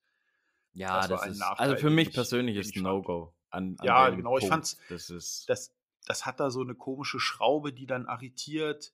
[0.73, 2.83] Ja, Das das, ein ist, Nachteil, also für mich ich- persönlich ist ich ein.
[2.83, 3.33] No-Go.
[3.51, 4.53] An, an Ja, genau, ich Punkt.
[4.53, 5.47] fand's- Das ist.
[5.47, 5.75] das,
[6.07, 8.91] das hat da so eine komische Schraube, die dann arretiert.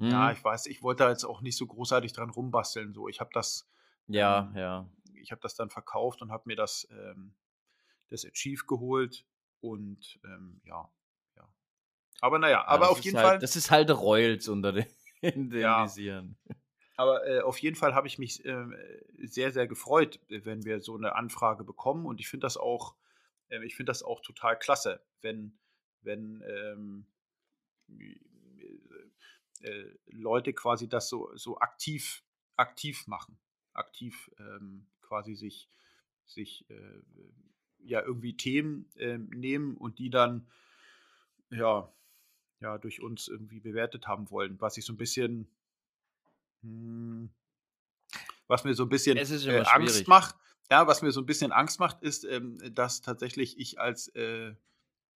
[0.00, 2.92] Ja, Hm, ich weiß, ich wollte da jetzt auch nicht so großartig dran rumbasteln.
[2.92, 3.68] So, ich habe das,
[4.08, 4.88] ja, ähm, ja.
[5.14, 7.34] ich habe das dann verkauft und habe mir das, ähm,
[8.08, 9.26] das Achieve geholt
[9.60, 10.92] und ähm, ja,
[11.36, 11.48] ja.
[12.20, 14.72] Aber naja, Ja, aber das auf ist jeden halt, Fall, Das ist halt Royals unter
[14.72, 14.86] den,
[15.20, 15.76] in den Ja.
[15.76, 16.38] Visieren.
[16.96, 18.74] aber äh, auf jeden Fall habe ich mich ähm,
[19.18, 22.96] sehr, sehr gefreut, äh, wenn wir so eine Anfrage bekommen und ich finde das auch,
[23.50, 25.58] ähm, ich finde das auch total klasse, wenn,
[26.02, 27.06] wenn ähm,
[29.62, 32.22] äh, äh, Leute quasi das so, so aktiv,
[32.56, 33.38] aktiv machen,
[33.72, 35.68] aktiv ähm, quasi sich,
[36.26, 37.02] sich äh,
[37.78, 40.46] ja irgendwie Themen ähm, nehmen und die dann
[41.50, 41.92] ja,
[42.60, 45.48] ja durch uns irgendwie bewertet haben wollen, was ich so ein bisschen
[46.62, 47.30] hm,
[48.46, 50.36] was mir so ein bisschen Es ist äh, Angst macht,
[50.70, 54.54] ja, was mir so ein bisschen Angst macht, ist, ähm, dass tatsächlich ich als, äh,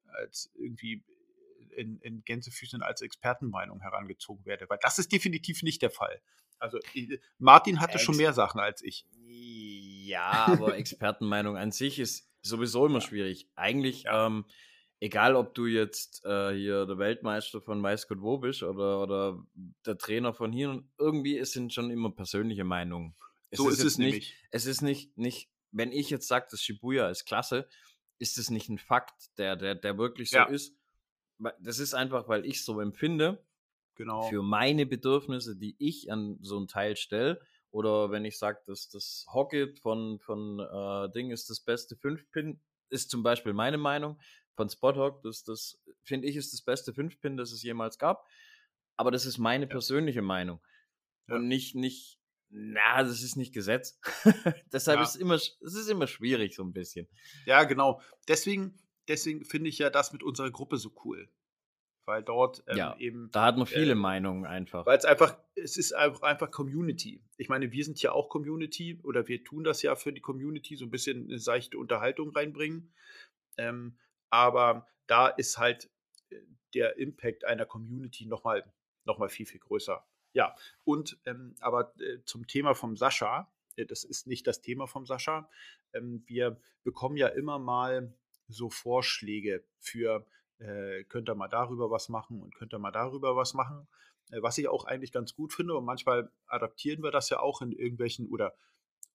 [0.07, 1.05] als irgendwie
[1.77, 6.21] in, in Gänsefüßchen als Expertenmeinung herangezogen werde, weil das ist definitiv nicht der Fall.
[6.59, 6.79] Also
[7.39, 9.07] Martin hatte Ex schon mehr Sachen als ich.
[9.27, 13.49] Ja, aber Expertenmeinung an sich ist sowieso immer schwierig.
[13.57, 14.47] Eigentlich, ähm,
[15.01, 19.47] egal ob du jetzt äh, hier der Weltmeister von Weiß Gott wo bist oder, oder
[19.85, 23.15] der Trainer von hier, irgendwie sind schon immer persönliche Meinungen.
[23.51, 24.13] Es so ist, ist es nicht.
[24.13, 24.35] Nämlich.
[24.51, 27.69] Es ist nicht, nicht, wenn ich jetzt sage, das Shibuya ist klasse,
[28.19, 30.45] ist es nicht ein Fakt, der, der, der wirklich so ja.
[30.45, 30.75] ist.
[31.61, 33.45] Das ist einfach, weil ich so empfinde.
[33.97, 34.29] Genau.
[34.29, 37.41] Für meine Bedürfnisse, die ich an so ein Teil stelle.
[37.71, 42.61] Oder wenn ich sage, dass das Hocket von, von äh, Ding ist das beste 5-Pin,
[42.91, 44.19] ist zum Beispiel meine Meinung
[44.55, 45.23] von Spothock.
[45.23, 48.27] Das, das finde ich ist das beste 5-Pin, das es jemals gab.
[48.97, 49.71] Aber das ist meine ja.
[49.71, 50.61] persönliche Meinung.
[51.29, 51.37] Ja.
[51.37, 52.19] Und nicht, nicht,
[52.49, 53.99] na, das ist nicht Gesetz.
[54.73, 55.03] Deshalb ja.
[55.03, 57.09] ist es immer, es ist immer schwierig, so ein bisschen.
[57.45, 58.01] Ja, genau.
[58.29, 61.29] Deswegen, deswegen finde ich ja das mit unserer Gruppe so cool.
[62.07, 63.31] Weil dort ähm, ja, eben.
[63.33, 64.87] Da hat man viele äh, Meinungen einfach.
[64.87, 67.21] Weil es einfach, es ist einfach, einfach Community.
[67.37, 70.77] Ich meine, wir sind ja auch Community oder wir tun das ja für die Community,
[70.77, 72.93] so ein bisschen eine seichte Unterhaltung reinbringen.
[73.59, 73.99] Ähm,
[74.31, 75.91] aber da ist halt
[76.31, 76.37] äh,
[76.75, 78.73] der Impact einer Community nochmal
[79.05, 80.07] noch mal viel, viel größer.
[80.33, 80.55] Ja,
[80.85, 85.07] und ähm, aber äh, zum Thema vom Sascha, äh, das ist nicht das Thema vom
[85.07, 85.49] Sascha.
[85.93, 88.15] Ähm, wir bekommen ja immer mal
[88.49, 90.27] so Vorschläge für,
[90.59, 93.89] äh, könnt ihr mal darüber was machen und könnt ihr mal darüber was machen.
[94.31, 97.63] Äh, was ich auch eigentlich ganz gut finde und manchmal adaptieren wir das ja auch
[97.63, 98.55] in irgendwelchen oder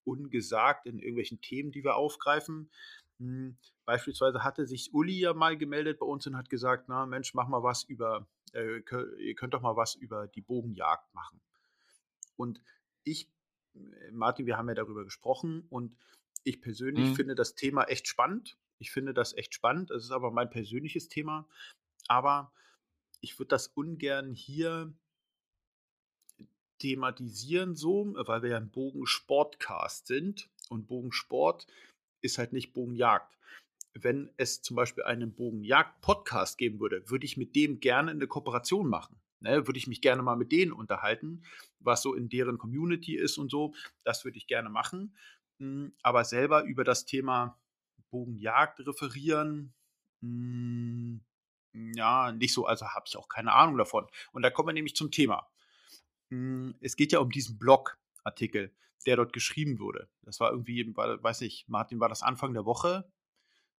[0.03, 2.71] ungesagt in irgendwelchen Themen, die wir aufgreifen.
[3.19, 7.33] Hm, beispielsweise hatte sich Uli ja mal gemeldet bei uns und hat gesagt, na Mensch,
[7.33, 8.81] mach mal was über äh,
[9.19, 11.41] ihr könnt doch mal was über die Bogenjagd machen.
[12.35, 12.61] Und
[13.03, 13.29] ich,
[13.75, 15.95] äh, Martin, wir haben ja darüber gesprochen und
[16.43, 17.15] ich persönlich mhm.
[17.15, 18.57] finde das Thema echt spannend.
[18.81, 19.91] Ich finde das echt spannend.
[19.91, 21.47] Es ist aber mein persönliches Thema.
[22.07, 22.51] Aber
[23.21, 24.93] ich würde das ungern hier
[26.79, 30.49] thematisieren, so, weil wir ja ein Bogensportcast sind.
[30.69, 31.67] Und Bogensport
[32.21, 33.37] ist halt nicht Bogenjagd
[33.93, 38.87] wenn es zum Beispiel einen Bogenjagd-Podcast geben würde, würde ich mit dem gerne eine Kooperation
[38.87, 39.17] machen.
[39.43, 41.43] Ne, würde ich mich gerne mal mit denen unterhalten,
[41.79, 43.73] was so in deren Community ist und so.
[44.03, 45.15] Das würde ich gerne machen.
[45.59, 47.59] Hm, aber selber über das Thema
[48.11, 49.73] Bogenjagd referieren,
[50.21, 51.21] hm,
[51.73, 52.65] ja, nicht so.
[52.65, 54.07] Also habe ich auch keine Ahnung davon.
[54.31, 55.49] Und da kommen wir nämlich zum Thema.
[56.29, 58.73] Hm, es geht ja um diesen Blogartikel,
[59.05, 60.09] der dort geschrieben wurde.
[60.21, 63.09] Das war irgendwie, weiß ich, Martin, war das Anfang der Woche?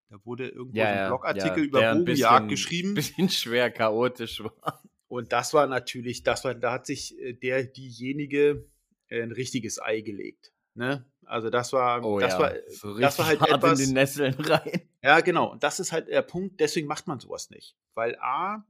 [0.08, 2.94] Da wurde irgendwo ja, so ein Blogartikel ja, über Bogenjagd geschrieben.
[2.94, 4.82] Bisschen schwer chaotisch war.
[5.08, 8.66] Und das war natürlich, das war, da hat sich äh, der, diejenige
[9.08, 10.52] äh, ein richtiges Ei gelegt.
[10.74, 11.04] Ne?
[11.24, 12.38] Also das war, oh, das ja.
[12.38, 14.88] war, so das war halt hart etwas, in die Nesseln rein.
[15.02, 15.52] Ja, genau.
[15.52, 16.60] Und das ist halt der Punkt.
[16.60, 18.66] Deswegen macht man sowas nicht, weil a,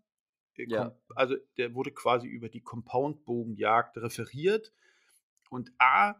[0.57, 0.97] äh, ja.
[1.15, 4.73] also der wurde quasi über die Compound-Bogenjagd referiert
[5.51, 6.15] und a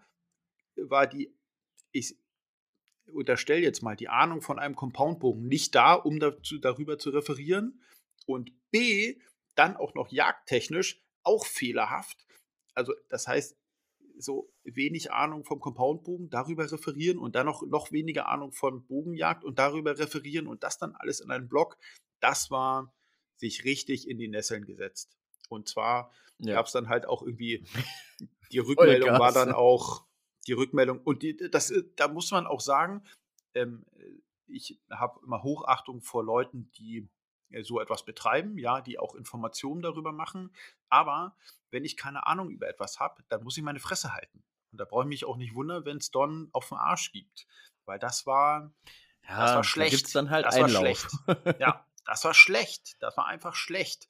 [0.77, 1.35] war die,
[1.93, 2.17] ich,
[3.13, 7.83] unterstelle jetzt mal die Ahnung von einem Compoundbogen nicht da, um dazu, darüber zu referieren.
[8.27, 9.19] Und B,
[9.55, 12.27] dann auch noch jagdtechnisch auch fehlerhaft.
[12.75, 13.57] Also das heißt,
[14.23, 19.45] so wenig Ahnung vom Compoundbogen, darüber referieren und dann noch, noch weniger Ahnung von Bogenjagd
[19.45, 21.77] und darüber referieren und das dann alles in einen Blog,
[22.21, 22.93] das war
[23.37, 25.17] sich richtig in die Nesseln gesetzt.
[25.49, 26.55] Und zwar ja.
[26.55, 27.65] gab es dann halt auch irgendwie,
[28.53, 30.05] die Rückmeldung war dann auch,
[30.47, 31.01] die Rückmeldung.
[31.01, 33.05] Und die, das, äh, da muss man auch sagen,
[33.55, 33.85] ähm,
[34.47, 37.09] ich habe immer Hochachtung vor Leuten, die
[37.63, 40.55] so etwas betreiben, ja, die auch Informationen darüber machen.
[40.89, 41.37] Aber
[41.71, 44.43] wenn ich keine Ahnung über etwas habe, dann muss ich meine Fresse halten.
[44.73, 47.47] Und da brauche ich mich auch nicht wundern, wenn es Don auf den Arsch gibt.
[47.85, 48.73] Weil das war,
[49.29, 50.15] ja, das war schlecht.
[50.15, 50.73] Da dann halt das Einlauf.
[50.73, 51.61] war schlecht.
[51.61, 52.97] ja, das war schlecht.
[53.01, 54.09] Das war einfach schlecht.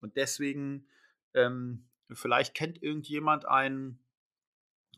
[0.00, 0.88] Und deswegen,
[1.34, 3.98] ähm, vielleicht kennt irgendjemand einen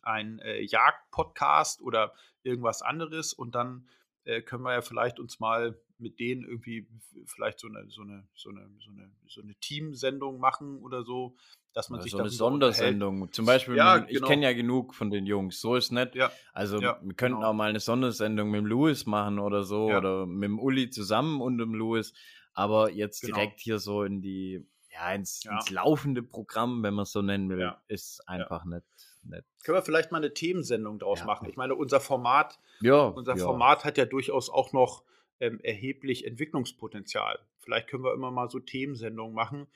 [0.04, 3.88] ein äh, Jagd-Podcast oder irgendwas anderes und dann
[4.24, 6.86] äh, können wir ja vielleicht uns mal mit denen irgendwie
[7.26, 11.36] vielleicht so eine, so eine, so eine, so eine, so eine Teamsendung machen oder so,
[11.72, 13.14] dass man ja, sich so eine Sondersendung.
[13.14, 13.34] Unterhält.
[13.34, 14.28] Zum Beispiel, ja, mit, ich genau.
[14.28, 16.14] kenne ja genug von den Jungs, so ist nett.
[16.14, 17.50] Ja, also wir könnten genau.
[17.50, 21.40] auch mal eine Sondersendung mit dem Louis machen oder so oder mit dem Uli zusammen
[21.40, 22.12] und dem Louis,
[22.52, 23.36] aber jetzt genau.
[23.36, 27.48] direkt hier so in die ja, ins, ins laufende Programm, wenn man es so nennen
[27.50, 28.84] will, ist einfach nicht
[29.24, 29.44] nett.
[29.64, 31.26] Können wir vielleicht mal eine Themensendung draus ja.
[31.26, 31.48] machen?
[31.48, 33.44] Ich meine, unser Format, ja, unser ja.
[33.44, 35.02] Format hat ja durchaus auch noch
[35.44, 37.38] ähm, erheblich Entwicklungspotenzial.
[37.58, 39.66] Vielleicht können wir immer mal so Themensendungen machen,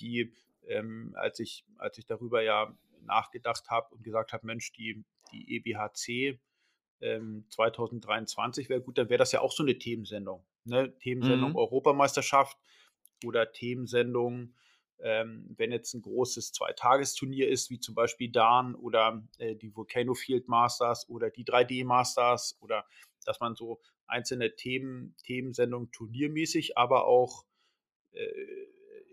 [0.00, 0.34] die,
[0.66, 5.02] ähm, als ich, als ich darüber ja nachgedacht habe und gesagt habe, Mensch, die,
[5.32, 6.38] die EBHC
[7.00, 10.44] ähm, 2023 wäre gut, dann wäre das ja auch so eine Themensendung.
[10.64, 10.94] Ne?
[10.98, 11.56] Themensendung mhm.
[11.56, 12.58] Europameisterschaft
[13.24, 14.54] oder Themensendungen.
[15.00, 20.14] Ähm, wenn jetzt ein großes Zweitagesturnier ist, wie zum Beispiel DAN oder äh, die Volcano
[20.14, 22.86] Field Masters oder die 3D Masters oder
[23.24, 27.44] dass man so einzelne Themen, Themensendungen turniermäßig, aber auch,
[28.12, 28.26] äh,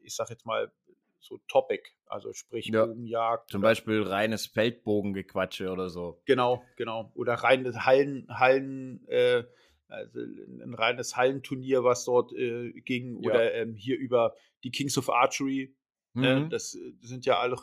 [0.04, 0.72] ich sag jetzt mal,
[1.20, 2.86] so Topic, also sprich Ja.
[2.86, 3.52] Bogenjagd.
[3.52, 6.22] Zum Beispiel reines Feldbogengequatsche oder so.
[6.26, 7.12] Genau, genau.
[7.16, 9.44] Oder reines Hallen, Hallen, äh,
[9.88, 13.30] also ein reines Hallenturnier, was dort äh, ging, Ja.
[13.30, 15.76] oder ähm, hier über die Kings of Archery.
[16.14, 16.42] Ne?
[16.42, 16.50] Mhm.
[16.50, 17.58] Das äh, sind ja alle,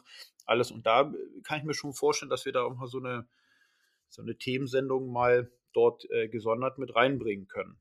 [0.46, 0.70] alles.
[0.70, 3.26] Und da äh, kann ich mir schon vorstellen, dass wir da auch mal so eine,
[4.08, 7.78] so eine Themensendung mal dort äh, gesondert mit reinbringen können.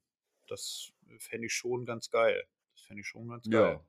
[0.48, 2.44] Das fände ich schon ganz geil.
[2.74, 3.80] Das fände ich schon ganz geil.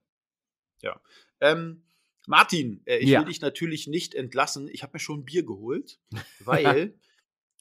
[0.83, 1.01] Ja.
[1.41, 1.83] Ähm,
[2.27, 3.20] Martin, äh, ich Ja.
[3.20, 4.69] will dich natürlich nicht entlassen.
[4.69, 5.99] Ich habe mir schon ein Bier geholt,
[6.41, 6.95] weil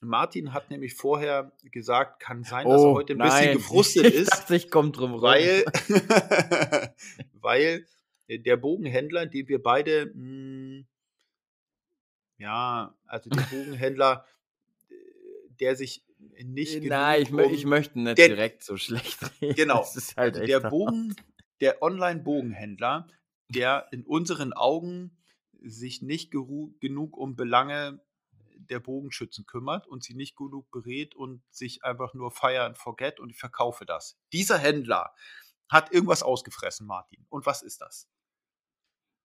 [0.02, 3.54] Martin hat nämlich vorher gesagt, kann sein, dass er heute ein bisschen Oh, nein.
[3.58, 5.22] gefrustet ich ist, dachte, ich komme drum rum.
[5.22, 5.64] weil,
[7.34, 7.86] weil
[8.28, 10.86] äh, der Bogenhändler, den wir beide, mh,
[12.38, 14.26] ja, also der Bogenhändler,
[14.90, 14.94] äh,
[15.60, 16.04] der sich
[16.44, 19.56] nicht Nein, ich, genug mö um- ich möchte nicht Der- direkt so schlecht reden.
[19.56, 19.86] Genau.
[20.18, 20.60] Halt also der.
[20.62, 21.16] Bogen,
[21.62, 23.08] der Online-Bogenhändler,
[23.50, 25.18] der in unseren Augen
[25.62, 28.00] sich nicht genug um Belange
[28.60, 33.20] der Bogenschützen kümmert und sie nicht genug berät und sich einfach nur fire and forget
[33.20, 34.20] und ich verkaufe das.
[34.34, 35.14] Dieser Händler
[35.70, 37.26] hat irgendwas ausgefressen, Martin.
[37.30, 38.08] Und was ist das?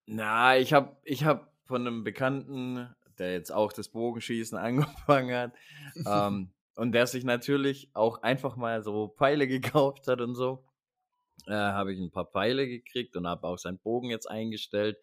[0.06, 5.52] Na, ich habe ich hab von einem Bekannten, der jetzt auch das Bogenschießen angefangen hat,
[6.06, 10.64] ähm, und der sich natürlich auch einfach mal so Pfeile gekauft hat und so,
[11.46, 14.98] äh, habe ich ein paar Pfeile gekriegt und habe auch seinen Bogen jetzt eingestellt.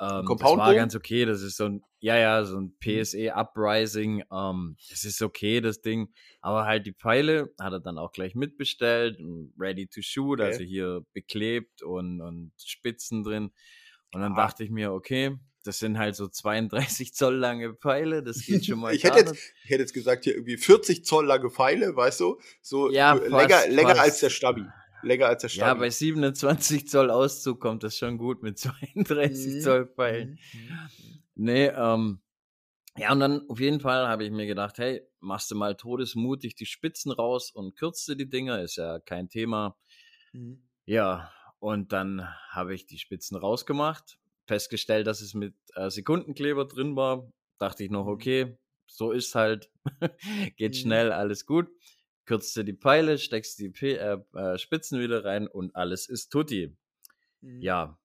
[0.00, 1.24] Ähm, das war ganz okay.
[1.26, 2.60] Das ist so ein, ja, ja, so Mhm.
[2.60, 4.24] ein PSE Uprising.
[4.32, 6.12] Ähm, das ist okay, das Ding.
[6.40, 9.18] Aber halt die Pfeile hat er dann auch gleich mitbestellt,
[9.58, 10.40] ready to shoot, Okay.
[10.40, 13.52] also hier beklebt und, und Spitzen drin.
[14.12, 14.36] Und dann Ah.
[14.36, 18.78] dachte ich mir, okay, das sind halt so 32 Zoll lange Pfeile, das geht schon
[18.80, 19.34] mal Ich hätte, jetzt,
[19.64, 22.40] ich hätte jetzt gesagt, hier irgendwie 40 Zoll lange Pfeile, weißt du?
[22.62, 24.00] So Ja, so fast, länger, länger fast.
[24.00, 24.64] als der Stabi.
[25.02, 25.68] Länger als der Stabi.
[25.68, 29.60] Ja, bei 27 Zoll Auszug kommt das schon gut mit 32 Mhm.
[29.60, 30.38] Zoll Pfeilen.
[30.52, 30.60] Mhm.
[30.60, 31.22] Mhm.
[31.36, 32.20] Nee, ähm,
[32.96, 36.54] ja, und dann auf jeden Fall habe ich mir gedacht, hey, machst du mal todesmutig
[36.54, 39.76] die Spitzen raus und kürzt du die Dinger, ist ja kein Thema.
[40.32, 40.68] Mhm.
[40.84, 44.18] Ja, und dann habe ich die Spitzen rausgemacht,
[44.50, 47.30] festgestellt, dass es mit äh, Sekundenkleber drin war.
[47.58, 48.08] Dachte ich noch, Mhm.
[48.08, 49.70] okay, so ist halt,
[50.56, 50.76] geht Mhm.
[50.76, 51.68] schnell, alles gut.
[52.26, 56.30] Kürzt du die Pfeile, steckst die P äh, äh, Spitzen wieder rein und alles ist
[56.30, 56.76] tutti.
[57.42, 57.60] Mhm.
[57.60, 57.98] Ja,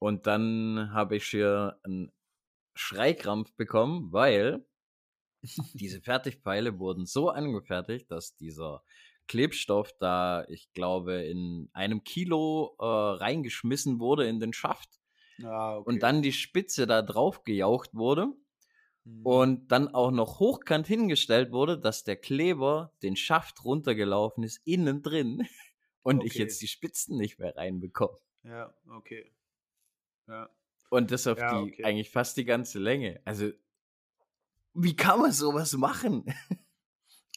[0.00, 2.12] und dann habe ich hier einen
[2.76, 4.66] Schreikrampf bekommen, weil
[5.78, 8.82] diese Fertigpfeile wurden so angefertigt, dass dieser
[9.28, 15.00] Klebstoff da, ich glaube, in einem Kilo äh, reingeschmissen wurde in den Schaft
[15.42, 15.88] Ah, okay.
[15.88, 18.28] und dann die Spitze da drauf gejaucht wurde
[19.04, 19.26] Mhm.
[19.26, 25.02] und dann auch noch hochkant hingestellt wurde, dass der Kleber den Schaft runtergelaufen ist, innen
[25.02, 25.46] drin
[26.02, 26.38] und ich Okay.
[26.42, 28.18] jetzt die Spitzen nicht mehr reinbekomme.
[28.44, 29.32] Ja, okay.
[30.28, 30.50] Ja.
[30.90, 31.84] Und das auf Ja, die okay.
[31.84, 33.20] eigentlich fast die ganze Länge.
[33.24, 33.50] Also,
[34.74, 36.24] wie kann man sowas machen?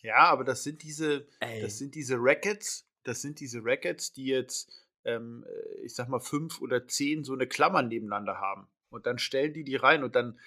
[0.04, 1.62] ja, aber das sind diese, Ey.
[1.62, 6.20] das sind diese Rackets, das sind diese Rackets, die jetzt, ähm, äh, ich sag mal,
[6.20, 8.68] fünf oder zehn so eine Klammer nebeneinander haben.
[8.90, 10.40] Und dann stellen die die rein und dann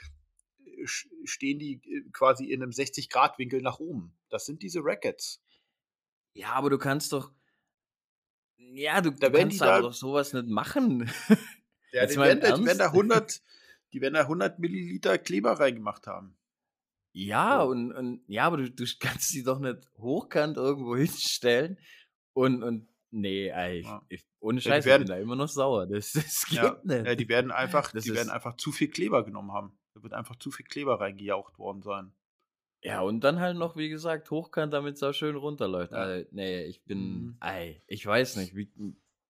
[0.64, 0.86] äh,
[1.24, 4.16] stehen die äh, quasi in einem 60-Grad-Winkel nach oben.
[4.28, 5.40] Das sind diese Rackets.
[6.34, 7.32] ja, aber du kannst doch.
[8.56, 11.10] Ja, du, Da du kannst aber da- doch sowas nicht machen.
[11.90, 12.94] Ja, die, werden, die, werden da Ernst?
[12.96, 13.42] 100,
[13.94, 16.36] die werden da 100 Milliliter Kleber reingemacht haben.
[17.14, 17.70] ja, So.
[17.70, 21.78] und, und ja, aber du, du kannst die doch nicht hochkant irgendwo hinstellen
[22.34, 24.02] und, und nee, ey, ich, Ja.
[24.08, 25.86] ich, ohne Ja, die Scheiß, werden- ich bin da immer noch sauer.
[25.86, 26.12] Das,
[26.42, 27.06] das geht Ja, nicht.
[27.06, 29.78] ja, die werden einfach, Das die werden einfach zu viel Kleber genommen haben.
[29.94, 32.12] Da wird einfach zu viel Kleber reingejaucht worden sein.
[32.84, 35.92] Ja, und dann halt noch, wie gesagt, hochkant, damit es auch schön runterläuft.
[35.92, 35.98] Ja.
[35.98, 37.36] Also, nee, ich bin, Mhm.
[37.40, 38.70] ey, ich weiß nicht, wie,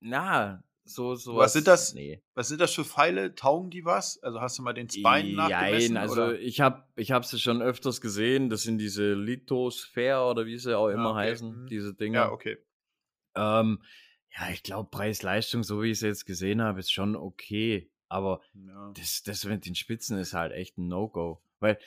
[0.01, 1.93] na, so, so Was sind das?
[1.95, 2.23] Nee.
[2.35, 3.35] Was sind das für Pfeile?
[3.35, 4.23] Taugen die was?
[4.23, 5.95] Also hast du mal den Spine nachgemessen?
[5.95, 6.39] Jein, also oder?
[6.41, 8.49] ich habe ich hab sie schon öfters gesehen.
[8.49, 11.67] Das sind diese Lithosphäre oder wie sie auch immer okay, heißen, mhm.
[11.67, 12.21] diese Dinger.
[12.21, 12.57] Ja, okay.
[13.39, 13.83] Ähm,
[14.37, 17.91] ja, ich glaube, Preis-Leistung, so wie ich es jetzt gesehen habe, ist schon okay.
[18.09, 18.93] Aber Ja.
[18.97, 21.43] das, das mit den Spitzen ist halt echt ein No-Go.
[21.61, 21.79] Weil,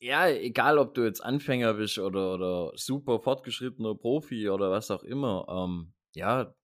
[0.00, 5.04] ja, egal ob du jetzt Anfänger bist oder, oder super fortgeschrittener Profi oder was auch
[5.04, 6.54] immer, ähm, ja,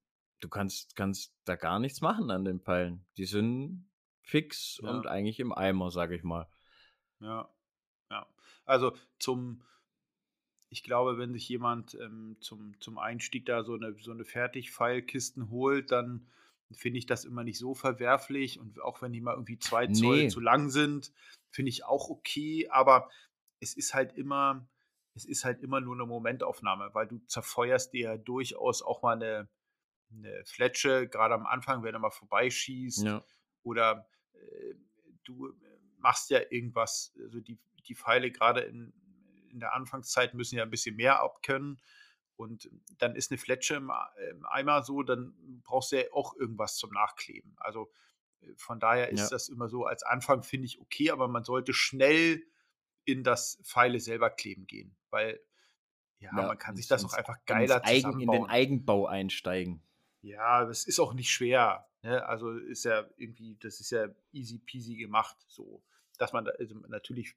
[0.41, 3.07] du kannst, kannst da gar nichts machen an den Pfeilen.
[3.17, 3.89] Die sind
[4.23, 4.91] fix Ja.
[4.91, 6.49] und eigentlich im Eimer, sag ich mal.
[7.21, 7.49] Ja,
[8.11, 8.27] ja.
[8.65, 9.63] Also zum,
[10.71, 15.51] ich glaube, wenn sich jemand ähm, zum, zum Einstieg da so eine, so eine Fertigpfeilkisten
[15.51, 16.27] holt, dann
[16.73, 18.61] finde ich das immer nicht so verwerflich.
[18.61, 20.29] Und auch wenn die mal irgendwie zwei Zoll Nee.
[20.29, 21.13] zu lang sind,
[21.51, 22.69] finde ich auch okay.
[22.71, 23.11] Aber
[23.61, 24.69] es ist halt immer,
[25.15, 29.17] es ist halt immer nur eine Momentaufnahme, weil du zerfeuerst dir ja durchaus auch mal
[29.17, 29.49] eine,
[30.13, 33.05] eine Fletsche, gerade am Anfang, wenn er mal vorbeischießt.
[33.05, 33.25] Ja.
[33.63, 34.75] Oder äh,
[35.25, 35.55] du
[35.97, 38.93] machst ja irgendwas, also die, die Pfeile gerade in,
[39.51, 41.81] in der Anfangszeit müssen ja ein bisschen mehr abkönnen.
[42.37, 43.91] Und dann ist eine Fletsche im,
[44.31, 45.35] im Eimer so, dann
[45.65, 47.57] brauchst du ja auch irgendwas zum Nachkleben.
[47.59, 47.91] Also
[48.41, 49.29] äh, von daher ist Ja.
[49.31, 52.45] das immer so, als Anfang finde ich okay, aber man sollte schnell
[53.05, 55.41] in das Pfeile selber kleben gehen, weil
[56.21, 58.45] ja, Ja, man kann sich das auch einfach geiler Eigen, in den.
[58.47, 59.83] Eigenbau einsteigen.
[60.21, 61.89] Ja, das ist auch nicht schwer.
[62.03, 62.25] Ne?
[62.27, 65.83] Also ist ja irgendwie, das ist ja easy peasy gemacht, so.
[66.19, 67.35] Dass man da, also natürlich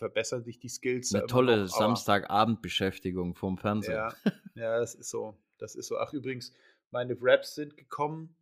[0.00, 1.14] verbessern sich die Skills.
[1.14, 4.16] Eine tolle Samstagabendbeschäftigung vom Fernseher.
[4.24, 5.36] Ja, ja, das ist so.
[5.58, 5.98] Das ist so.
[5.98, 6.52] Ach, übrigens,
[6.90, 8.34] meine Wraps sind gekommen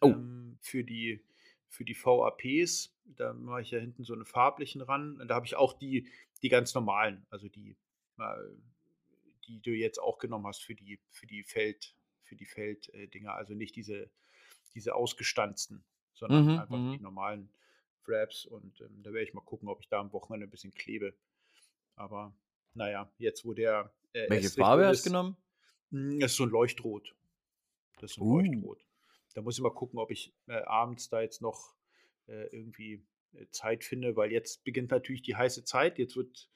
[0.00, 0.10] Oh.
[0.10, 1.24] ähm, für die
[1.66, 2.94] für die VAPs.
[3.04, 5.20] Da mache ich ja hinten so einen farblichen ran.
[5.20, 6.06] Und da habe ich auch die,
[6.42, 7.76] die ganz normalen, also die,
[8.18, 8.22] äh,
[9.48, 13.34] die du jetzt auch genommen hast für die, für die Feld, für die Felddinger.
[13.34, 14.08] Also nicht diese,
[14.74, 15.82] diese ausgestanzten,
[16.14, 16.92] sondern Mhm, einfach mhm.
[16.92, 17.50] die normalen
[18.08, 18.46] Wraps.
[18.46, 21.14] Und ähm, da werde ich mal gucken, ob ich da am Wochenende ein bisschen klebe.
[21.96, 22.32] Aber
[22.74, 25.36] naja, jetzt wo der äh, Welche Farbe hast ist- du genommen?
[25.90, 27.14] Mm, Das ist so ein Leuchtrot.
[28.00, 28.40] Das ist ein Uh.
[28.40, 28.84] Leuchtrot.
[29.34, 31.74] Da muss ich mal gucken, ob ich äh, abends da jetzt noch
[32.26, 33.04] äh, irgendwie
[33.34, 35.98] äh, Zeit finde, weil jetzt beginnt natürlich die heiße Zeit.
[35.98, 36.48] Jetzt wird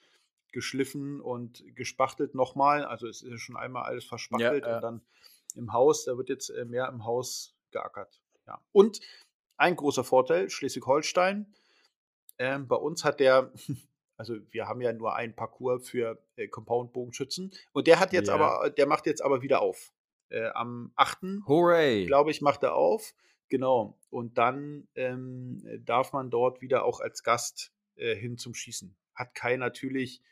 [0.53, 2.85] geschliffen und gespachtelt nochmal.
[2.85, 4.77] Also es ist ja schon einmal alles verspachtelt ja.
[4.77, 5.03] und dann
[5.55, 8.21] im Haus, da wird jetzt äh, mehr im Haus geackert.
[8.47, 8.61] Ja.
[8.73, 9.01] Und
[9.57, 11.53] ein großer Vorteil, Schleswig-Holstein,
[12.39, 13.53] ähm, bei uns hat der,
[14.17, 18.35] also wir haben ja nur einen Parcours für äh, Compound-Bogenschützen und der hat jetzt Ja.
[18.35, 19.93] aber, der macht jetzt aber wieder auf.
[20.29, 21.47] Äh, am 8.
[21.47, 22.07] Hooray!
[22.07, 23.15] glaube ich, macht er auf.
[23.49, 23.99] Genau.
[24.09, 28.97] Und dann ähm, darf man dort wieder auch als Gast äh, hin zum Schießen.
[29.15, 30.23] Hat Kai natürlich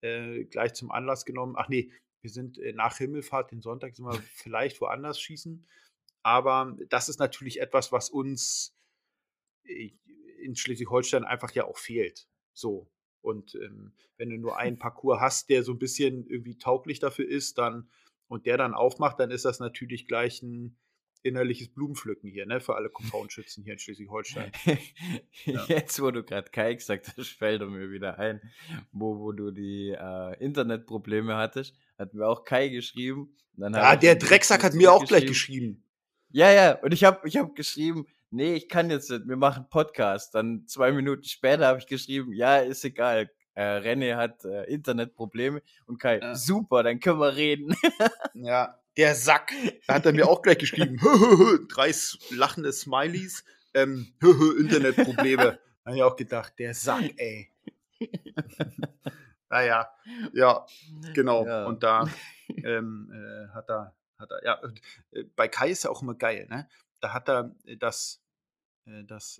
[0.00, 1.56] äh, gleich zum Anlass genommen.
[1.58, 1.92] Ach nee,
[2.22, 5.66] wir sind äh, nach Himmelfahrt, den Sonntag sind wir vielleicht woanders schießen.
[6.24, 8.74] Aber das ist natürlich etwas, was uns
[9.64, 9.90] äh,
[10.42, 12.26] in Schleswig-Holstein einfach ja auch fehlt.
[12.54, 12.90] So.
[13.20, 17.28] Und ähm, wenn du nur einen Parcours hast, der so ein bisschen irgendwie tauglich dafür
[17.28, 17.88] ist, dann
[18.26, 20.78] und der dann aufmacht, dann ist das natürlich gleich ein
[21.22, 24.50] innerliches Blumenpflücken hier, ne, für alle Compound-Schützen hier in Schleswig-Holstein.
[25.44, 25.64] Ja.
[25.66, 28.40] Jetzt, wo du gerade Kai gesagt hast, fällt mir wieder ein,
[28.92, 33.36] wo, wo du die äh, Internetprobleme hattest, hat mir auch Kai geschrieben.
[33.56, 35.83] Ja, ich der Drecksack hat mir auch gleich geschrieben.
[36.34, 39.68] Ja, ja, und ich habe ich hab geschrieben, nee, ich kann jetzt nicht, wir machen
[39.70, 40.34] Podcast.
[40.34, 43.30] Dann zwei Minuten später habe ich geschrieben, ja, ist egal.
[43.54, 46.34] Äh, René hat äh, Internetprobleme und Kai, Ja.
[46.34, 47.76] super, dann können wir reden.
[48.34, 49.52] Ja, der Sack.
[49.86, 50.96] Da hat er mir auch gleich geschrieben.
[51.68, 51.92] Drei
[52.30, 53.44] lachende Smileys.
[53.72, 54.12] Ähm,
[54.58, 55.60] Internetprobleme.
[55.84, 57.48] Da habe ich auch gedacht, der Sack, ey.
[59.50, 59.88] naja,
[60.32, 60.66] ja,
[61.14, 61.46] genau.
[61.46, 61.66] Ja.
[61.66, 62.08] Und da
[62.48, 64.62] ähm, äh, hat er, hat er, ja,
[65.12, 66.68] äh, bei Kai ist ja auch immer geil, ne?
[67.00, 68.22] Da hat er äh, das,
[68.86, 69.38] äh, das,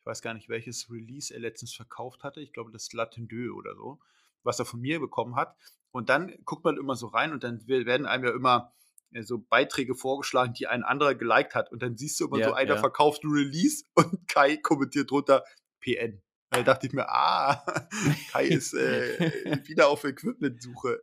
[0.00, 2.40] ich weiß gar nicht, welches Release er letztens verkauft hatte.
[2.40, 4.00] Ich glaube, das Latin Deux oder so,
[4.42, 5.54] was er von mir bekommen hat.
[5.90, 8.72] Und dann guckt man immer so rein und dann we- werden einem ja immer
[9.20, 11.70] so Beiträge vorgeschlagen, die ein anderer geliked hat.
[11.72, 12.80] Und dann siehst du immer Ja, so, einer ja.
[12.80, 15.44] verkauft ein Release und Kai kommentiert drunter
[15.80, 16.22] PN.
[16.50, 17.62] Da dachte ich mir, ah,
[18.30, 21.02] Kai ist äh, wieder auf Equipment-Suche.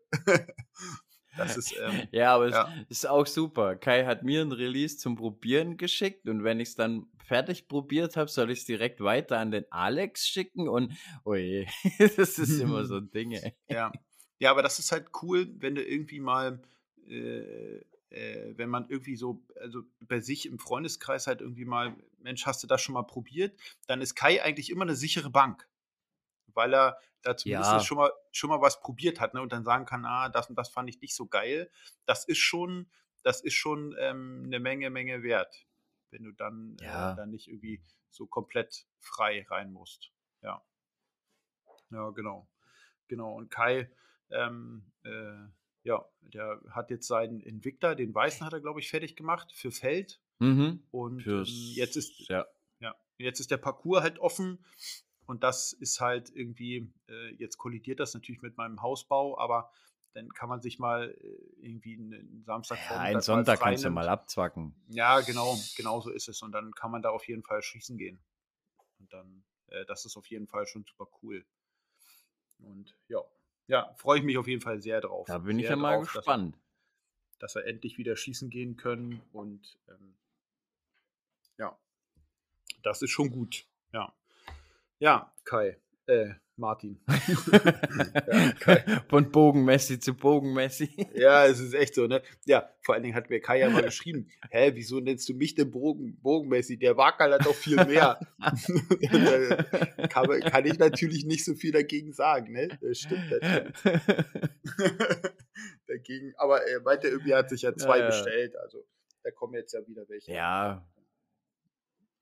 [1.38, 2.74] Das ist, ähm, Ja, aber Ja.
[2.90, 3.76] es ist auch super.
[3.76, 8.18] Kai hat mir ein Release zum Probieren geschickt und wenn ich es dann fertig probiert
[8.18, 10.94] habe, soll ich es direkt weiter an den Alex schicken und
[11.24, 11.66] oh je,
[12.00, 13.54] das ist immer so ein Ding, ey.
[13.68, 13.92] Ja.
[14.40, 16.62] ja, aber das ist halt cool, wenn du irgendwie mal,
[17.08, 22.46] äh, äh, wenn man irgendwie so, also bei sich im Freundeskreis halt irgendwie mal, Mensch,
[22.46, 23.60] hast du das schon mal probiert?
[23.88, 25.68] Dann ist Kai eigentlich immer eine sichere Bank.
[26.56, 27.80] Weil er da zumindest Ja.
[27.80, 29.42] schon, mal, schon mal was probiert hat ne?
[29.42, 31.70] und dann sagen kann, ah, das und das fand ich nicht so geil.
[32.06, 32.90] Das ist schon,
[33.24, 35.66] das ist schon ähm, eine Menge, Menge wert,
[36.12, 37.14] wenn du dann, Ja.
[37.14, 40.12] äh, dann nicht irgendwie so komplett frei rein musst.
[40.42, 40.64] Ja.
[41.92, 42.48] Ja, genau.
[43.08, 43.34] Genau.
[43.36, 43.92] Und Kai,
[44.32, 45.48] ähm, äh,
[45.84, 49.72] ja, der hat jetzt seinen Invicta, den weißen hat er, glaube ich, fertig gemacht für
[49.72, 50.20] Feld.
[50.40, 50.84] Mhm.
[50.92, 52.46] Und Fürs, ähm, jetzt ist, ja.
[52.80, 54.66] ja, jetzt ist der Parcours halt offen.
[55.26, 59.72] Und das ist halt irgendwie, äh, jetzt kollidiert das natürlich mit meinem Hausbau, aber
[60.14, 61.28] dann kann man sich mal äh,
[61.66, 64.76] irgendwie einen Samstag ja, einen Sonntag kannst du mal abzwacken.
[64.88, 66.42] Ja, genau, genau so ist es.
[66.42, 68.20] Und dann kann man da auf jeden Fall schießen gehen.
[69.00, 71.46] Und dann, äh, das ist auf jeden Fall schon super cool.
[72.60, 73.20] Und ja,
[73.68, 75.28] ja, freue ich mich auf jeden Fall sehr drauf.
[75.28, 76.60] Da bin ich sehr ja mal drauf, dass wir- gespannt.
[77.40, 80.16] Dass wir endlich wieder schießen gehen können und ähm,
[82.86, 83.66] das ist schon gut.
[83.94, 84.14] Ja.
[85.00, 85.78] Ja, Kai.
[86.08, 87.02] Äh, Martin.
[88.66, 90.90] ja, Von Bogenmessi zu Bogenmessi.
[91.14, 92.22] Ja, es ist echt so, ne?
[92.46, 95.56] Ja, vor allen Dingen hat mir Kai ja mal geschrieben, hä, wieso nennst du mich
[95.56, 96.78] denn Bogen, Bogenmessi?
[96.78, 98.20] Der Wackerl hat doch viel mehr.
[100.10, 102.70] kann, kann, ich natürlich nicht so viel dagegen sagen, ne?
[102.82, 103.74] Das stimmt natürlich.
[105.88, 108.86] dagegen, aber er meinte, irgendwie hat sich ja zwei ja, bestellt, also
[109.24, 110.32] da kommen jetzt ja wieder welche.
[110.32, 110.88] Ja,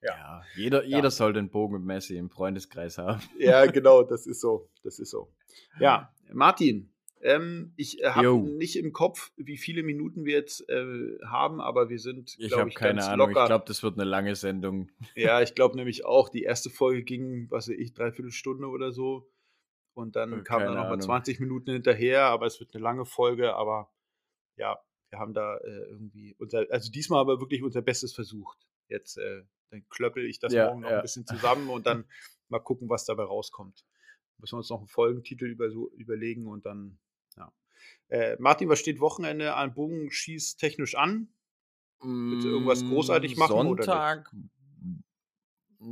[0.04, 0.16] ja.
[0.16, 0.44] ja.
[0.56, 3.22] jeder, jeder soll den Bogen mit Messi im Freundeskreis haben.
[3.40, 4.70] Ja, genau, das ist so.
[4.84, 5.32] Das ist so.
[5.80, 11.18] Ja, Martin, ähm, ich äh, habe nicht im Kopf, wie viele Minuten wir jetzt äh,
[11.26, 12.36] haben, aber wir sind.
[12.38, 13.30] Ich habe keine Ahnung.
[13.30, 13.44] Locker.
[13.44, 14.90] Ich glaube, das wird eine lange Sendung.
[15.16, 16.30] Ja, ich glaube nämlich auch.
[16.30, 19.30] Die erste Folge ging, was weiß ich, dreiviertel Stunde oder so.
[19.94, 23.56] Und dann äh, kamen dann nochmal 20 Minuten hinterher, aber es wird eine lange Folge.
[23.56, 23.92] Aber
[24.58, 28.68] ja, wir haben da äh, irgendwie unser, also diesmal aber wirklich unser Bestes versucht.
[28.90, 29.44] Jetzt äh,
[29.74, 30.98] dann klöppel ich das ja, morgen noch ja.
[30.98, 32.06] ein bisschen zusammen und dann
[32.50, 33.86] mal gucken, was dabei rauskommt.
[34.38, 37.00] Müssen wir uns noch einen Folgentitel über, so, überlegen und dann,
[37.38, 37.52] ja.
[38.08, 41.30] Äh, Martin, was steht Wochenende an Bogenschieß technisch an?
[42.00, 43.54] Bitte irgendwas großartig machen?
[43.54, 44.30] Sonntag.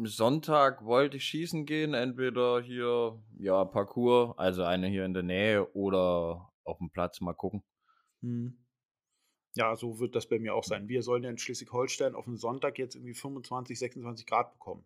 [0.03, 5.73] Sonntag wollte ich schießen gehen, entweder hier, ja, Parcours, also eine hier in der Nähe
[5.73, 7.63] oder auf dem Platz, mal gucken.
[8.21, 8.60] Hm.
[9.53, 10.87] Ja, so wird das bei mir auch sein.
[10.87, 14.85] Wir sollen ja in Schleswig-Holstein auf den Sonntag jetzt irgendwie 25, 26 Grad bekommen.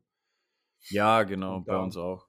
[0.90, 2.28] Ja, genau, da, bei uns auch.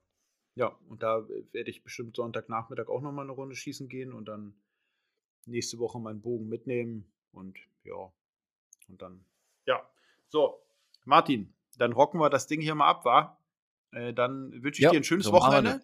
[0.55, 4.55] Ja, und da werde ich bestimmt Sonntagnachmittag auch nochmal eine Runde schießen gehen und dann
[5.45, 8.11] nächste Woche meinen Bogen mitnehmen und ja,
[8.87, 9.23] und dann,
[9.65, 9.87] ja.
[10.29, 10.59] So,
[11.05, 13.39] Martin, dann rocken wir das Ding hier mal ab, wa?
[13.91, 15.81] Äh, dann wünsche ich ja, dir ein schönes so Wochenende.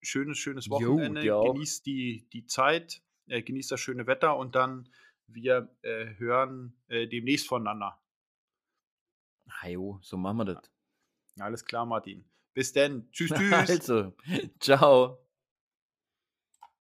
[0.00, 1.22] Schönes, schönes Wochenende.
[1.22, 4.88] Jo, Genieß die, die Zeit, äh, genieß das schöne Wetter und dann
[5.28, 8.00] wir äh, hören äh, demnächst voneinander.
[9.62, 10.70] Hajo, so machen wir das.
[11.38, 12.24] Alles klar, Martin.
[12.54, 13.10] Bis denn.
[13.12, 13.52] Tschüss, tschüss.
[13.52, 14.12] Also,
[14.58, 15.18] ciao.